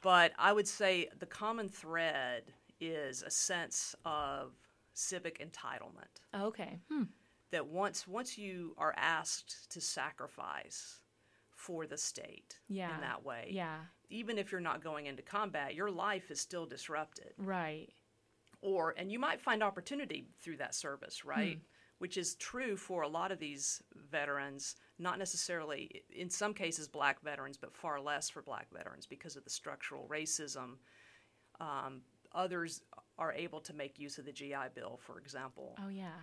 But 0.00 0.32
I 0.38 0.52
would 0.52 0.66
say 0.66 1.08
the 1.18 1.26
common 1.26 1.68
thread 1.68 2.44
is 2.80 3.22
a 3.22 3.30
sense 3.30 3.94
of 4.04 4.52
civic 4.94 5.38
entitlement 5.38 6.20
Okay. 6.34 6.78
Hmm. 6.90 7.04
That 7.52 7.66
once 7.68 8.06
once 8.08 8.36
you 8.36 8.74
are 8.76 8.92
asked 8.96 9.70
to 9.70 9.80
sacrifice 9.80 11.00
for 11.54 11.86
the 11.86 11.96
state 11.96 12.58
Yeah. 12.68 12.92
in 12.94 13.00
that 13.02 13.22
way, 13.24 13.48
Yeah. 13.52 13.84
even 14.08 14.36
if 14.38 14.50
you're 14.50 14.60
not 14.60 14.82
going 14.82 15.06
into 15.06 15.22
combat, 15.22 15.74
your 15.76 15.90
life 15.90 16.30
is 16.30 16.40
still 16.40 16.66
disrupted. 16.66 17.34
Right. 17.38 17.92
Or 18.60 18.94
and 18.96 19.12
you 19.12 19.18
might 19.18 19.40
find 19.40 19.62
opportunity 19.62 20.26
through 20.40 20.56
that 20.56 20.74
service, 20.74 21.24
right? 21.24 21.60
Which 21.98 22.16
is 22.16 22.34
true 22.34 22.76
for 22.76 23.02
a 23.02 23.08
lot 23.08 23.30
of 23.30 23.38
these 23.38 23.80
veterans, 23.94 24.74
not 24.98 25.18
necessarily 25.18 26.02
in 26.10 26.30
some 26.30 26.52
cases 26.52 26.88
black 26.88 27.20
veterans, 27.22 27.56
but 27.58 27.76
far 27.76 28.00
less 28.00 28.28
for 28.28 28.42
black 28.42 28.68
veterans 28.72 29.06
because 29.06 29.36
of 29.36 29.44
the 29.44 29.50
structural 29.50 30.08
racism. 30.08 30.78
Um, 31.60 32.02
others 32.32 32.82
are 33.18 33.32
able 33.32 33.60
to 33.60 33.72
make 33.74 33.98
use 34.00 34.18
of 34.18 34.24
the 34.24 34.32
GI 34.32 34.70
Bill, 34.74 34.96
for 34.96 35.18
example. 35.20 35.76
Oh 35.80 35.88
yeah. 35.88 36.18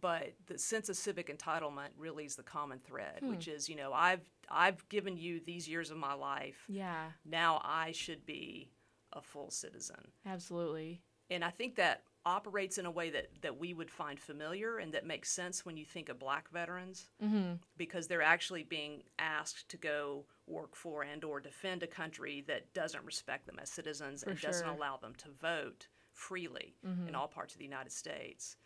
But 0.00 0.32
the 0.46 0.58
sense 0.58 0.88
of 0.88 0.96
civic 0.96 1.36
entitlement 1.36 1.90
really 1.96 2.24
is 2.24 2.36
the 2.36 2.42
common 2.42 2.78
thread, 2.78 3.20
hmm. 3.20 3.30
which 3.30 3.48
is, 3.48 3.68
you 3.68 3.76
know, 3.76 3.92
I've 3.92 4.22
I've 4.50 4.88
given 4.88 5.16
you 5.16 5.40
these 5.44 5.68
years 5.68 5.90
of 5.90 5.96
my 5.96 6.14
life. 6.14 6.64
yeah. 6.68 7.06
Now 7.24 7.60
I 7.64 7.92
should 7.92 8.26
be 8.26 8.70
a 9.12 9.20
full 9.20 9.50
citizen. 9.50 10.08
Absolutely. 10.26 11.00
And 11.30 11.44
I 11.44 11.50
think 11.50 11.76
that 11.76 12.02
operates 12.24 12.78
in 12.78 12.86
a 12.86 12.90
way 12.90 13.10
that, 13.10 13.28
that 13.40 13.58
we 13.58 13.74
would 13.74 13.90
find 13.90 14.18
familiar 14.18 14.78
and 14.78 14.92
that 14.92 15.06
makes 15.06 15.30
sense 15.30 15.66
when 15.66 15.76
you 15.76 15.84
think 15.84 16.08
of 16.08 16.18
black 16.18 16.48
veterans 16.50 17.10
mm-hmm. 17.22 17.54
because 17.76 18.06
they're 18.06 18.22
actually 18.22 18.62
being 18.62 19.02
asked 19.18 19.68
to 19.68 19.76
go 19.76 20.24
work 20.46 20.76
for 20.76 21.02
and 21.02 21.24
or 21.24 21.40
defend 21.40 21.82
a 21.82 21.86
country 21.86 22.44
that 22.46 22.72
doesn't 22.74 23.04
respect 23.04 23.46
them 23.46 23.58
as 23.60 23.70
citizens 23.70 24.22
and 24.22 24.40
doesn't 24.40 24.68
allow 24.68 24.96
them 24.96 25.14
to 25.16 25.28
vote 25.40 25.88
freely 26.12 26.76
mm-hmm. 26.86 27.08
in 27.08 27.14
all 27.14 27.28
parts 27.28 27.54
of 27.54 27.58
the 27.58 27.64
United 27.64 27.92
States. 27.92 28.56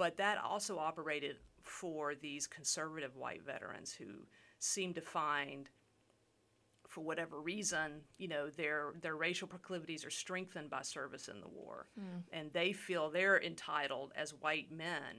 But 0.00 0.16
that 0.16 0.38
also 0.42 0.78
operated 0.78 1.36
for 1.62 2.14
these 2.14 2.46
conservative 2.46 3.16
white 3.16 3.44
veterans 3.44 3.92
who 3.92 4.26
seem 4.58 4.94
to 4.94 5.02
find 5.02 5.68
for 6.88 7.02
whatever 7.02 7.38
reason, 7.40 8.00
you 8.16 8.26
know, 8.26 8.48
their 8.48 8.94
their 9.02 9.14
racial 9.16 9.46
proclivities 9.46 10.02
are 10.06 10.10
strengthened 10.24 10.70
by 10.70 10.80
service 10.82 11.28
in 11.28 11.40
the 11.40 11.48
war, 11.48 11.86
and 12.32 12.50
they 12.54 12.72
feel 12.72 13.10
they're 13.10 13.40
entitled 13.42 14.12
as 14.16 14.30
white 14.32 14.72
men 14.72 15.12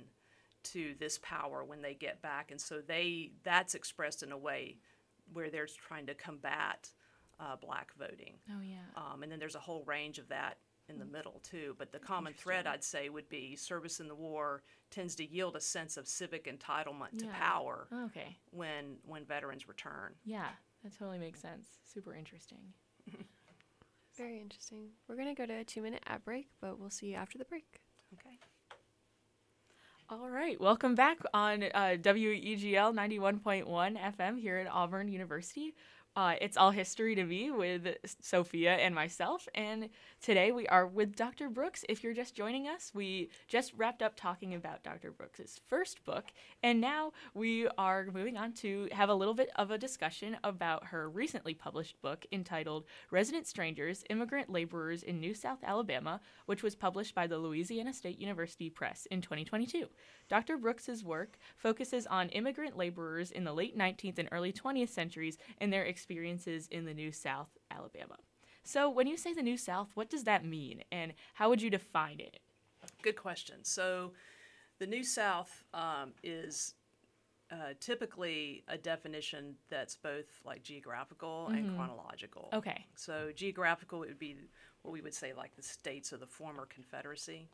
to 0.63 0.95
this 0.99 1.19
power 1.19 1.63
when 1.63 1.81
they 1.83 1.93
get 1.93 2.19
back, 2.23 2.49
and 2.51 2.59
so 2.59 2.81
they 2.81 3.31
that's 3.43 3.75
expressed 3.75 4.23
in 4.23 4.31
a 4.31 4.37
way 4.37 4.77
where 5.31 5.49
they're 5.51 5.67
trying 5.87 6.07
to 6.07 6.15
combat 6.15 6.89
uh, 7.39 7.55
black 7.55 7.91
voting, 7.99 8.35
Oh 8.49 8.61
yeah. 8.61 8.77
um, 8.95 9.21
and 9.23 9.31
then 9.31 9.37
there's 9.39 9.55
a 9.55 9.59
whole 9.59 9.83
range 9.85 10.17
of 10.19 10.27
that 10.29 10.57
in 10.91 10.99
the 10.99 11.05
middle 11.05 11.39
too. 11.43 11.75
But 11.79 11.91
the 11.91 11.99
common 11.99 12.33
thread, 12.33 12.67
I'd 12.67 12.83
say, 12.83 13.09
would 13.09 13.29
be 13.29 13.55
service 13.55 13.99
in 13.99 14.07
the 14.07 14.15
war 14.15 14.61
tends 14.89 15.15
to 15.15 15.25
yield 15.25 15.55
a 15.55 15.61
sense 15.61 15.97
of 15.97 16.07
civic 16.07 16.45
entitlement 16.45 17.17
to 17.19 17.27
power 17.27 17.87
Okay. 18.07 18.37
when 18.51 18.97
when 19.05 19.25
veterans 19.25 19.67
return. 19.67 20.13
Yeah, 20.25 20.49
that 20.83 20.97
totally 20.97 21.17
makes 21.17 21.39
sense. 21.41 21.67
Super 21.91 22.13
interesting. 22.13 22.73
Very 24.17 24.39
interesting. 24.39 24.89
We're 25.07 25.15
going 25.15 25.33
to 25.33 25.41
go 25.41 25.45
to 25.45 25.53
a 25.59 25.63
two 25.63 25.81
minute 25.81 26.03
ad 26.05 26.23
break, 26.25 26.49
but 26.59 26.77
we'll 26.79 26.89
see 26.89 27.07
you 27.07 27.15
after 27.15 27.37
the 27.37 27.45
break. 27.45 27.79
Okay. 28.13 28.37
All 30.09 30.29
right, 30.29 30.59
welcome 30.59 30.93
back 30.93 31.19
on 31.33 31.63
uh, 31.63 31.95
WEGL 32.01 32.93
91.1 32.93 33.65
FM 34.17 34.37
here 34.37 34.57
at 34.57 34.67
Auburn 34.69 35.07
University. 35.07 35.73
Uh, 36.13 36.35
it's 36.41 36.57
all 36.57 36.71
history 36.71 37.15
to 37.15 37.23
me 37.23 37.51
with 37.51 37.87
Sofia 38.19 38.73
and 38.75 38.93
myself, 38.93 39.47
and 39.55 39.87
today 40.21 40.51
we 40.51 40.67
are 40.67 40.85
with 40.85 41.15
Dr. 41.15 41.47
Brooks. 41.47 41.85
If 41.87 42.03
you're 42.03 42.13
just 42.13 42.35
joining 42.35 42.67
us, 42.67 42.91
we 42.93 43.29
just 43.47 43.71
wrapped 43.77 44.01
up 44.01 44.17
talking 44.17 44.53
about 44.53 44.83
Dr. 44.83 45.11
Brooks's 45.11 45.61
first 45.69 46.03
book, 46.03 46.25
and 46.61 46.81
now 46.81 47.13
we 47.33 47.65
are 47.77 48.07
moving 48.13 48.35
on 48.35 48.51
to 48.55 48.89
have 48.91 49.07
a 49.07 49.15
little 49.15 49.33
bit 49.33 49.51
of 49.55 49.71
a 49.71 49.77
discussion 49.77 50.35
about 50.43 50.87
her 50.87 51.09
recently 51.09 51.53
published 51.53 52.01
book 52.01 52.25
entitled 52.33 52.83
Resident 53.09 53.47
Strangers 53.47 54.03
Immigrant 54.09 54.49
Laborers 54.49 55.03
in 55.03 55.21
New 55.21 55.33
South 55.33 55.59
Alabama, 55.63 56.19
which 56.45 56.61
was 56.61 56.75
published 56.75 57.15
by 57.15 57.25
the 57.25 57.37
Louisiana 57.37 57.93
State 57.93 58.19
University 58.19 58.69
Press 58.69 59.07
in 59.11 59.21
2022. 59.21 59.87
Dr. 60.27 60.57
Brooks's 60.57 61.05
work 61.05 61.37
focuses 61.55 62.05
on 62.07 62.27
immigrant 62.29 62.75
laborers 62.75 63.31
in 63.31 63.45
the 63.45 63.53
late 63.53 63.77
19th 63.77 64.17
and 64.17 64.27
early 64.33 64.51
20th 64.51 64.89
centuries 64.89 65.37
and 65.59 65.71
their 65.71 65.85
experiences 66.01 66.67
in 66.71 66.85
the 66.85 66.93
New 66.95 67.11
South, 67.11 67.49
Alabama. 67.69 68.17
So, 68.63 68.89
when 68.89 69.05
you 69.05 69.17
say 69.17 69.33
the 69.33 69.43
New 69.43 69.57
South, 69.57 69.89
what 69.93 70.09
does 70.09 70.23
that 70.23 70.43
mean, 70.43 70.83
and 70.91 71.13
how 71.35 71.49
would 71.49 71.61
you 71.61 71.69
define 71.69 72.19
it? 72.19 72.39
Good 73.03 73.15
question. 73.15 73.63
So, 73.63 74.13
the 74.79 74.87
New 74.87 75.03
South 75.03 75.63
um, 75.75 76.13
is 76.23 76.73
uh, 77.51 77.73
typically 77.79 78.63
a 78.67 78.77
definition 78.77 79.55
that's 79.69 79.95
both 79.95 80.25
like 80.45 80.63
geographical 80.63 81.49
and 81.49 81.75
chronological. 81.75 82.49
Okay. 82.53 82.85
So 82.95 83.31
geographical 83.35 84.03
it 84.03 84.07
would 84.07 84.19
be 84.19 84.37
what 84.83 84.91
we 84.91 85.01
would 85.01 85.13
say 85.13 85.33
like 85.33 85.55
the 85.55 85.63
states 85.63 86.11
of 86.11 86.19
the 86.19 86.27
former 86.27 86.65
Confederacy. 86.65 87.49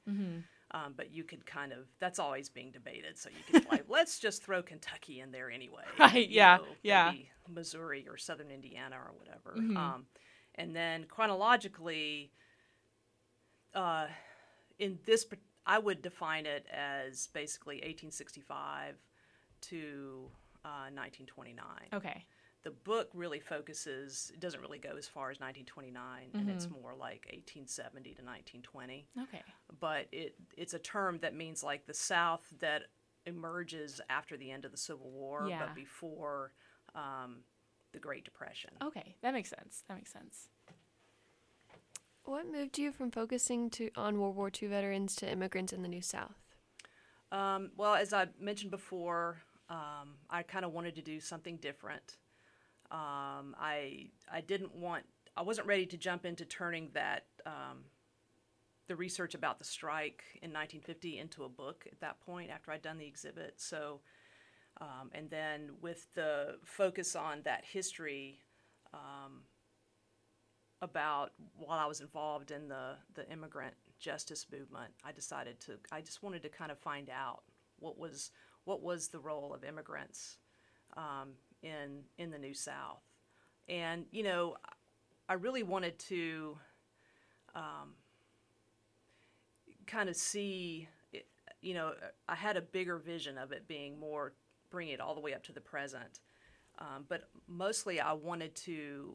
Um, 0.72 0.94
but 0.98 1.14
you 1.14 1.24
could 1.24 1.46
kind 1.46 1.72
of 1.72 1.88
that's 2.00 2.20
always 2.20 2.50
being 2.50 2.72
debated. 2.72 3.18
So 3.18 3.30
you 3.30 3.54
could 3.54 3.70
like 3.72 3.86
let's 3.90 4.20
just 4.20 4.44
throw 4.44 4.62
Kentucky 4.62 5.22
in 5.22 5.32
there 5.32 5.50
anyway. 5.50 5.84
Right, 6.00 6.30
yeah, 6.30 6.58
know, 6.58 6.64
yeah. 6.84 7.14
Missouri 7.50 8.06
or 8.10 8.18
Southern 8.18 8.52
Indiana 8.52 8.98
or 8.98 9.14
whatever. 9.18 9.56
Um, 9.78 10.06
and 10.56 10.76
then 10.76 11.06
chronologically, 11.06 12.32
uh, 13.74 14.08
in 14.80 15.00
this, 15.06 15.26
I 15.66 15.80
would 15.80 16.02
define 16.02 16.46
it 16.46 16.66
as 16.74 17.28
basically 17.34 17.76
1865 17.76 18.96
to 19.62 20.30
uh, 20.66 20.90
1929. 20.94 21.66
Okay. 21.94 22.26
The 22.68 22.72
book 22.72 23.08
really 23.14 23.40
focuses, 23.40 24.30
it 24.34 24.42
doesn't 24.42 24.60
really 24.60 24.78
go 24.78 24.98
as 24.98 25.08
far 25.08 25.32
as 25.32 25.40
1929, 25.40 26.32
and 26.34 26.50
it's 26.50 26.70
more 26.70 26.92
like 26.92 27.24
1870 27.32 28.10
to 28.16 28.22
1920. 28.22 29.08
Okay. 29.24 29.42
But 29.80 30.08
it, 30.12 30.36
it's 30.58 30.74
a 30.74 30.80
term 30.80 31.20
that 31.22 31.34
means 31.34 31.64
like 31.64 31.86
the 31.88 31.94
South 31.94 32.44
that 32.60 32.82
emerges 33.26 34.02
after 34.10 34.36
the 34.36 34.52
end 34.52 34.66
of 34.66 34.72
the 34.72 34.78
Civil 34.78 35.10
War, 35.12 35.46
Yeah. 35.48 35.60
but 35.68 35.76
before 35.76 36.52
um, 36.94 37.38
the 37.94 38.00
Great 38.00 38.26
Depression. 38.26 38.72
Okay. 38.84 39.16
That 39.22 39.32
makes 39.32 39.50
sense. 39.50 39.86
That 39.88 39.96
makes 39.96 40.12
sense. 40.12 40.50
What 42.26 42.52
moved 42.52 42.78
you 42.78 42.92
from 42.92 43.12
focusing 43.12 43.70
to 43.70 43.92
on 43.96 44.20
World 44.20 44.36
War 44.36 44.52
II 44.62 44.68
veterans 44.68 45.16
to 45.16 45.32
immigrants 45.32 45.72
in 45.72 45.84
the 45.84 45.88
New 45.88 46.02
South? 46.02 46.36
Um, 47.32 47.72
well, 47.78 47.96
as 47.96 48.12
I 48.12 48.28
mentioned 48.42 48.72
before, 48.72 49.38
um, 49.70 50.16
I 50.30 50.44
kind 50.44 50.66
of 50.66 50.74
wanted 50.74 50.96
to 50.96 51.02
do 51.02 51.22
something 51.22 51.56
different. 51.56 52.18
Um, 52.90 53.56
I 53.60 54.10
I 54.32 54.42
didn't 54.42 54.74
want 54.74 55.04
I 55.36 55.42
wasn't 55.42 55.68
ready 55.68 55.86
to 55.88 55.98
jump 55.98 56.26
into 56.26 56.46
turning 56.46 56.90
that 56.94 57.26
um, 57.46 57.84
the 58.88 58.96
research 58.96 59.36
about 59.36 59.60
the 59.60 59.66
strike 59.66 60.24
in 60.42 60.52
1950 60.52 61.20
into 61.20 61.44
a 61.44 61.50
book 61.50 61.86
at 61.92 62.00
that 62.00 62.20
point 62.22 62.50
after 62.50 62.72
I'd 62.72 62.82
done 62.82 62.98
the 62.98 63.06
exhibit. 63.06 63.56
So, 63.58 64.00
um, 64.80 65.12
and 65.14 65.30
then 65.30 65.72
with 65.82 66.08
the 66.14 66.56
focus 66.64 67.16
on 67.16 67.42
that 67.44 67.66
history 67.66 68.40
um, 68.94 69.42
about 70.82 71.34
while 71.58 71.80
I 71.80 71.86
was 71.86 72.02
involved 72.02 72.52
in 72.52 72.70
the 72.70 72.96
the 73.14 73.30
immigrant 73.30 73.76
justice 74.00 74.46
movement, 74.52 74.94
I 75.04 75.12
decided 75.12 75.60
to 75.62 75.74
I 75.92 76.02
just 76.02 76.24
wanted 76.24 76.42
to 76.44 76.50
kind 76.50 76.72
of 76.72 76.80
find 76.80 77.10
out 77.10 77.44
what 77.80 77.98
was 77.98 78.32
what 78.64 78.82
was 78.82 79.10
the 79.10 79.20
role 79.20 79.54
of 79.54 79.64
immigrants 79.64 80.38
um, 80.96 81.34
in 81.64 82.04
in 82.18 82.32
the 82.32 82.38
New 82.38 82.54
South, 82.54 83.02
and 83.68 84.06
you 84.12 84.24
know 84.24 84.58
I 85.30 85.34
really 85.34 85.64
wanted 85.64 86.00
to 86.00 86.58
um, 87.56 87.94
kind 89.86 90.10
of 90.10 90.16
see 90.16 90.88
it, 91.12 91.28
you 91.62 91.74
know 91.74 91.94
I 92.28 92.36
had 92.36 92.58
a 92.58 92.62
bigger 92.62 92.98
vision 92.98 93.38
of 93.38 93.52
it 93.52 93.68
being 93.68 94.00
more 94.00 94.34
bringing 94.70 94.94
it 94.94 95.00
all 95.00 95.16
the 95.16 95.22
way 95.22 95.34
up 95.34 95.44
to 95.44 95.54
the 95.54 95.62
present, 95.62 96.20
um, 96.80 97.06
but 97.08 97.30
mostly 97.48 98.00
I 98.00 98.14
wanted 98.14 98.56
to 98.56 99.14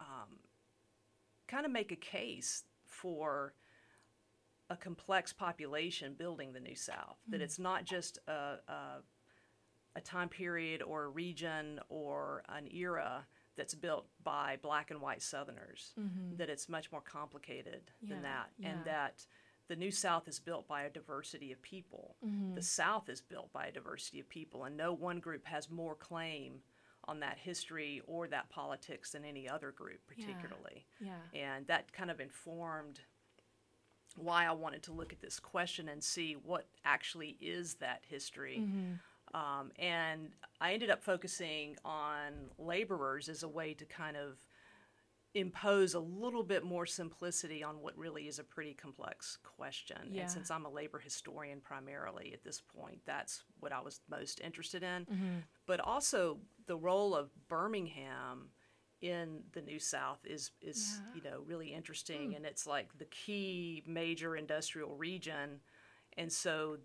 um, 0.00 0.38
kind 1.46 1.66
of 1.66 1.72
make 1.72 1.92
a 1.92 1.96
case 1.96 2.64
for 2.84 3.54
a 4.70 4.76
complex 4.76 5.32
population 5.32 6.14
building 6.16 6.52
the 6.52 6.60
New 6.60 6.76
South. 6.76 7.16
That 7.28 7.40
it's 7.40 7.58
not 7.58 7.84
just 7.84 8.18
a, 8.28 8.58
a, 8.68 9.02
a 9.96 10.00
time 10.00 10.28
period 10.28 10.82
or 10.82 11.04
a 11.04 11.08
region 11.08 11.80
or 11.88 12.42
an 12.48 12.68
era 12.72 13.26
that's 13.56 13.74
built 13.74 14.06
by 14.22 14.56
black 14.62 14.90
and 14.90 15.00
white 15.00 15.20
Southerners. 15.22 15.92
Mm-hmm. 15.98 16.36
That 16.36 16.48
it's 16.48 16.68
much 16.68 16.90
more 16.92 17.00
complicated 17.02 17.90
Yeah, 18.00 18.14
than 18.14 18.22
that, 18.22 18.50
yeah. 18.58 18.68
and 18.70 18.84
that 18.84 19.26
the 19.68 19.76
New 19.76 19.90
South 19.90 20.26
is 20.28 20.38
built 20.40 20.66
by 20.66 20.82
a 20.82 20.90
diversity 20.90 21.52
of 21.52 21.60
people. 21.62 22.16
Mm-hmm. 22.24 22.54
The 22.54 22.62
South 22.62 23.08
is 23.08 23.20
built 23.20 23.52
by 23.52 23.66
a 23.66 23.72
diversity 23.72 24.18
of 24.20 24.28
people, 24.28 24.64
and 24.64 24.76
no 24.76 24.92
one 24.92 25.18
group 25.20 25.46
has 25.46 25.70
more 25.70 25.94
claim 25.94 26.60
on 27.04 27.20
that 27.20 27.38
history 27.38 28.00
or 28.06 28.28
that 28.28 28.50
politics 28.50 29.10
than 29.12 29.24
any 29.24 29.48
other 29.48 29.72
group, 29.72 30.00
particularly 30.06 30.86
Yeah. 31.00 31.14
and 31.34 31.66
that 31.66 31.92
kind 31.92 32.10
of 32.10 32.20
informed 32.20 33.00
why 34.16 34.44
I 34.46 34.52
wanted 34.52 34.82
to 34.84 34.92
look 34.92 35.12
at 35.12 35.20
this 35.20 35.38
question 35.40 35.88
and 35.88 36.02
see 36.02 36.34
what 36.34 36.66
actually 36.84 37.36
is 37.40 37.74
that 37.76 38.02
history. 38.08 38.58
Mm-hmm. 38.60 38.92
Um, 39.32 39.70
and 39.78 40.30
I 40.60 40.72
ended 40.72 40.90
up 40.90 41.02
focusing 41.02 41.76
on 41.84 42.50
laborers 42.58 43.28
as 43.28 43.42
a 43.42 43.48
way 43.48 43.74
to 43.74 43.84
kind 43.84 44.16
of 44.16 44.38
impose 45.34 45.94
a 45.94 46.00
little 46.00 46.42
bit 46.42 46.64
more 46.64 46.84
simplicity 46.84 47.62
on 47.62 47.76
what 47.80 47.96
really 47.96 48.26
is 48.26 48.40
a 48.40 48.44
pretty 48.44 48.74
complex 48.74 49.38
question. 49.44 49.96
Yeah. 50.10 50.22
And 50.22 50.30
since 50.30 50.50
I'm 50.50 50.64
a 50.64 50.68
labor 50.70 50.98
historian 50.98 51.60
primarily 51.60 52.32
at 52.32 52.42
this 52.42 52.60
point, 52.60 53.00
that's 53.06 53.44
what 53.60 53.72
I 53.72 53.80
was 53.80 54.00
most 54.10 54.40
interested 54.40 54.82
in. 54.82 55.06
But 55.66 55.78
also 55.78 56.38
the 56.66 56.76
role 56.76 57.14
of 57.14 57.30
Birmingham 57.46 58.48
in 59.00 59.44
the 59.52 59.62
New 59.62 59.78
South 59.78 60.18
is 60.24 60.50
is 60.60 60.98
Yeah. 61.00 61.14
you 61.14 61.22
know 61.30 61.42
really 61.46 61.72
interesting, 61.72 62.34
and 62.34 62.44
it's 62.44 62.66
like 62.66 62.98
the 62.98 63.06
key 63.06 63.82
major 63.86 64.36
industrial 64.36 64.96
region, 64.96 65.60
and 66.18 66.30
so 66.32 66.76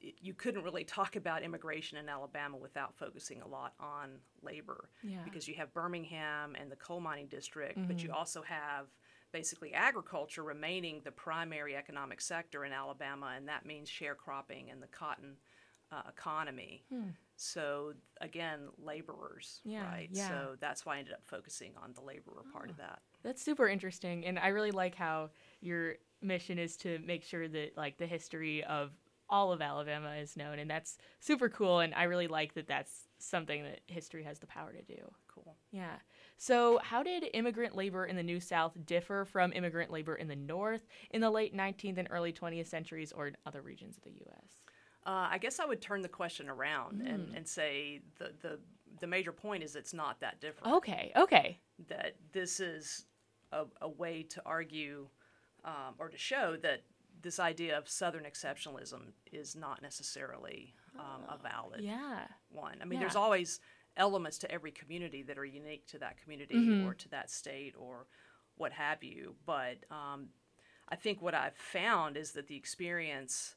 it, 0.00 0.14
you 0.20 0.34
couldn't 0.34 0.62
really 0.62 0.84
talk 0.84 1.16
about 1.16 1.42
immigration 1.42 1.98
in 1.98 2.08
Alabama 2.08 2.56
without 2.56 2.94
focusing 2.96 3.42
a 3.42 3.46
lot 3.46 3.74
on 3.80 4.18
labor 4.42 4.90
Yeah. 5.02 5.22
because 5.24 5.48
you 5.48 5.54
have 5.54 5.72
Birmingham 5.72 6.56
and 6.58 6.70
the 6.70 6.76
coal 6.76 7.00
mining 7.00 7.26
district, 7.26 7.78
but 7.86 8.02
you 8.02 8.08
mm-hmm. 8.08 8.18
also 8.18 8.42
have 8.42 8.86
basically 9.32 9.74
agriculture 9.74 10.42
remaining 10.42 11.00
the 11.04 11.12
primary 11.12 11.76
economic 11.76 12.20
sector 12.20 12.64
in 12.64 12.72
Alabama, 12.72 13.34
and 13.36 13.48
that 13.48 13.66
means 13.66 13.90
sharecropping 13.90 14.72
and 14.72 14.82
the 14.82 14.86
cotton 14.86 15.36
uh, 15.92 16.02
economy. 16.08 16.84
Hmm. 16.90 17.10
So 17.36 17.92
again, 18.20 18.68
laborers, 18.78 19.60
Yeah, 19.64 19.84
right? 19.84 20.08
yeah. 20.10 20.28
So 20.28 20.56
that's 20.58 20.86
why 20.86 20.96
I 20.96 20.98
ended 21.00 21.14
up 21.14 21.24
focusing 21.24 21.72
on 21.82 21.92
the 21.92 22.00
laborer 22.00 22.42
part 22.52 22.70
of 22.70 22.76
ah, 22.80 22.86
that. 22.86 23.02
That's 23.22 23.42
super 23.42 23.68
interesting, 23.68 24.24
and 24.24 24.38
I 24.38 24.48
really 24.48 24.70
like 24.70 24.94
how 24.94 25.30
your 25.60 25.96
mission 26.22 26.58
is 26.58 26.76
to 26.78 26.98
make 27.04 27.22
sure 27.22 27.46
that 27.46 27.76
like 27.76 27.98
the 27.98 28.06
history 28.06 28.64
of 28.64 28.92
all 29.28 29.52
of 29.52 29.60
Alabama 29.60 30.14
is 30.16 30.36
known, 30.36 30.58
and 30.58 30.70
that's 30.70 30.98
super 31.20 31.48
cool. 31.48 31.80
And 31.80 31.94
I 31.94 32.04
really 32.04 32.28
like 32.28 32.54
that 32.54 32.66
that's 32.68 33.08
something 33.18 33.64
that 33.64 33.80
history 33.86 34.22
has 34.24 34.38
the 34.38 34.46
power 34.46 34.72
to 34.72 34.82
do. 34.82 35.00
Cool. 35.32 35.56
Yeah. 35.72 35.96
So, 36.38 36.78
how 36.82 37.02
did 37.02 37.24
immigrant 37.34 37.74
labor 37.76 38.06
in 38.06 38.16
the 38.16 38.22
New 38.22 38.40
South 38.40 38.76
differ 38.86 39.24
from 39.24 39.52
immigrant 39.52 39.90
labor 39.90 40.14
in 40.16 40.28
the 40.28 40.36
North 40.36 40.82
in 41.10 41.20
the 41.20 41.30
late 41.30 41.54
19th 41.56 41.98
and 41.98 42.08
early 42.10 42.32
20th 42.32 42.66
centuries 42.68 43.12
or 43.12 43.28
in 43.28 43.36
other 43.46 43.62
regions 43.62 43.96
of 43.96 44.04
the 44.04 44.10
U.S.? 44.12 44.50
Uh, 45.06 45.28
I 45.30 45.38
guess 45.38 45.60
I 45.60 45.64
would 45.64 45.80
turn 45.80 46.02
the 46.02 46.08
question 46.08 46.48
around 46.48 47.00
Hmm. 47.00 47.06
and, 47.06 47.36
and 47.36 47.48
say 47.48 48.00
the, 48.18 48.32
the 48.42 48.58
the 49.00 49.06
major 49.06 49.30
point 49.32 49.62
is 49.62 49.76
it's 49.76 49.92
not 49.92 50.20
that 50.20 50.40
different. 50.40 50.74
Okay. 50.76 51.12
Okay. 51.16 51.58
that 51.88 52.14
this 52.32 52.60
is 52.60 53.04
a, 53.52 53.64
a 53.82 53.88
way 53.88 54.22
to 54.22 54.42
argue 54.46 55.06
um, 55.64 55.94
or 55.98 56.08
to 56.08 56.16
show 56.16 56.56
that 56.62 56.80
this 57.26 57.40
idea 57.40 57.76
of 57.76 57.88
Southern 57.88 58.22
exceptionalism 58.22 59.10
is 59.32 59.56
not 59.56 59.82
necessarily 59.82 60.72
um, 60.96 61.22
a 61.28 61.36
valid 61.42 61.80
Yeah. 61.80 62.28
one. 62.50 62.78
I 62.80 62.84
mean, 62.84 62.98
Yeah. 62.98 63.00
there's 63.00 63.16
always 63.16 63.58
elements 63.96 64.38
to 64.38 64.50
every 64.50 64.70
community 64.70 65.22
that 65.24 65.36
are 65.36 65.44
unique 65.44 65.86
to 65.88 65.98
that 65.98 66.18
community 66.22 66.54
Mm-hmm. 66.54 66.86
or 66.86 66.94
to 66.94 67.08
that 67.08 67.28
state 67.30 67.74
or 67.76 68.06
what 68.56 68.70
have 68.72 69.02
you. 69.02 69.34
But 69.44 69.78
um, 69.90 70.28
I 70.88 70.94
think 70.94 71.20
what 71.20 71.34
I've 71.34 71.56
found 71.56 72.16
is 72.16 72.30
that 72.32 72.46
the 72.46 72.54
experience 72.56 73.56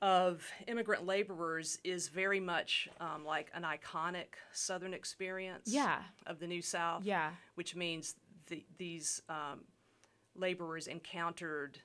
of 0.00 0.46
immigrant 0.68 1.04
laborers 1.04 1.78
is 1.82 2.06
very 2.08 2.38
much 2.38 2.88
um, 3.00 3.24
like 3.24 3.50
an 3.52 3.64
iconic 3.64 4.34
Southern 4.52 4.94
experience 4.94 5.64
Yeah. 5.72 6.02
of 6.24 6.38
the 6.38 6.46
New 6.46 6.62
South 6.62 7.02
Yeah. 7.04 7.32
which 7.56 7.74
means 7.74 8.14
the, 8.48 8.64
these 8.78 9.22
um, 9.28 9.64
laborers 10.36 10.86
encountered 10.86 11.80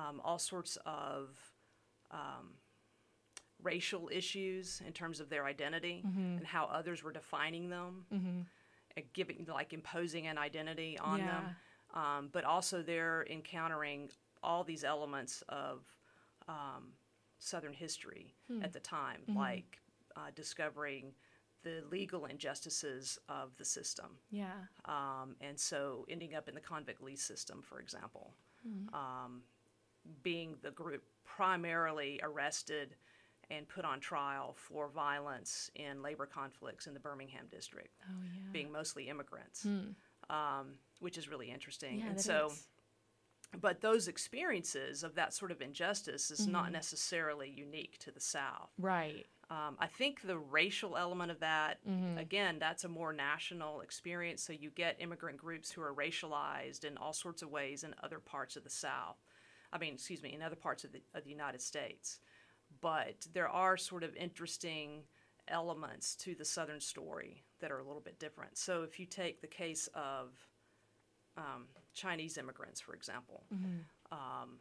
um, 0.00 0.20
all 0.26 0.38
sorts 0.38 0.78
of 0.86 1.22
um, 2.10 2.46
racial 3.62 4.08
issues 4.20 4.80
in 4.86 4.92
terms 4.92 5.18
of 5.20 5.28
their 5.28 5.44
identity 5.54 6.02
and 6.38 6.46
how 6.46 6.64
others 6.78 7.02
were 7.04 7.12
defining 7.12 7.68
them, 7.76 8.06
and 8.96 9.04
giving 9.12 9.46
like 9.60 9.72
imposing 9.72 10.24
an 10.32 10.38
identity 10.38 10.92
on 11.10 11.18
them. 11.30 11.44
Um, 12.02 12.28
but 12.32 12.44
also 12.44 12.82
they're 12.82 13.26
encountering 13.30 14.10
all 14.42 14.62
these 14.64 14.84
elements 14.84 15.42
of 15.48 15.82
um, 16.48 16.82
Southern 17.38 17.72
history 17.86 18.26
at 18.62 18.72
the 18.72 18.80
time, 18.80 19.20
like 19.36 19.70
uh, 20.16 20.30
discovering 20.34 21.04
the 21.64 21.82
legal 21.90 22.26
injustices 22.26 23.18
of 23.28 23.46
the 23.56 23.64
system. 23.64 24.10
Yeah. 24.30 24.46
um, 24.84 25.28
and 25.40 25.58
so 25.58 26.04
ending 26.08 26.34
up 26.34 26.48
in 26.48 26.54
the 26.54 26.60
convict 26.72 27.00
lease 27.02 27.22
system, 27.32 27.62
for 27.62 27.80
example, 27.80 28.26
um, 28.92 29.42
being 30.22 30.56
the 30.62 30.70
group 30.70 31.02
primarily 31.24 32.20
arrested 32.22 32.96
and 33.50 33.66
put 33.68 33.84
on 33.84 33.98
trial 34.00 34.54
for 34.56 34.88
violence 34.88 35.70
in 35.74 36.02
labor 36.02 36.26
conflicts 36.26 36.86
in 36.86 36.94
the 36.94 37.00
Birmingham 37.00 37.46
district, 37.50 37.94
Oh 38.08 38.12
yeah. 38.22 38.52
being 38.52 38.70
mostly 38.70 39.08
immigrants, 39.08 39.62
Hmm. 39.62 39.90
um, 40.28 40.74
which 41.00 41.16
is 41.16 41.28
really 41.28 41.50
interesting. 41.50 42.00
Yeah, 42.00 42.06
and 42.08 42.20
so, 42.20 42.48
is. 42.52 42.66
but 43.58 43.80
those 43.80 44.06
experiences 44.08 45.02
of 45.02 45.14
that 45.14 45.32
sort 45.32 45.50
of 45.50 45.62
injustice 45.62 46.30
is 46.30 46.40
Mm-hmm. 46.42 46.52
not 46.52 46.72
necessarily 46.72 47.48
unique 47.48 47.98
to 48.00 48.10
the 48.10 48.20
South. 48.20 48.70
Right. 48.78 49.26
Um, 49.50 49.76
I 49.78 49.86
think 49.86 50.20
the 50.20 50.36
racial 50.36 50.98
element 50.98 51.30
of 51.30 51.40
that, 51.40 51.78
Mm-hmm. 51.88 52.18
again, 52.18 52.58
that's 52.58 52.84
a 52.84 52.88
more 52.88 53.14
national 53.14 53.80
experience. 53.80 54.42
So 54.42 54.52
you 54.52 54.68
get 54.68 54.96
immigrant 55.00 55.38
groups 55.38 55.70
who 55.72 55.80
are 55.80 55.94
racialized 55.94 56.84
in 56.84 56.98
all 56.98 57.14
sorts 57.14 57.40
of 57.40 57.48
ways 57.50 57.82
in 57.82 57.94
other 58.02 58.18
parts 58.18 58.56
of 58.56 58.64
the 58.64 58.68
South. 58.70 59.16
I 59.72 59.78
mean, 59.78 59.94
excuse 59.94 60.22
me, 60.22 60.34
in 60.34 60.42
other 60.42 60.56
parts 60.56 60.84
of 60.84 60.92
the, 60.92 61.00
of 61.14 61.24
the 61.24 61.30
United 61.30 61.60
States. 61.62 62.20
But 62.80 63.26
there 63.32 63.48
are 63.48 63.76
sort 63.76 64.02
of 64.02 64.14
interesting 64.16 65.02
elements 65.48 66.14
to 66.16 66.34
the 66.34 66.44
Southern 66.44 66.80
story 66.80 67.42
that 67.60 67.70
are 67.72 67.78
a 67.78 67.84
little 67.84 68.02
bit 68.02 68.18
different. 68.18 68.58
So 68.58 68.82
if 68.82 69.00
you 69.00 69.06
take 69.06 69.40
the 69.40 69.46
case 69.46 69.88
of 69.94 70.32
um, 71.36 71.66
Chinese 71.94 72.36
immigrants, 72.38 72.80
for 72.80 72.94
example, 72.94 73.44
um, 74.12 74.58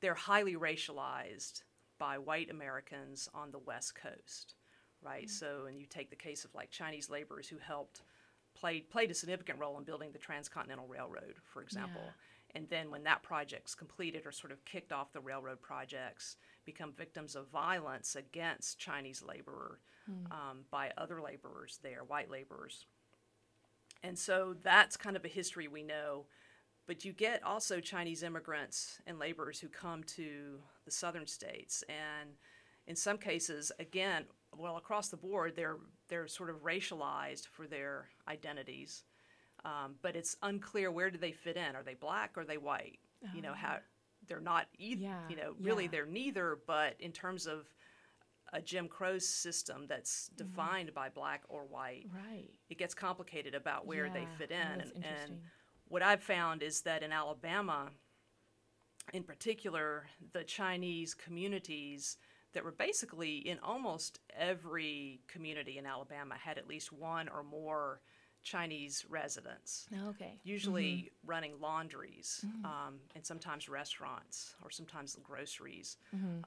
they're 0.00 0.14
highly 0.14 0.54
racialized 0.54 1.62
by 1.98 2.18
white 2.18 2.50
Americans 2.50 3.28
on 3.34 3.50
the 3.50 3.58
West 3.58 3.94
Coast, 3.94 4.54
right? 5.02 5.28
So, 5.30 5.66
and 5.68 5.78
you 5.78 5.86
take 5.86 6.10
the 6.10 6.16
case 6.16 6.44
of 6.44 6.54
like 6.54 6.70
Chinese 6.70 7.10
laborers 7.10 7.48
who 7.48 7.58
helped 7.58 8.02
played 8.54 8.90
played 8.90 9.10
a 9.10 9.14
significant 9.14 9.58
role 9.58 9.78
in 9.78 9.84
building 9.84 10.10
the 10.12 10.18
Transcontinental 10.18 10.86
Railroad, 10.88 11.34
for 11.44 11.62
example. 11.62 12.02
Yeah. 12.04 12.10
And 12.54 12.68
then 12.68 12.90
when 12.90 13.04
that 13.04 13.22
project's 13.22 13.74
completed 13.74 14.26
or 14.26 14.32
sort 14.32 14.52
of 14.52 14.64
kicked 14.64 14.92
off 14.92 15.12
the 15.12 15.20
railroad 15.20 15.60
projects, 15.62 16.36
become 16.64 16.92
victims 16.92 17.36
of 17.36 17.48
violence 17.48 18.16
against 18.16 18.78
Chinese 18.78 19.22
labor 19.22 19.80
um, 20.32 20.64
by 20.70 20.90
other 20.98 21.20
laborers 21.20 21.78
there, 21.82 22.02
white 22.04 22.30
laborers. 22.30 22.86
And 24.02 24.18
so 24.18 24.56
that's 24.62 24.96
kind 24.96 25.16
of 25.16 25.24
a 25.24 25.28
history 25.28 25.68
we 25.68 25.82
know. 25.82 26.26
But 26.86 27.04
you 27.04 27.12
get 27.12 27.44
also 27.44 27.78
Chinese 27.78 28.22
immigrants 28.22 28.98
and 29.06 29.18
laborers 29.18 29.60
who 29.60 29.68
come 29.68 30.02
to 30.04 30.58
the 30.84 30.90
southern 30.90 31.26
states. 31.26 31.84
And 31.88 32.30
in 32.86 32.96
some 32.96 33.18
cases, 33.18 33.70
again, 33.78 34.24
well, 34.56 34.76
across 34.76 35.08
the 35.08 35.16
board, 35.16 35.54
they're, 35.54 35.76
they're 36.08 36.26
sort 36.26 36.50
of 36.50 36.64
racialized 36.64 37.46
for 37.46 37.68
their 37.68 38.08
identities. 38.26 39.04
Um, 39.64 39.96
but 40.02 40.16
it's 40.16 40.36
unclear 40.42 40.90
where 40.90 41.10
do 41.10 41.18
they 41.18 41.32
fit 41.32 41.56
in? 41.56 41.76
Are 41.76 41.82
they 41.82 41.94
black 41.94 42.36
or 42.36 42.40
are 42.42 42.44
they 42.44 42.56
white? 42.58 42.98
You 43.34 43.42
know, 43.42 43.52
how 43.52 43.78
they're 44.26 44.40
not 44.40 44.66
either, 44.78 45.02
Yeah, 45.02 45.28
you 45.28 45.36
know, 45.36 45.54
really 45.60 45.84
yeah. 45.84 45.90
they're 45.90 46.06
neither, 46.06 46.58
but 46.66 46.94
in 47.00 47.12
terms 47.12 47.46
of 47.46 47.68
a 48.52 48.62
Jim 48.62 48.88
Crow 48.88 49.18
system 49.18 49.86
that's 49.86 50.28
defined 50.36 50.94
by 50.94 51.10
black 51.10 51.42
or 51.48 51.64
white, 51.66 52.06
Right. 52.12 52.48
it 52.70 52.78
gets 52.78 52.94
complicated 52.94 53.54
about 53.54 53.86
where 53.86 54.08
they 54.08 54.22
Yeah. 54.22 54.36
fit 54.38 54.50
Oh, 54.50 54.54
in. 54.54 54.80
and, 54.80 55.04
and 55.04 55.40
what 55.88 56.02
I've 56.02 56.22
found 56.22 56.62
is 56.62 56.80
that 56.82 57.02
in 57.02 57.12
Alabama, 57.12 57.90
in 59.12 59.22
particular, 59.24 60.08
the 60.32 60.44
Chinese 60.44 61.14
communities 61.14 62.16
that 62.52 62.64
were 62.64 62.72
basically 62.72 63.36
in 63.46 63.58
almost 63.60 64.20
every 64.34 65.20
community 65.28 65.78
in 65.78 65.86
Alabama 65.86 66.36
had 66.36 66.58
at 66.58 66.66
least 66.66 66.92
one 66.92 67.28
or 67.28 67.42
more 67.42 68.00
Chinese 68.42 69.04
residents 69.08 69.88
Okay. 70.08 70.38
usually 70.42 71.10
running 71.24 71.60
laundries 71.60 72.44
um, 72.64 73.00
and 73.14 73.24
sometimes 73.24 73.68
restaurants 73.68 74.54
or 74.62 74.70
sometimes 74.70 75.16
groceries. 75.22 75.98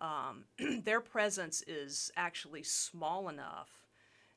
Um, 0.01 0.45
their 0.83 1.01
presence 1.01 1.63
is 1.67 2.11
actually 2.15 2.63
small 2.63 3.29
enough 3.29 3.69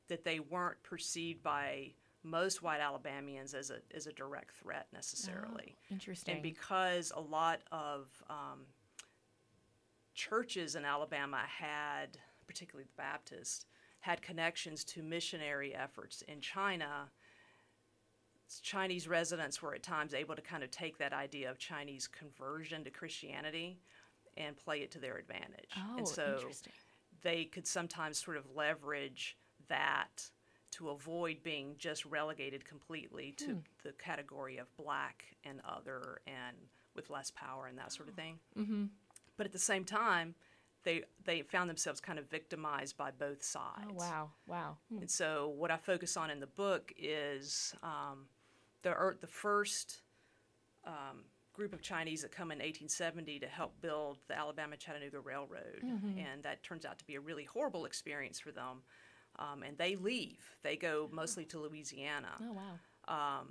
that 0.08 0.24
they 0.24 0.40
weren't 0.40 0.82
perceived 0.82 1.42
by 1.42 1.92
most 2.22 2.62
white 2.62 2.80
Alabamians 2.80 3.54
as 3.54 3.70
a, 3.70 3.78
as 3.94 4.06
a 4.06 4.12
direct 4.12 4.52
threat 4.52 4.86
necessarily. 4.92 5.76
Interesting. 5.90 6.34
And 6.34 6.42
because 6.42 7.12
a 7.14 7.20
lot 7.20 7.60
of 7.72 8.08
um, 8.28 8.66
churches 10.14 10.74
in 10.74 10.84
Alabama 10.84 11.42
had, 11.46 12.18
particularly 12.46 12.84
the 12.84 13.02
Baptist, 13.02 13.66
had 14.00 14.22
connections 14.22 14.84
to 14.84 15.02
missionary 15.02 15.74
efforts 15.74 16.22
in 16.28 16.40
China, 16.40 17.10
Chinese 18.62 19.08
residents 19.08 19.60
were 19.60 19.74
at 19.74 19.82
times 19.82 20.14
able 20.14 20.34
to 20.36 20.42
kind 20.42 20.62
of 20.62 20.70
take 20.70 20.98
that 20.98 21.12
idea 21.12 21.50
of 21.50 21.58
Chinese 21.58 22.06
conversion 22.06 22.84
to 22.84 22.90
Christianity 22.90 23.78
and 24.36 24.56
play 24.56 24.78
it 24.80 24.90
to 24.92 24.98
their 24.98 25.16
advantage. 25.16 25.70
oh, 25.76 25.96
and 25.98 26.06
so 26.08 26.34
interesting. 26.36 26.72
they 27.22 27.44
could 27.44 27.66
sometimes 27.66 28.18
sort 28.22 28.36
of 28.36 28.44
leverage 28.54 29.36
that 29.68 30.30
to 30.72 30.90
avoid 30.90 31.42
being 31.42 31.74
just 31.78 32.04
relegated 32.04 32.64
completely 32.64 33.32
to 33.38 33.46
Hmm. 33.54 33.58
the 33.82 33.92
category 33.92 34.58
of 34.58 34.66
black 34.76 35.24
and 35.44 35.60
other 35.64 36.20
and 36.26 36.56
with 36.94 37.08
less 37.10 37.30
power 37.30 37.66
and 37.66 37.78
that 37.78 37.92
sort 37.92 38.08
of 38.08 38.14
thing. 38.14 38.38
Mm-hmm. 38.56 38.84
But 39.36 39.46
at 39.46 39.52
the 39.52 39.58
same 39.58 39.84
time, 39.84 40.34
they 40.84 41.02
they 41.24 41.42
found 41.42 41.68
themselves 41.68 42.00
kind 42.00 42.18
of 42.18 42.28
victimized 42.30 42.96
by 42.96 43.10
both 43.10 43.42
sides. 43.42 43.86
Oh 43.90 43.94
wow. 43.94 44.30
Wow. 44.46 44.76
Hmm. 44.90 44.98
And 44.98 45.10
so, 45.10 45.48
what 45.48 45.70
I 45.70 45.76
focus 45.78 46.16
on 46.16 46.30
in 46.30 46.40
the 46.40 46.46
book 46.46 46.92
is 46.98 47.74
um, 47.82 48.26
the 48.86 48.92
er, 48.92 49.16
the 49.20 49.26
first 49.26 50.02
um, 50.86 51.24
group 51.52 51.72
of 51.72 51.82
Chinese 51.82 52.22
that 52.22 52.30
come 52.30 52.52
in 52.52 52.58
1870 52.58 53.40
to 53.40 53.46
help 53.48 53.80
build 53.80 54.18
the 54.28 54.38
Alabama 54.38 54.76
Chattanooga 54.76 55.18
Railroad, 55.18 55.82
and 56.16 56.42
that 56.44 56.62
turns 56.62 56.84
out 56.84 56.96
to 57.00 57.04
be 57.04 57.16
a 57.16 57.20
really 57.20 57.42
horrible 57.42 57.84
experience 57.84 58.38
for 58.38 58.52
them. 58.52 58.82
Um, 59.40 59.64
and 59.64 59.76
they 59.76 59.96
leave; 59.96 60.38
they 60.62 60.76
go 60.76 61.10
mostly 61.12 61.44
to 61.46 61.58
Louisiana. 61.58 62.28
Oh 62.40 62.52
wow. 62.52 63.38
Um, 63.40 63.48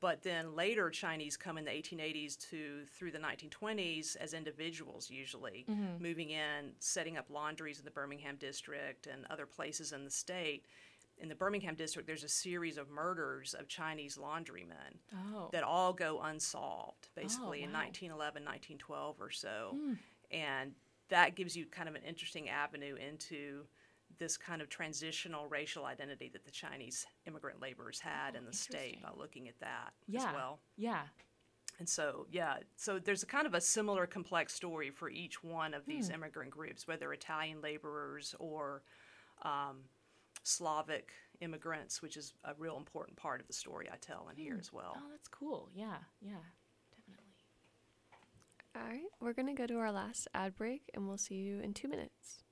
but 0.00 0.22
then 0.22 0.54
later, 0.54 0.88
Chinese 0.88 1.36
come 1.36 1.58
in 1.58 1.64
the 1.64 1.70
1880s 1.72 2.38
to 2.50 2.84
through 2.96 3.10
the 3.10 3.18
1920s 3.18 4.16
as 4.16 4.34
individuals, 4.34 5.10
usually 5.10 5.64
moving 6.00 6.30
in, 6.30 6.72
setting 6.78 7.16
up 7.16 7.26
laundries 7.28 7.80
in 7.80 7.84
the 7.84 7.90
Birmingham 7.90 8.36
district 8.36 9.08
and 9.08 9.26
other 9.30 9.46
places 9.46 9.92
in 9.92 10.04
the 10.04 10.10
state. 10.10 10.66
In 11.18 11.28
the 11.28 11.34
Birmingham 11.34 11.74
district, 11.74 12.06
there's 12.06 12.24
a 12.24 12.28
series 12.28 12.76
of 12.76 12.90
murders 12.90 13.54
of 13.54 13.68
Chinese 13.68 14.18
laundrymen 14.18 14.98
Oh. 15.14 15.48
that 15.52 15.62
all 15.62 15.92
go 15.92 16.20
unsolved, 16.20 17.08
basically 17.14 17.62
in 17.62 17.72
wow. 17.72 17.84
1911, 17.84 18.44
1912 18.44 19.20
or 19.20 19.30
so. 19.30 19.76
And 20.30 20.74
that 21.08 21.34
gives 21.34 21.56
you 21.56 21.66
kind 21.66 21.88
of 21.88 21.94
an 21.94 22.02
interesting 22.02 22.48
avenue 22.48 22.96
into 22.96 23.66
this 24.18 24.36
kind 24.36 24.62
of 24.62 24.68
transitional 24.68 25.46
racial 25.48 25.84
identity 25.84 26.28
that 26.32 26.44
the 26.44 26.50
Chinese 26.50 27.06
immigrant 27.26 27.60
laborers 27.60 28.00
had 28.00 28.34
in 28.34 28.44
the 28.44 28.52
state 28.52 29.02
by 29.02 29.10
looking 29.16 29.48
at 29.48 29.58
that 29.60 29.92
yeah. 30.06 30.20
as 30.20 30.34
well. 30.34 30.60
Yeah. 30.76 31.02
And 31.78 31.88
so, 31.88 32.26
yeah, 32.30 32.56
so 32.76 32.98
there's 32.98 33.22
a 33.22 33.26
kind 33.26 33.46
of 33.46 33.52
a 33.52 33.60
similar 33.60 34.06
complex 34.06 34.54
story 34.54 34.90
for 34.90 35.10
each 35.10 35.44
one 35.44 35.74
of 35.74 35.84
these 35.84 36.08
immigrant 36.08 36.50
groups, 36.50 36.88
whether 36.88 37.12
Italian 37.12 37.60
laborers 37.60 38.34
or 38.38 38.82
um, 39.42 39.82
Slavic 40.46 41.10
immigrants, 41.40 42.00
which 42.00 42.16
is 42.16 42.32
a 42.44 42.54
real 42.56 42.76
important 42.76 43.16
part 43.16 43.40
of 43.40 43.48
the 43.48 43.52
story 43.52 43.88
I 43.92 43.96
tell 43.96 44.28
in 44.30 44.36
here 44.36 44.54
hmm. 44.54 44.60
as 44.60 44.72
well. 44.72 44.96
Oh, 44.96 45.10
that's 45.10 45.26
cool. 45.26 45.68
Yeah. 45.74 45.96
Yeah. 46.20 46.34
Definitely. 46.94 47.32
All 48.76 48.82
right, 48.82 49.10
we're 49.20 49.32
going 49.32 49.48
to 49.48 49.60
go 49.60 49.66
to 49.66 49.78
our 49.78 49.90
last 49.90 50.28
ad 50.34 50.54
break 50.54 50.82
and 50.94 51.08
we'll 51.08 51.18
see 51.18 51.34
you 51.34 51.58
in 51.60 51.74
two 51.74 51.88
minutes. 51.88 52.44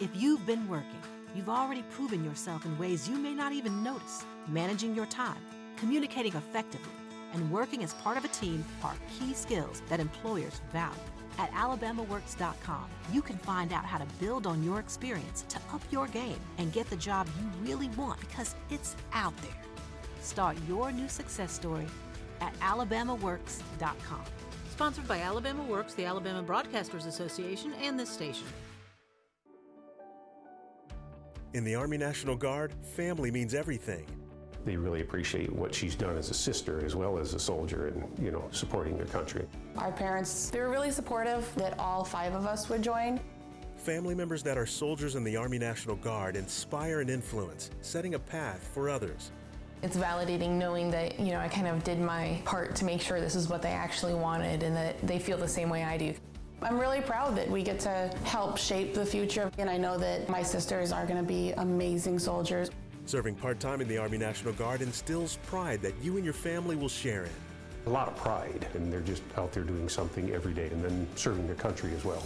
If 0.00 0.10
you've 0.16 0.44
been 0.46 0.68
working, 0.68 1.00
you've 1.36 1.48
already 1.48 1.84
proven 1.90 2.24
yourself 2.24 2.64
in 2.64 2.76
ways 2.78 3.08
you 3.08 3.16
may 3.16 3.34
not 3.34 3.52
even 3.52 3.84
notice. 3.84 4.24
Managing 4.48 4.96
your 4.96 5.06
time, 5.06 5.40
communicating 5.76 6.34
effectively, 6.34 6.90
and 7.34 7.52
working 7.52 7.84
as 7.84 7.94
part 7.94 8.16
of 8.16 8.24
a 8.24 8.28
team 8.28 8.64
are 8.82 8.96
key 9.16 9.32
skills 9.32 9.80
that 9.88 10.00
employers 10.00 10.60
value. 10.72 10.98
At 11.38 11.50
alabamaworks.com, 11.52 12.84
you 13.12 13.22
can 13.22 13.38
find 13.38 13.72
out 13.72 13.84
how 13.84 13.98
to 13.98 14.06
build 14.20 14.46
on 14.46 14.62
your 14.62 14.80
experience 14.80 15.44
to 15.48 15.58
up 15.72 15.82
your 15.90 16.06
game 16.08 16.38
and 16.58 16.72
get 16.72 16.88
the 16.90 16.96
job 16.96 17.26
you 17.38 17.70
really 17.70 17.88
want 17.90 18.20
because 18.20 18.54
it's 18.70 18.96
out 19.12 19.36
there. 19.38 19.50
Start 20.20 20.56
your 20.68 20.92
new 20.92 21.08
success 21.08 21.52
story 21.52 21.86
at 22.40 22.58
alabamaworks.com. 22.60 24.24
Sponsored 24.70 25.06
by 25.06 25.18
Alabama 25.18 25.62
Works, 25.62 25.94
the 25.94 26.04
Alabama 26.04 26.42
Broadcasters 26.42 27.06
Association, 27.06 27.72
and 27.82 27.98
this 27.98 28.10
station. 28.10 28.46
In 31.54 31.64
the 31.64 31.74
Army 31.74 31.98
National 31.98 32.34
Guard, 32.34 32.72
family 32.96 33.30
means 33.30 33.52
everything. 33.52 34.06
They 34.64 34.76
really 34.76 35.00
appreciate 35.00 35.52
what 35.52 35.74
she's 35.74 35.94
done 35.94 36.16
as 36.16 36.30
a 36.30 36.34
sister 36.34 36.84
as 36.84 36.94
well 36.94 37.18
as 37.18 37.34
a 37.34 37.38
soldier 37.38 37.88
and, 37.88 38.04
you 38.24 38.30
know, 38.30 38.46
supporting 38.52 38.96
their 38.96 39.06
country. 39.06 39.46
Our 39.76 39.90
parents, 39.90 40.50
they 40.50 40.60
were 40.60 40.70
really 40.70 40.92
supportive 40.92 41.52
that 41.56 41.78
all 41.78 42.04
five 42.04 42.34
of 42.34 42.46
us 42.46 42.68
would 42.68 42.82
join. 42.82 43.20
Family 43.76 44.14
members 44.14 44.44
that 44.44 44.56
are 44.56 44.66
soldiers 44.66 45.16
in 45.16 45.24
the 45.24 45.36
Army 45.36 45.58
National 45.58 45.96
Guard 45.96 46.36
inspire 46.36 47.00
and 47.00 47.10
influence, 47.10 47.70
setting 47.80 48.14
a 48.14 48.18
path 48.18 48.70
for 48.72 48.88
others. 48.88 49.32
It's 49.82 49.96
validating 49.96 50.50
knowing 50.50 50.92
that, 50.92 51.18
you 51.18 51.32
know, 51.32 51.40
I 51.40 51.48
kind 51.48 51.66
of 51.66 51.82
did 51.82 51.98
my 51.98 52.40
part 52.44 52.76
to 52.76 52.84
make 52.84 53.00
sure 53.00 53.20
this 53.20 53.34
is 53.34 53.48
what 53.48 53.62
they 53.62 53.70
actually 53.70 54.14
wanted 54.14 54.62
and 54.62 54.76
that 54.76 55.04
they 55.04 55.18
feel 55.18 55.36
the 55.36 55.48
same 55.48 55.68
way 55.68 55.82
I 55.82 55.96
do. 55.96 56.14
I'm 56.62 56.78
really 56.78 57.00
proud 57.00 57.34
that 57.34 57.50
we 57.50 57.64
get 57.64 57.80
to 57.80 58.08
help 58.22 58.56
shape 58.56 58.94
the 58.94 59.04
future, 59.04 59.50
and 59.58 59.68
I 59.68 59.76
know 59.76 59.98
that 59.98 60.28
my 60.28 60.44
sisters 60.44 60.92
are 60.92 61.04
going 61.04 61.18
to 61.18 61.26
be 61.26 61.50
amazing 61.56 62.20
soldiers. 62.20 62.70
Serving 63.06 63.34
part 63.34 63.58
time 63.60 63.80
in 63.80 63.88
the 63.88 63.98
Army 63.98 64.18
National 64.18 64.52
Guard 64.54 64.80
instills 64.80 65.38
pride 65.46 65.82
that 65.82 65.94
you 66.02 66.16
and 66.16 66.24
your 66.24 66.34
family 66.34 66.76
will 66.76 66.88
share 66.88 67.24
in. 67.24 67.30
A 67.86 67.90
lot 67.90 68.06
of 68.06 68.16
pride, 68.16 68.66
and 68.74 68.92
they're 68.92 69.00
just 69.00 69.22
out 69.36 69.52
there 69.52 69.64
doing 69.64 69.88
something 69.88 70.30
every 70.30 70.54
day 70.54 70.68
and 70.68 70.84
then 70.84 71.06
serving 71.16 71.46
their 71.46 71.56
country 71.56 71.92
as 71.94 72.04
well. 72.04 72.22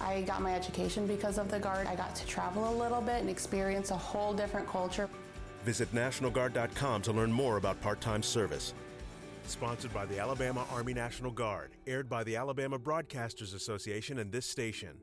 I 0.00 0.22
got 0.22 0.40
my 0.42 0.54
education 0.54 1.06
because 1.06 1.38
of 1.38 1.50
the 1.50 1.58
Guard. 1.58 1.86
I 1.86 1.94
got 1.94 2.14
to 2.16 2.26
travel 2.26 2.68
a 2.68 2.74
little 2.74 3.00
bit 3.00 3.20
and 3.20 3.28
experience 3.28 3.90
a 3.90 3.96
whole 3.96 4.32
different 4.32 4.66
culture. 4.66 5.08
Visit 5.64 5.92
NationalGuard.com 5.94 7.02
to 7.02 7.12
learn 7.12 7.30
more 7.30 7.58
about 7.58 7.80
part 7.80 8.00
time 8.00 8.22
service. 8.22 8.74
Sponsored 9.46 9.92
by 9.92 10.06
the 10.06 10.18
Alabama 10.18 10.64
Army 10.72 10.94
National 10.94 11.30
Guard, 11.30 11.72
aired 11.86 12.08
by 12.08 12.24
the 12.24 12.34
Alabama 12.34 12.78
Broadcasters 12.78 13.54
Association 13.54 14.18
and 14.18 14.32
this 14.32 14.46
station. 14.46 14.96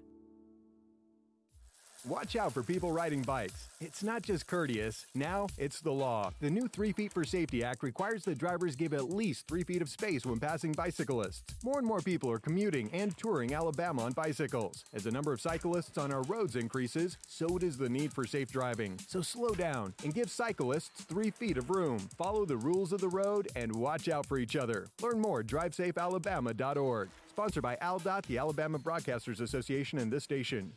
Watch 2.08 2.36
out 2.36 2.52
for 2.52 2.64
people 2.64 2.92
riding 2.92 3.22
bikes. 3.22 3.68
It's 3.80 4.02
not 4.02 4.24
just 4.24 4.48
courteous, 4.48 5.06
now 5.14 5.46
it's 5.60 5.82
the 5.82 5.92
law. 5.92 6.32
The 6.40 6.50
new 6.50 6.68
3 6.68 6.94
Feet 6.94 7.14
for 7.14 7.24
Safety 7.24 7.64
Act 7.64 7.84
requires 7.84 8.24
that 8.24 8.40
drivers 8.40 8.76
give 8.76 8.94
at 8.94 9.12
least 9.12 9.48
3 9.48 9.64
feet 9.64 9.84
of 9.84 9.90
space 9.90 10.26
when 10.26 10.40
passing 10.40 10.72
bicyclists. 10.72 11.44
More 11.64 11.78
and 11.78 11.86
more 11.88 12.00
people 12.00 12.32
are 12.32 12.40
commuting 12.40 12.90
and 12.92 13.16
touring 13.18 13.54
Alabama 13.54 14.02
on 14.04 14.14
bicycles. 14.14 14.84
As 14.96 15.04
the 15.04 15.12
number 15.12 15.32
of 15.32 15.42
cyclists 15.42 16.00
on 16.00 16.12
our 16.12 16.24
roads 16.24 16.56
increases, 16.56 17.20
so 17.28 17.60
does 17.60 17.78
the 17.78 17.90
need 17.90 18.12
for 18.12 18.26
safe 18.26 18.52
driving. 18.52 18.98
So 19.08 19.22
slow 19.22 19.50
down 19.50 19.94
and 20.04 20.12
give 20.12 20.32
cyclists 20.32 21.04
3 21.04 21.30
feet 21.30 21.58
of 21.58 21.70
room. 21.70 22.00
Follow 22.18 22.46
the 22.46 22.58
rules 22.58 22.94
of 22.94 23.02
the 23.02 23.10
road 23.10 23.48
and 23.56 23.76
watch 23.76 24.10
out 24.10 24.26
for 24.26 24.40
each 24.40 24.56
other. 24.56 24.88
Learn 25.04 25.20
more 25.20 25.42
at 25.42 25.48
drivesafealabama.org. 25.48 27.10
Sponsored 27.30 27.64
by 27.64 27.76
ALDOT, 27.76 28.26
the 28.26 28.40
Alabama 28.40 28.80
Broadcasters 28.80 29.40
Association, 29.40 30.00
and 30.00 30.12
this 30.12 30.24
station. 30.24 30.74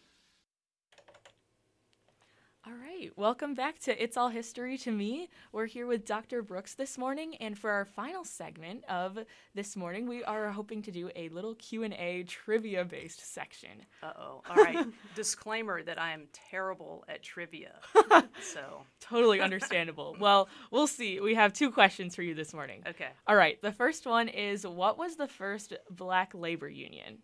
Right, 3.05 3.19
welcome 3.19 3.53
back 3.53 3.79
to 3.81 4.03
It's 4.03 4.17
All 4.17 4.31
History 4.31 4.79
to 4.79 4.91
Me. 4.91 5.29
We're 5.53 5.67
here 5.67 5.87
with 5.87 6.07
Dr. 6.07 6.41
Brooks 6.41 6.73
this 6.73 6.97
morning, 6.97 7.35
and 7.35 7.59
for 7.59 7.71
our 7.71 7.85
final 7.85 8.25
segment 8.25 8.83
of 8.89 9.19
this 9.55 9.77
morning, 9.77 10.09
we 10.09 10.25
are 10.25 10.51
hoping 10.51 10.81
to 10.81 10.91
do 10.91 11.11
a 11.15 11.29
little 11.29 11.55
Q&A 11.57 12.23
trivia-based 12.23 13.35
section. 13.35 13.83
Uh-oh. 14.03 14.43
All 14.49 14.57
right. 14.57 14.87
Disclaimer 15.15 15.83
that 15.83 16.01
I 16.01 16.13
am 16.13 16.29
terrible 16.33 17.05
at 17.07 17.23
trivia. 17.23 17.75
so, 18.41 18.87
Totally 19.01 19.43
understandable. 19.43 20.17
well, 20.21 20.49
we'll 20.71 20.87
see. 20.87 21.21
We 21.21 21.35
have 21.35 21.53
two 21.53 21.71
questions 21.71 22.17
for 22.17 22.23
you 22.23 22.35
this 22.35 22.55
morning. 22.55 22.85
okay. 22.89 23.09
All 23.27 23.37
right, 23.37 23.61
the 23.61 23.73
first 23.73 24.07
one 24.07 24.29
is 24.29 24.67
what 24.67 24.97
was 24.97 25.17
the 25.17 25.29
first 25.29 25.75
black 25.91 26.33
labor 26.33 26.71
union? 26.71 27.19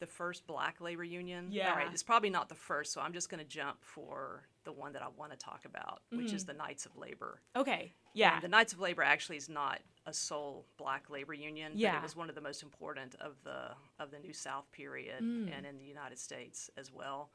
The 0.00 0.06
first 0.06 0.46
black 0.46 0.80
labor 0.80 1.04
union. 1.04 1.48
Yeah. 1.50 1.70
All 1.70 1.76
right. 1.76 1.88
It's 1.92 2.02
probably 2.02 2.30
not 2.30 2.48
the 2.48 2.54
first, 2.54 2.92
so 2.92 3.00
I'm 3.00 3.12
just 3.12 3.28
going 3.28 3.38
to 3.42 3.48
jump 3.48 3.76
for 3.82 4.42
the 4.64 4.72
one 4.72 4.92
that 4.94 5.02
I 5.02 5.08
want 5.16 5.30
to 5.32 5.38
talk 5.38 5.64
about, 5.64 6.00
which 6.10 6.32
is 6.32 6.44
the 6.44 6.52
Knights 6.54 6.86
of 6.86 6.96
Labor. 6.96 7.40
Okay. 7.54 7.92
Yeah. 8.14 8.34
And 8.34 8.42
the 8.42 8.48
Knights 8.48 8.72
of 8.72 8.80
Labor 8.80 9.02
actually 9.02 9.36
is 9.36 9.48
not 9.48 9.80
a 10.06 10.12
sole 10.12 10.66
black 10.78 11.08
labor 11.10 11.34
union, 11.34 11.72
but 11.74 11.98
it 11.98 12.02
was 12.02 12.16
one 12.16 12.28
of 12.28 12.34
the 12.34 12.40
most 12.40 12.62
important 12.62 13.14
of 13.20 13.36
the 13.44 13.72
of 14.02 14.10
the 14.10 14.18
New 14.18 14.32
South 14.32 14.70
period 14.72 15.22
Mm. 15.22 15.56
and 15.56 15.66
in 15.66 15.78
the 15.78 15.84
United 15.84 16.18
States 16.18 16.70
as 16.76 16.90
well. 16.92 17.30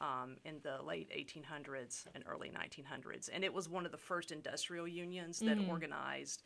Um, 0.00 0.36
in 0.44 0.60
the 0.62 0.80
late 0.84 1.10
1800s 1.10 2.06
and 2.14 2.22
early 2.28 2.50
1900s, 2.50 3.28
and 3.32 3.42
it 3.42 3.52
was 3.52 3.68
one 3.68 3.84
of 3.84 3.90
the 3.90 3.98
first 3.98 4.30
industrial 4.30 4.86
unions 4.86 5.40
that 5.40 5.58
Mm. 5.58 5.68
organized 5.68 6.44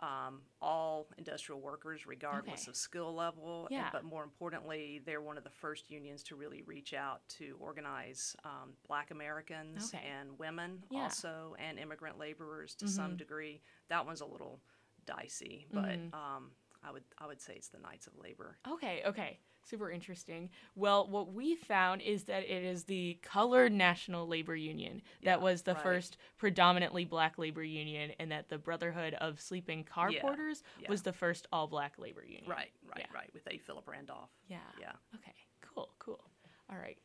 um, 0.00 0.42
all 0.60 1.08
industrial 1.18 1.60
workers, 1.60 2.06
regardless 2.06 2.62
Okay. 2.62 2.70
of 2.70 2.76
skill 2.76 3.14
level. 3.14 3.68
and- 3.70 3.92
but 3.92 4.04
more 4.04 4.22
importantly, 4.24 4.98
they're 5.04 5.20
one 5.22 5.38
of 5.38 5.44
the 5.44 5.50
first 5.50 5.90
unions 5.90 6.22
to 6.24 6.36
really 6.36 6.62
reach 6.62 6.92
out 6.94 7.26
to 7.28 7.56
organize 7.60 8.36
um, 8.44 8.76
Black 8.86 9.10
Americans 9.10 9.94
Okay. 9.94 10.04
and 10.06 10.38
women 10.38 10.84
Yeah. 10.90 11.04
also, 11.04 11.54
and 11.58 11.78
immigrant 11.78 12.18
laborers 12.18 12.74
to 12.76 12.88
some 12.88 13.16
degree. 13.16 13.62
That 13.88 14.04
one's 14.04 14.20
a 14.20 14.26
little 14.26 14.60
dicey, 15.06 15.66
but 15.70 15.98
um, 16.12 16.50
I 16.82 16.90
would 16.90 17.04
I 17.18 17.26
would 17.26 17.40
say 17.40 17.54
it's 17.54 17.68
the 17.68 17.78
Knights 17.78 18.06
of 18.06 18.16
Labor. 18.16 18.58
Okay, 18.68 19.02
okay. 19.06 19.40
Super 19.68 19.90
interesting. 19.90 20.50
Well, 20.76 21.08
what 21.08 21.32
we 21.32 21.56
found 21.56 22.00
is 22.02 22.24
that 22.24 22.44
it 22.44 22.62
is 22.62 22.84
the 22.84 23.18
Colored 23.22 23.72
National 23.72 24.26
Labor 24.28 24.54
Union 24.54 25.02
that 25.24 25.38
Yeah, 25.40 25.44
was 25.44 25.62
the 25.62 25.74
right. 25.74 25.82
first 25.82 26.16
predominantly 26.38 27.04
black 27.04 27.36
labor 27.36 27.64
union, 27.64 28.12
and 28.20 28.30
that 28.30 28.48
the 28.48 28.58
Brotherhood 28.58 29.14
of 29.14 29.40
Sleeping 29.40 29.82
Car 29.82 30.12
Yeah, 30.12 30.20
Porters 30.22 30.62
yeah. 30.80 30.88
was 30.88 31.02
the 31.02 31.12
first 31.12 31.48
all 31.50 31.66
black 31.66 31.98
labor 31.98 32.22
union. 32.24 32.44
Right, 32.46 32.70
right, 32.88 32.98
Yeah. 33.00 33.06
right. 33.12 33.28
With 33.34 33.42
A. 33.50 33.58
Philip 33.58 33.88
Randolph. 33.88 34.30
Yeah. 34.48 34.58
Yeah. 34.80 34.92
Okay, 35.16 35.34
cool, 35.62 35.90
cool. 35.98 36.24
All 36.70 36.78
right. 36.78 36.98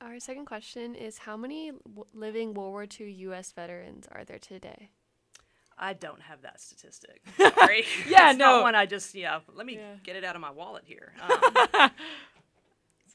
Our 0.00 0.18
second 0.18 0.46
question 0.46 0.94
is 0.94 1.18
How 1.18 1.36
many 1.36 1.72
living 2.14 2.54
World 2.54 2.70
War 2.72 2.86
II 3.00 3.10
U.S. 3.12 3.52
veterans 3.52 4.06
are 4.10 4.24
there 4.24 4.38
today? 4.38 4.90
I 5.82 5.94
don't 5.94 6.20
have 6.20 6.42
that 6.42 6.60
statistic. 6.60 7.22
Sorry. 7.38 7.84
Yeah, 8.06 8.32
no. 8.32 8.60
one 8.62 8.74
I 8.74 8.84
just 8.86 9.14
yeah. 9.14 9.40
Let 9.54 9.64
me 9.66 9.76
Yeah. 9.76 9.94
get 10.04 10.14
it 10.14 10.24
out 10.24 10.34
of 10.36 10.40
my 10.42 10.50
wallet 10.50 10.84
here. 10.86 11.12
Um, 11.22 11.90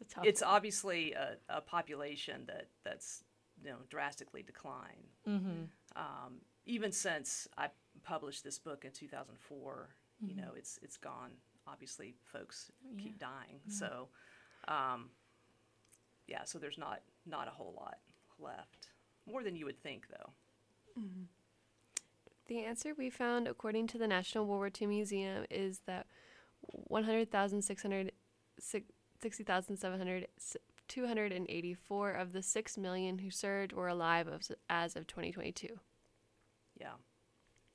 It's 0.01 0.13
a 0.18 0.22
it's 0.24 0.41
obviously 0.43 1.13
a, 1.13 1.38
a 1.47 1.61
population 1.61 2.43
that 2.47 2.68
that's 2.84 3.24
you 3.63 3.70
know 3.70 3.78
drastically 3.89 4.41
declined. 4.43 5.07
Mm-hmm. 5.28 5.63
Um, 5.95 6.41
even 6.66 6.91
since 6.91 7.47
I 7.57 7.68
published 8.03 8.43
this 8.43 8.59
book 8.59 8.84
in 8.84 8.91
2004, 8.91 9.89
you 10.22 10.28
Mm-hmm. 10.34 10.41
know 10.41 10.51
it's 10.57 10.80
it's 10.82 10.97
gone. 10.97 11.32
Obviously, 11.68 12.16
folks 12.26 12.72
keep 12.97 13.18
dying. 13.20 13.59
So, 13.70 14.09
um, 14.68 15.09
yeah. 16.28 16.43
So 16.45 16.59
there's 16.59 16.78
not 16.78 16.99
not 17.26 17.47
a 17.47 17.51
whole 17.51 17.74
lot 17.78 17.97
left. 18.39 18.89
More 19.28 19.43
than 19.43 19.55
you 19.55 19.66
would 19.66 19.82
think, 19.82 20.07
though. 20.09 20.32
The 22.48 22.60
answer 22.64 22.93
we 22.96 23.10
found, 23.10 23.48
according 23.48 23.88
to 23.88 23.98
the 23.98 24.08
National 24.08 24.46
World 24.46 24.60
War 24.60 24.70
II 24.82 24.88
Museum, 24.88 25.46
is 25.50 25.80
that 25.88 26.06
100,600 26.62 28.12
six- 28.60 28.91
60,700 29.22 30.28
s- 30.38 30.58
284 30.88 32.12
of 32.12 32.34
the 32.34 32.43
6 32.43 32.78
million 32.78 33.20
who 33.20 33.32
served 33.32 33.74
were 33.74 33.88
alive 33.88 34.28
as, 34.28 34.52
as 34.70 34.96
of 34.96 35.08
2022. 35.08 35.80
Yeah. 36.80 36.93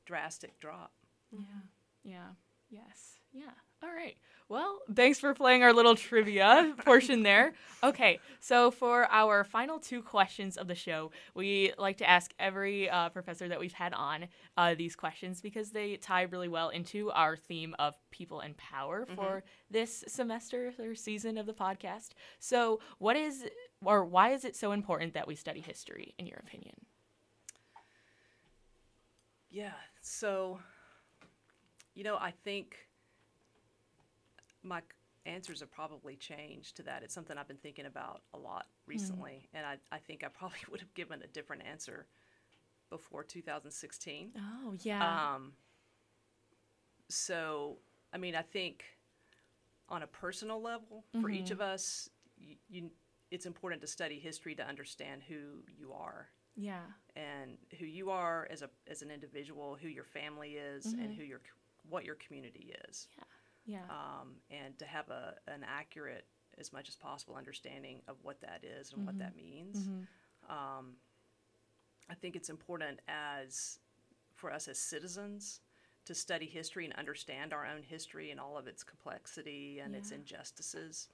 Drastic 0.04 0.58
drop. 0.60 0.92
Yeah. 1.32 1.62
Yeah. 2.04 2.28
Yes. 2.68 3.18
Yeah. 3.32 3.50
All 3.82 3.90
right. 3.90 4.16
Well, 4.50 4.80
thanks 4.96 5.20
for 5.20 5.32
playing 5.32 5.62
our 5.62 5.72
little 5.72 5.94
trivia 5.94 6.74
portion 6.84 7.22
there. 7.22 7.54
Okay. 7.84 8.18
So, 8.40 8.72
for 8.72 9.06
our 9.08 9.44
final 9.44 9.78
two 9.78 10.02
questions 10.02 10.56
of 10.56 10.66
the 10.66 10.74
show, 10.74 11.12
we 11.34 11.72
like 11.78 11.98
to 11.98 12.10
ask 12.10 12.34
every 12.38 12.90
uh, 12.90 13.10
professor 13.10 13.46
that 13.46 13.60
we've 13.60 13.72
had 13.72 13.94
on 13.94 14.26
uh, 14.56 14.74
these 14.74 14.96
questions 14.96 15.40
because 15.40 15.70
they 15.70 15.96
tie 15.96 16.22
really 16.22 16.48
well 16.48 16.70
into 16.70 17.12
our 17.12 17.36
theme 17.36 17.76
of 17.78 17.94
people 18.10 18.40
and 18.40 18.56
power 18.56 19.06
for 19.14 19.44
this 19.70 20.02
semester 20.08 20.74
or 20.80 20.96
season 20.96 21.38
of 21.38 21.46
the 21.46 21.54
podcast. 21.54 22.08
So, 22.40 22.80
what 22.98 23.14
is 23.16 23.46
or 23.84 24.04
why 24.04 24.32
is 24.32 24.44
it 24.44 24.56
so 24.56 24.72
important 24.72 25.14
that 25.14 25.28
we 25.28 25.36
study 25.36 25.60
history, 25.60 26.14
in 26.18 26.26
your 26.26 26.38
opinion? 26.44 26.74
Yeah. 29.48 29.74
So, 30.02 30.58
you 31.94 32.02
know, 32.02 32.16
I 32.16 32.32
think 32.44 32.76
my 34.62 34.82
answers 35.26 35.60
have 35.60 35.70
probably 35.70 36.16
changed 36.16 36.76
to 36.76 36.82
that. 36.84 37.02
It's 37.02 37.14
something 37.14 37.36
I've 37.36 37.48
been 37.48 37.56
thinking 37.56 37.86
about 37.86 38.22
a 38.34 38.38
lot 38.38 38.66
recently, 38.86 39.46
mm-hmm. 39.48 39.56
and 39.56 39.66
I, 39.66 39.76
I 39.94 39.98
think 39.98 40.24
I 40.24 40.28
probably 40.28 40.58
would 40.70 40.80
have 40.80 40.94
given 40.94 41.22
a 41.22 41.26
different 41.26 41.62
answer 41.64 42.06
before 42.88 43.22
2016. 43.22 44.32
Oh, 44.36 44.74
yeah. 44.82 45.34
Um, 45.34 45.52
so, 47.08 47.78
I 48.12 48.18
mean, 48.18 48.34
I 48.34 48.42
think 48.42 48.84
on 49.88 50.02
a 50.02 50.06
personal 50.06 50.60
level, 50.60 51.04
for 51.20 51.30
each 51.30 51.46
mm-hmm. 51.46 51.54
of 51.54 51.60
us, 51.60 52.08
you, 52.36 52.56
you, 52.68 52.90
it's 53.30 53.46
important 53.46 53.80
to 53.82 53.88
study 53.88 54.18
history 54.18 54.54
to 54.54 54.66
understand 54.66 55.22
who 55.28 55.62
you 55.76 55.92
are 55.92 56.28
yeah. 56.56 56.80
and 57.16 57.58
who 57.78 57.86
you 57.86 58.10
are 58.10 58.46
as 58.50 58.62
a 58.62 58.70
as 58.88 59.02
an 59.02 59.10
individual, 59.10 59.76
who 59.80 59.88
your 59.88 60.04
family 60.04 60.52
is, 60.52 60.86
and 60.86 60.96
mm-hmm. 60.96 61.12
who 61.14 61.24
your 61.24 61.40
what 61.88 62.04
your 62.04 62.16
community 62.16 62.72
is, 62.88 63.08
Yeah. 63.16 63.24
Um, 63.88 64.36
and 64.50 64.78
to 64.78 64.84
have 64.84 65.08
a 65.10 65.34
an 65.48 65.64
accurate, 65.66 66.24
as 66.58 66.72
much 66.72 66.88
as 66.88 66.96
possible, 66.96 67.34
understanding 67.36 68.02
of 68.08 68.16
what 68.22 68.40
that 68.40 68.64
is 68.64 68.92
and 68.92 69.06
what 69.06 69.18
that 69.18 69.36
means. 69.36 69.88
Um, 70.48 70.96
I 72.10 72.14
think 72.14 72.36
it's 72.36 72.50
important 72.50 73.00
as 73.08 73.78
for 74.34 74.52
us 74.52 74.68
as 74.68 74.78
citizens 74.78 75.60
to 76.06 76.14
study 76.14 76.46
history 76.46 76.84
and 76.86 76.94
understand 76.94 77.52
our 77.52 77.64
own 77.66 77.82
history 77.82 78.30
and 78.30 78.40
all 78.40 78.56
of 78.58 78.66
its 78.66 78.82
complexity 78.82 79.80
and 79.80 79.94
its 79.94 80.10
injustices. 80.10 81.08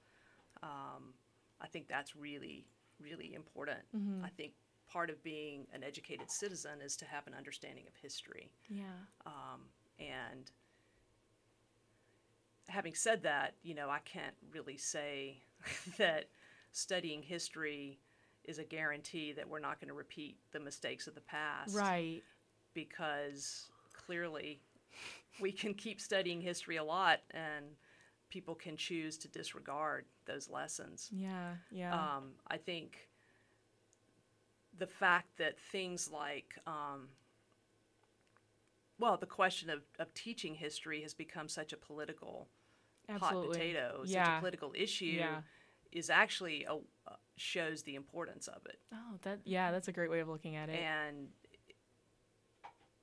Um, 0.63 1.13
I 1.61 1.67
think 1.67 1.87
that's 1.87 2.15
really, 2.15 2.65
really 2.99 3.33
important. 3.35 3.79
I 4.25 4.29
think 4.29 4.53
part 4.91 5.09
of 5.09 5.21
being 5.23 5.67
an 5.73 5.83
educated 5.83 6.31
citizen 6.31 6.79
is 6.83 6.95
to 6.97 7.05
have 7.05 7.27
an 7.27 7.33
understanding 7.35 7.83
of 7.87 7.93
history. 8.01 8.49
Yeah. 8.69 8.83
Um, 9.25 9.61
and 9.99 10.49
having 12.77 12.93
said 12.93 13.23
that, 13.23 13.55
you 13.63 13.73
know, 13.73 13.89
I 13.89 13.97
can't 14.05 14.35
really 14.53 14.77
say 14.77 15.37
that 15.97 16.25
studying 16.71 17.23
history 17.23 17.97
is 18.45 18.59
a 18.59 18.63
guarantee 18.63 19.33
that 19.33 19.49
we're 19.49 19.57
not 19.57 19.81
going 19.81 19.87
to 19.87 19.95
repeat 19.95 20.37
the 20.51 20.59
mistakes 20.59 21.07
of 21.07 21.15
the 21.15 21.21
past. 21.21 21.75
Right. 21.75 22.21
Because 22.75 23.65
clearly 23.93 24.61
we 25.41 25.51
can 25.51 25.73
keep 25.73 25.99
studying 25.99 26.39
history 26.39 26.75
a 26.75 26.83
lot 26.83 27.21
and 27.31 27.65
people 28.29 28.53
can 28.53 28.77
choose 28.77 29.17
to 29.17 29.27
disregard 29.27 30.05
those 30.27 30.47
lessons. 30.47 31.09
Yeah, 31.11 31.53
yeah. 31.71 31.95
Um, 31.95 32.33
I 32.47 32.57
think 32.57 33.09
the 34.77 34.85
fact 34.85 35.35
that 35.39 35.59
things 35.59 36.11
like, 36.13 36.53
um, 36.67 37.07
well, 38.99 39.17
the 39.17 39.25
question 39.25 39.71
of, 39.71 39.81
of 39.97 40.13
teaching 40.13 40.53
history 40.53 41.01
has 41.01 41.15
become 41.15 41.49
such 41.49 41.73
a 41.73 41.77
political 41.77 42.47
Absolutely. 43.09 43.47
hot 43.47 43.53
potato, 43.53 44.01
such 44.05 44.13
Yeah. 44.13 44.37
a 44.37 44.39
political 44.39 44.73
issue, 44.75 45.05
Yeah. 45.05 45.41
is 45.91 46.09
actually 46.09 46.65
a, 46.65 46.75
uh, 47.07 47.15
shows 47.35 47.83
the 47.83 47.95
importance 47.95 48.47
of 48.47 48.65
it. 48.65 48.79
Oh, 48.91 49.17
that 49.21 49.39
yeah, 49.45 49.71
that's 49.71 49.87
a 49.87 49.91
great 49.93 50.09
way 50.09 50.19
of 50.19 50.27
looking 50.27 50.55
at 50.55 50.69
it. 50.69 50.75
And 50.75 51.31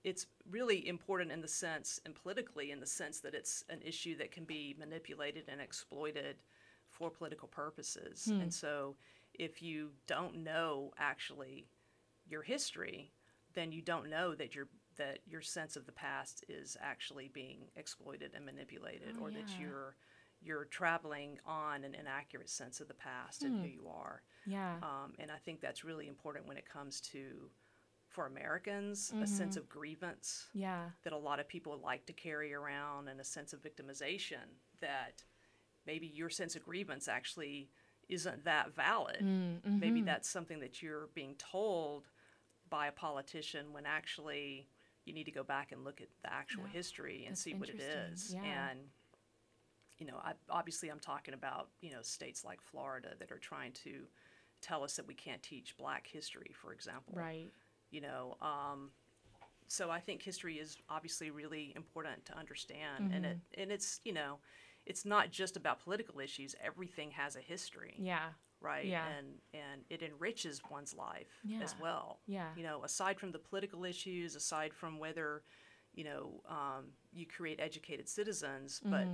it's 0.02 0.26
really 0.50 0.86
important 0.86 1.32
in 1.32 1.40
the 1.40 1.48
sense, 1.48 1.98
and 2.04 2.14
politically 2.14 2.70
in 2.70 2.80
the 2.80 2.86
sense 2.86 3.20
that 3.20 3.34
it's 3.34 3.64
an 3.70 3.80
issue 3.82 4.16
that 4.16 4.30
can 4.32 4.44
be 4.44 4.74
manipulated 4.78 5.48
and 5.48 5.60
exploited 5.60 6.42
for 6.88 7.10
political 7.10 7.48
purposes. 7.48 8.26
Hmm. 8.26 8.42
And 8.42 8.54
so 8.54 8.96
if 9.32 9.62
you 9.62 9.92
don't 10.06 10.36
know 10.36 10.92
actually 10.98 11.66
your 12.26 12.42
history, 12.42 13.12
then 13.54 13.72
you 13.72 13.80
don't 13.80 14.10
know 14.10 14.34
that 14.34 14.54
your 14.54 14.68
that 14.96 15.18
your 15.26 15.40
sense 15.42 15.76
of 15.76 15.86
the 15.86 15.92
past 15.92 16.44
is 16.48 16.76
actually 16.80 17.28
being 17.28 17.68
exploited 17.76 18.32
and 18.34 18.44
manipulated 18.44 19.16
Oh, 19.18 19.24
or 19.24 19.30
that 19.30 19.58
you're 19.60 19.96
you're 20.40 20.66
traveling 20.66 21.38
on 21.46 21.84
an 21.84 21.94
inaccurate 21.94 22.50
sense 22.50 22.78
of 22.80 22.86
the 22.88 22.92
past 22.94 23.42
and 23.44 23.54
who 23.60 23.66
Hmm. 23.66 23.72
you 23.74 23.88
are. 23.88 24.22
yeah. 24.44 24.76
Um, 24.82 25.14
and 25.18 25.30
I 25.30 25.38
think 25.38 25.60
that's 25.62 25.84
really 25.84 26.06
important 26.06 26.46
when 26.46 26.58
it 26.58 26.68
comes 26.68 27.00
to, 27.12 27.50
for 28.08 28.26
Americans, 28.26 29.10
a 29.22 29.26
sense 29.26 29.56
of 29.56 29.70
grievance 29.70 30.48
yeah. 30.52 30.90
that 31.02 31.14
a 31.14 31.16
lot 31.16 31.40
of 31.40 31.48
people 31.48 31.78
like 31.82 32.04
to 32.06 32.12
carry 32.12 32.52
around 32.52 33.08
and 33.08 33.20
a 33.20 33.24
sense 33.24 33.54
of 33.54 33.62
victimization 33.62 34.44
that 34.80 35.24
maybe 35.86 36.06
your 36.06 36.28
sense 36.28 36.56
of 36.56 36.62
grievance 36.62 37.08
actually 37.08 37.70
isn't 38.10 38.44
that 38.44 38.74
valid. 38.74 39.20
Mm, 39.22 39.80
Maybe 39.80 40.02
mhm. 40.02 40.04
that's 40.04 40.28
something 40.28 40.60
that 40.60 40.82
you're 40.82 41.06
being 41.14 41.36
told 41.36 42.06
by 42.68 42.86
a 42.88 42.92
politician 42.92 43.72
when 43.72 43.86
actually 43.86 44.68
you 45.04 45.12
need 45.12 45.24
to 45.24 45.30
go 45.30 45.42
back 45.44 45.72
and 45.72 45.84
look 45.84 46.00
at 46.00 46.08
the 46.22 46.32
actual 46.32 46.64
Yeah, 46.64 46.72
history 46.72 47.24
and 47.26 47.32
that's 47.32 47.42
see 47.42 47.54
what 47.54 47.68
it 47.68 47.80
is. 47.80 48.32
Yeah. 48.34 48.70
And 48.70 48.80
you 49.98 50.06
know, 50.06 50.16
I, 50.16 50.32
obviously, 50.50 50.88
I'm 50.88 50.98
talking 51.00 51.34
about 51.34 51.68
you 51.80 51.90
know 51.92 52.02
states 52.02 52.44
like 52.44 52.60
Florida 52.60 53.10
that 53.18 53.30
are 53.30 53.38
trying 53.38 53.72
to 53.84 54.06
tell 54.60 54.82
us 54.82 54.96
that 54.96 55.06
we 55.06 55.14
can't 55.14 55.42
teach 55.42 55.76
Black 55.76 56.06
history, 56.06 56.52
for 56.54 56.72
example. 56.72 57.14
Right. 57.16 57.52
You 57.90 58.00
know, 58.00 58.36
um, 58.42 58.90
so 59.68 59.90
I 59.90 60.00
think 60.00 60.22
history 60.22 60.58
is 60.58 60.78
obviously 60.88 61.30
really 61.30 61.72
important 61.76 62.24
to 62.26 62.36
understand, 62.38 63.12
and 63.12 63.24
it 63.24 63.36
Mm-hmm. 63.36 63.60
and 63.62 63.72
it's 63.72 64.00
you 64.04 64.12
know, 64.12 64.38
it's 64.86 65.04
not 65.04 65.30
just 65.30 65.56
about 65.56 65.80
political 65.80 66.18
issues. 66.20 66.54
Everything 66.64 67.10
has 67.12 67.36
a 67.36 67.40
history 67.40 67.94
Yeah. 67.98 68.30
Right? 68.64 68.86
Yeah. 68.86 69.04
And 69.18 69.26
and 69.52 69.82
it 69.90 70.02
enriches 70.02 70.60
one's 70.70 70.94
life 70.94 71.28
as 71.62 71.74
well. 71.82 72.20
Yeah. 72.26 72.48
You 72.56 72.64
know, 72.64 72.82
aside 72.84 73.20
from 73.20 73.32
the 73.32 73.38
political 73.38 73.84
issues, 73.84 74.34
aside 74.36 74.72
from 74.74 74.98
whether, 74.98 75.42
you 75.94 76.04
know, 76.04 76.42
um, 76.48 76.84
you 77.12 77.26
create 77.26 77.60
educated 77.60 78.08
citizens, 78.08 78.80
but 78.84 79.06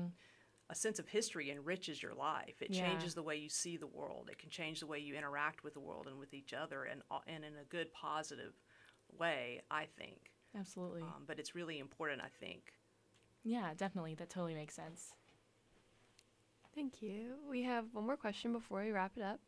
a 0.70 0.74
sense 0.74 0.98
of 1.00 1.08
history 1.08 1.50
enriches 1.50 2.02
your 2.02 2.14
life. 2.14 2.62
It 2.62 2.70
Mm-hmm. 2.72 2.74
Yeah. 2.74 2.88
changes 2.90 3.14
the 3.14 3.22
way 3.22 3.36
you 3.36 3.48
see 3.50 3.76
the 3.76 3.88
world. 3.88 4.28
It 4.32 4.38
can 4.38 4.50
change 4.50 4.80
the 4.80 4.86
way 4.86 5.00
you 5.00 5.14
interact 5.16 5.64
with 5.64 5.74
the 5.74 5.80
world 5.80 6.06
and 6.06 6.18
with 6.18 6.32
each 6.34 6.52
other, 6.54 6.84
and 6.84 7.02
and 7.26 7.44
in 7.44 7.54
a 7.60 7.64
good, 7.68 7.92
positive 7.92 8.54
way, 9.18 9.60
I 9.70 9.86
think. 9.98 10.30
Absolutely. 10.58 11.02
Um, 11.02 11.24
but 11.26 11.38
it's 11.40 11.54
really 11.54 11.78
important, 11.78 12.22
I 12.22 12.28
think. 12.44 12.72
yeah, 13.44 13.74
definitely. 13.76 14.14
That 14.14 14.30
totally 14.30 14.54
makes 14.54 14.74
sense. 14.74 15.12
Thank 16.74 17.02
you. 17.02 17.34
We 17.48 17.62
have 17.64 17.86
one 17.92 18.06
more 18.06 18.16
question 18.16 18.52
before 18.52 18.82
we 18.82 18.90
wrap 18.90 19.12
it 19.16 19.22
up, 19.22 19.40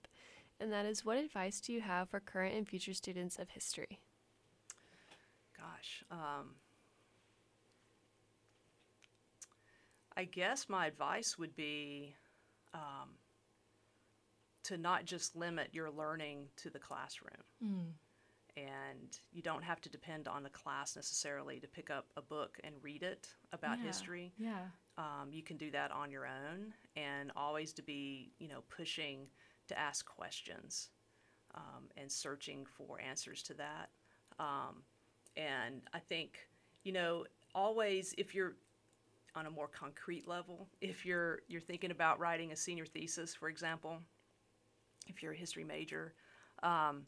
and 0.61 0.73
that 0.73 0.87
is 0.87 1.05
what 1.05 1.19
advice 1.19 1.61
do 1.61 1.73
you 1.73 1.81
have 1.81 2.09
for 2.11 2.21
current 2.21 2.55
and 2.55 2.69
future 2.69 2.95
students 2.95 3.39
of 3.39 3.51
history? 3.51 4.01
Gosh. 5.57 6.05
Um, 6.11 6.57
I 10.17 10.25
guess 10.25 10.69
my 10.69 10.87
advice 10.87 11.39
would 11.39 11.55
be 11.57 12.15
um, 12.75 13.11
to 14.65 14.77
not 14.77 15.05
just 15.05 15.37
limit 15.37 15.69
your 15.73 15.91
learning 15.91 16.49
to 16.57 16.71
the 16.71 16.79
classroom. 16.79 17.45
And 18.57 19.19
you 19.33 19.41
don't 19.41 19.65
have 19.65 19.81
to 19.81 19.89
depend 19.89 20.29
on 20.29 20.43
the 20.43 20.51
class 20.51 20.95
necessarily 20.95 21.59
to 21.61 21.67
pick 21.67 21.89
up 21.91 22.07
a 22.17 22.23
book 22.23 22.59
and 22.63 22.75
read 22.83 23.03
it 23.03 23.29
about 23.53 23.79
Yeah, 23.79 23.87
history. 23.87 24.33
Yeah. 24.37 24.59
Um, 24.99 25.31
you 25.33 25.43
can 25.43 25.57
do 25.57 25.71
that 25.71 25.91
on 25.91 26.11
your 26.11 26.27
own, 26.27 26.75
and 26.97 27.33
always 27.35 27.73
to 27.75 27.83
be, 27.83 28.33
you 28.39 28.49
know, 28.49 28.63
pushing 28.69 29.27
to 29.69 29.79
ask 29.79 30.05
questions 30.05 30.91
um, 31.55 31.85
and 31.97 32.13
searching 32.13 32.67
for 32.67 33.01
answers 33.01 33.43
to 33.45 33.55
that. 33.55 33.89
Um, 34.39 34.83
and 35.37 35.81
I 35.95 35.99
think, 35.99 36.47
you 36.85 36.93
know, 36.93 37.25
always 37.55 38.15
if 38.19 38.35
you're 38.35 38.57
on 39.35 39.47
a 39.47 39.51
more 39.51 39.69
concrete 39.69 40.29
level, 40.29 40.69
if 40.83 41.07
you're 41.07 41.41
you're 41.49 41.61
thinking 41.61 41.91
about 41.91 42.21
writing 42.21 42.53
a 42.53 42.57
senior 42.57 42.85
thesis, 42.85 43.35
for 43.35 43.49
example, 43.49 43.97
if 45.07 45.23
you're 45.23 45.33
a 45.33 45.37
history 45.37 45.65
major, 45.65 46.13
um, 46.63 47.07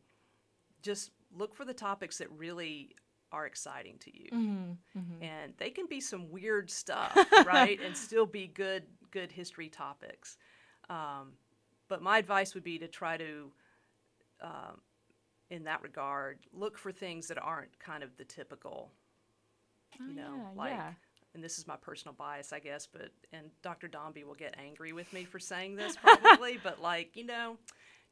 just 0.80 1.10
look 1.36 1.54
for 1.54 1.64
the 1.64 1.74
topics 1.74 2.18
that 2.18 2.30
really 2.32 2.90
are 3.32 3.46
exciting 3.46 3.98
to 4.00 4.16
you 4.16 4.30
and 5.20 5.52
they 5.58 5.70
can 5.70 5.86
be 5.86 6.00
some 6.00 6.30
weird 6.30 6.70
stuff, 6.70 7.32
right? 7.42 7.80
and 7.80 7.96
still 7.96 8.26
be 8.26 8.46
good 8.46 8.84
good 9.10 9.32
history 9.32 9.68
topics. 9.68 10.36
Um, 10.90 11.32
but 11.88 12.02
my 12.02 12.18
advice 12.18 12.54
would 12.54 12.64
be 12.64 12.78
to 12.78 12.88
try 12.88 13.16
to, 13.16 13.52
um, 14.42 14.80
in 15.50 15.64
that 15.64 15.82
regard, 15.82 16.38
look 16.52 16.78
for 16.78 16.92
things 16.92 17.28
that 17.28 17.38
aren't 17.42 17.78
kind 17.78 18.02
of 18.02 18.16
the 18.16 18.24
typical, 18.24 18.90
you 20.06 20.14
Oh, 20.14 20.16
know, 20.16 20.32
yeah, 20.36 20.50
like. 20.56 20.72
yeah. 20.72 20.92
And 21.34 21.42
this 21.42 21.58
is 21.58 21.66
my 21.66 21.76
personal 21.76 22.14
bias, 22.14 22.52
I 22.52 22.60
guess, 22.60 22.86
but 22.86 23.10
and 23.32 23.50
Dr. 23.60 23.88
Dombey 23.88 24.22
will 24.24 24.34
get 24.36 24.54
angry 24.58 24.92
with 24.92 25.12
me 25.12 25.24
for 25.24 25.40
saying 25.40 25.76
this 25.76 25.96
probably, 26.02 26.58
but 26.62 26.80
like 26.80 27.16
you 27.16 27.24
know, 27.26 27.56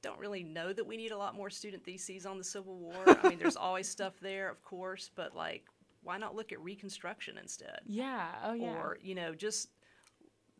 don't 0.02 0.18
really 0.18 0.42
know 0.42 0.72
that 0.72 0.86
we 0.86 0.96
need 0.96 1.12
a 1.12 1.16
lot 1.16 1.34
more 1.34 1.50
student 1.50 1.84
theses 1.84 2.26
on 2.26 2.38
the 2.38 2.44
Civil 2.44 2.76
War. 2.78 3.04
I 3.06 3.28
mean, 3.28 3.38
there's 3.38 3.56
always 3.68 3.88
stuff 3.88 4.14
there, 4.20 4.50
of 4.50 4.62
course, 4.62 5.10
but 5.14 5.34
like, 5.36 5.64
why 6.02 6.18
not 6.18 6.34
look 6.34 6.52
at 6.52 6.60
Reconstruction 6.60 7.38
instead? 7.38 7.80
Yeah. 7.86 8.28
Oh, 8.44 8.52
yeah. 8.54 8.74
Or 8.74 8.98
you 9.00 9.14
know, 9.14 9.34
just 9.34 9.68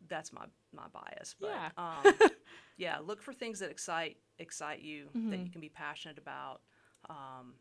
that's 0.07 0.31
my 0.33 0.45
my 0.73 0.87
bias. 0.93 1.35
But 1.39 1.49
Yeah. 1.49 1.69
um, 1.77 2.13
yeah, 2.77 2.99
look 2.99 3.21
for 3.21 3.33
things 3.33 3.59
that 3.59 3.69
excite 3.69 4.17
excite 4.39 4.81
you 4.81 5.05
that 5.13 5.19
Mm-hmm. 5.19 5.43
you 5.45 5.49
can 5.51 5.61
be 5.61 5.69
passionate 5.69 6.17
about. 6.17 6.61
Um, 7.09 7.55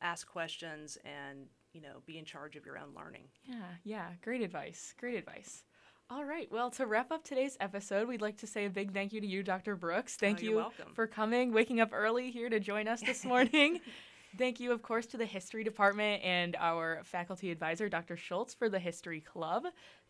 ask 0.00 0.26
questions 0.28 0.98
and 1.04 1.46
you 1.72 1.80
know 1.80 2.02
be 2.06 2.18
in 2.18 2.24
charge 2.24 2.56
of 2.56 2.64
your 2.66 2.78
own 2.78 2.94
learning. 2.96 3.24
Yeah, 3.44 3.54
yeah, 3.84 4.08
great 4.22 4.42
advice. 4.42 4.94
Great 4.98 5.16
advice. 5.16 5.64
All 6.10 6.24
right. 6.24 6.48
Well, 6.52 6.70
to 6.72 6.86
wrap 6.86 7.10
up 7.10 7.24
today's 7.24 7.56
episode, 7.60 8.08
we'd 8.08 8.20
like 8.20 8.36
to 8.38 8.46
say 8.46 8.66
a 8.66 8.70
big 8.70 8.92
thank 8.92 9.12
you 9.14 9.22
to 9.22 9.26
you, 9.26 9.42
Dr. 9.42 9.74
Brooks. 9.74 10.16
Thank 10.16 10.42
Oh, 10.42 10.56
welcome. 10.56 10.92
for 10.94 11.06
coming, 11.06 11.52
waking 11.52 11.80
up 11.80 11.90
early 11.92 12.30
here 12.30 12.50
to 12.50 12.60
join 12.60 12.88
us 12.88 13.00
this 13.00 13.24
morning. 13.24 13.80
thank 14.38 14.60
you, 14.60 14.70
of 14.72 14.82
course, 14.82 15.06
to 15.06 15.16
the 15.16 15.24
History 15.24 15.64
Department 15.64 16.22
and 16.22 16.56
our 16.56 17.00
faculty 17.04 17.50
advisor, 17.50 17.88
Dr. 17.88 18.18
Schultz, 18.18 18.52
for 18.52 18.68
the 18.68 18.78
History 18.78 19.20
Club. 19.22 19.64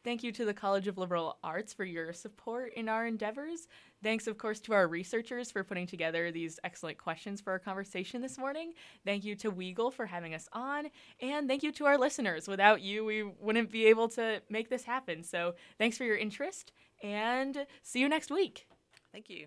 Thank 0.05 0.23
you 0.23 0.33
to 0.33 0.45
the 0.45 0.53
College 0.53 0.87
of 0.87 0.99
Liberal 0.99 1.39
Arts 1.43 1.73
for 1.73 1.85
your 1.85 2.13
support 2.13 2.75
in 2.75 2.91
our 2.91 3.07
endeavors. 3.07 3.69
Thanks, 4.03 4.27
of 4.27 4.37
course, 4.37 4.61
to 4.61 4.75
our 4.75 4.87
researchers 4.87 5.51
for 5.51 5.65
putting 5.65 5.87
together 5.87 6.31
these 6.31 6.61
excellent 6.63 6.99
questions 6.99 7.41
for 7.41 7.53
our 7.53 7.59
conversation 7.59 8.21
this 8.21 8.37
morning. 8.37 8.75
Thank 9.07 9.25
you 9.25 9.35
to 9.37 9.51
Weagle 9.51 9.95
for 9.95 10.05
having 10.05 10.35
us 10.35 10.47
on. 10.53 10.89
And 11.23 11.49
thank 11.49 11.63
you 11.63 11.73
to 11.73 11.87
our 11.87 11.97
listeners. 11.97 12.47
Without 12.47 12.83
you, 12.83 13.03
we 13.03 13.23
wouldn't 13.23 13.71
be 13.71 13.87
able 13.87 14.09
to 14.11 14.43
make 14.51 14.69
this 14.69 14.85
happen. 14.85 15.23
So 15.23 15.55
thanks 15.79 15.97
for 15.97 16.05
your 16.05 16.19
interest 16.19 16.73
and 17.03 17.67
see 17.83 18.01
you 18.01 18.09
next 18.11 18.31
week. 18.31 18.67
Thank 19.11 19.31
you. 19.31 19.47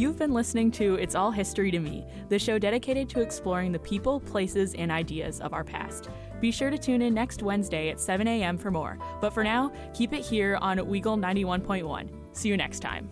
You've 0.00 0.16
been 0.16 0.32
listening 0.32 0.70
to 0.70 0.94
It's 0.94 1.14
All 1.14 1.30
History 1.30 1.70
to 1.70 1.78
Me, 1.78 2.06
the 2.30 2.38
show 2.38 2.58
dedicated 2.58 3.06
to 3.10 3.20
exploring 3.20 3.70
the 3.70 3.78
people, 3.78 4.18
places, 4.18 4.72
and 4.72 4.90
ideas 4.90 5.42
of 5.42 5.52
our 5.52 5.62
past. 5.62 6.08
Be 6.40 6.50
sure 6.50 6.70
to 6.70 6.78
tune 6.78 7.02
in 7.02 7.12
next 7.12 7.42
Wednesday 7.42 7.90
at 7.90 8.00
7 8.00 8.26
a.m. 8.26 8.56
for 8.56 8.70
more. 8.70 8.96
But 9.20 9.34
for 9.34 9.44
now, 9.44 9.70
keep 9.92 10.14
it 10.14 10.24
here 10.24 10.56
on 10.62 10.78
Weagle 10.78 11.20
91.1. 11.20 12.08
See 12.32 12.48
you 12.48 12.56
next 12.56 12.80
time. 12.80 13.10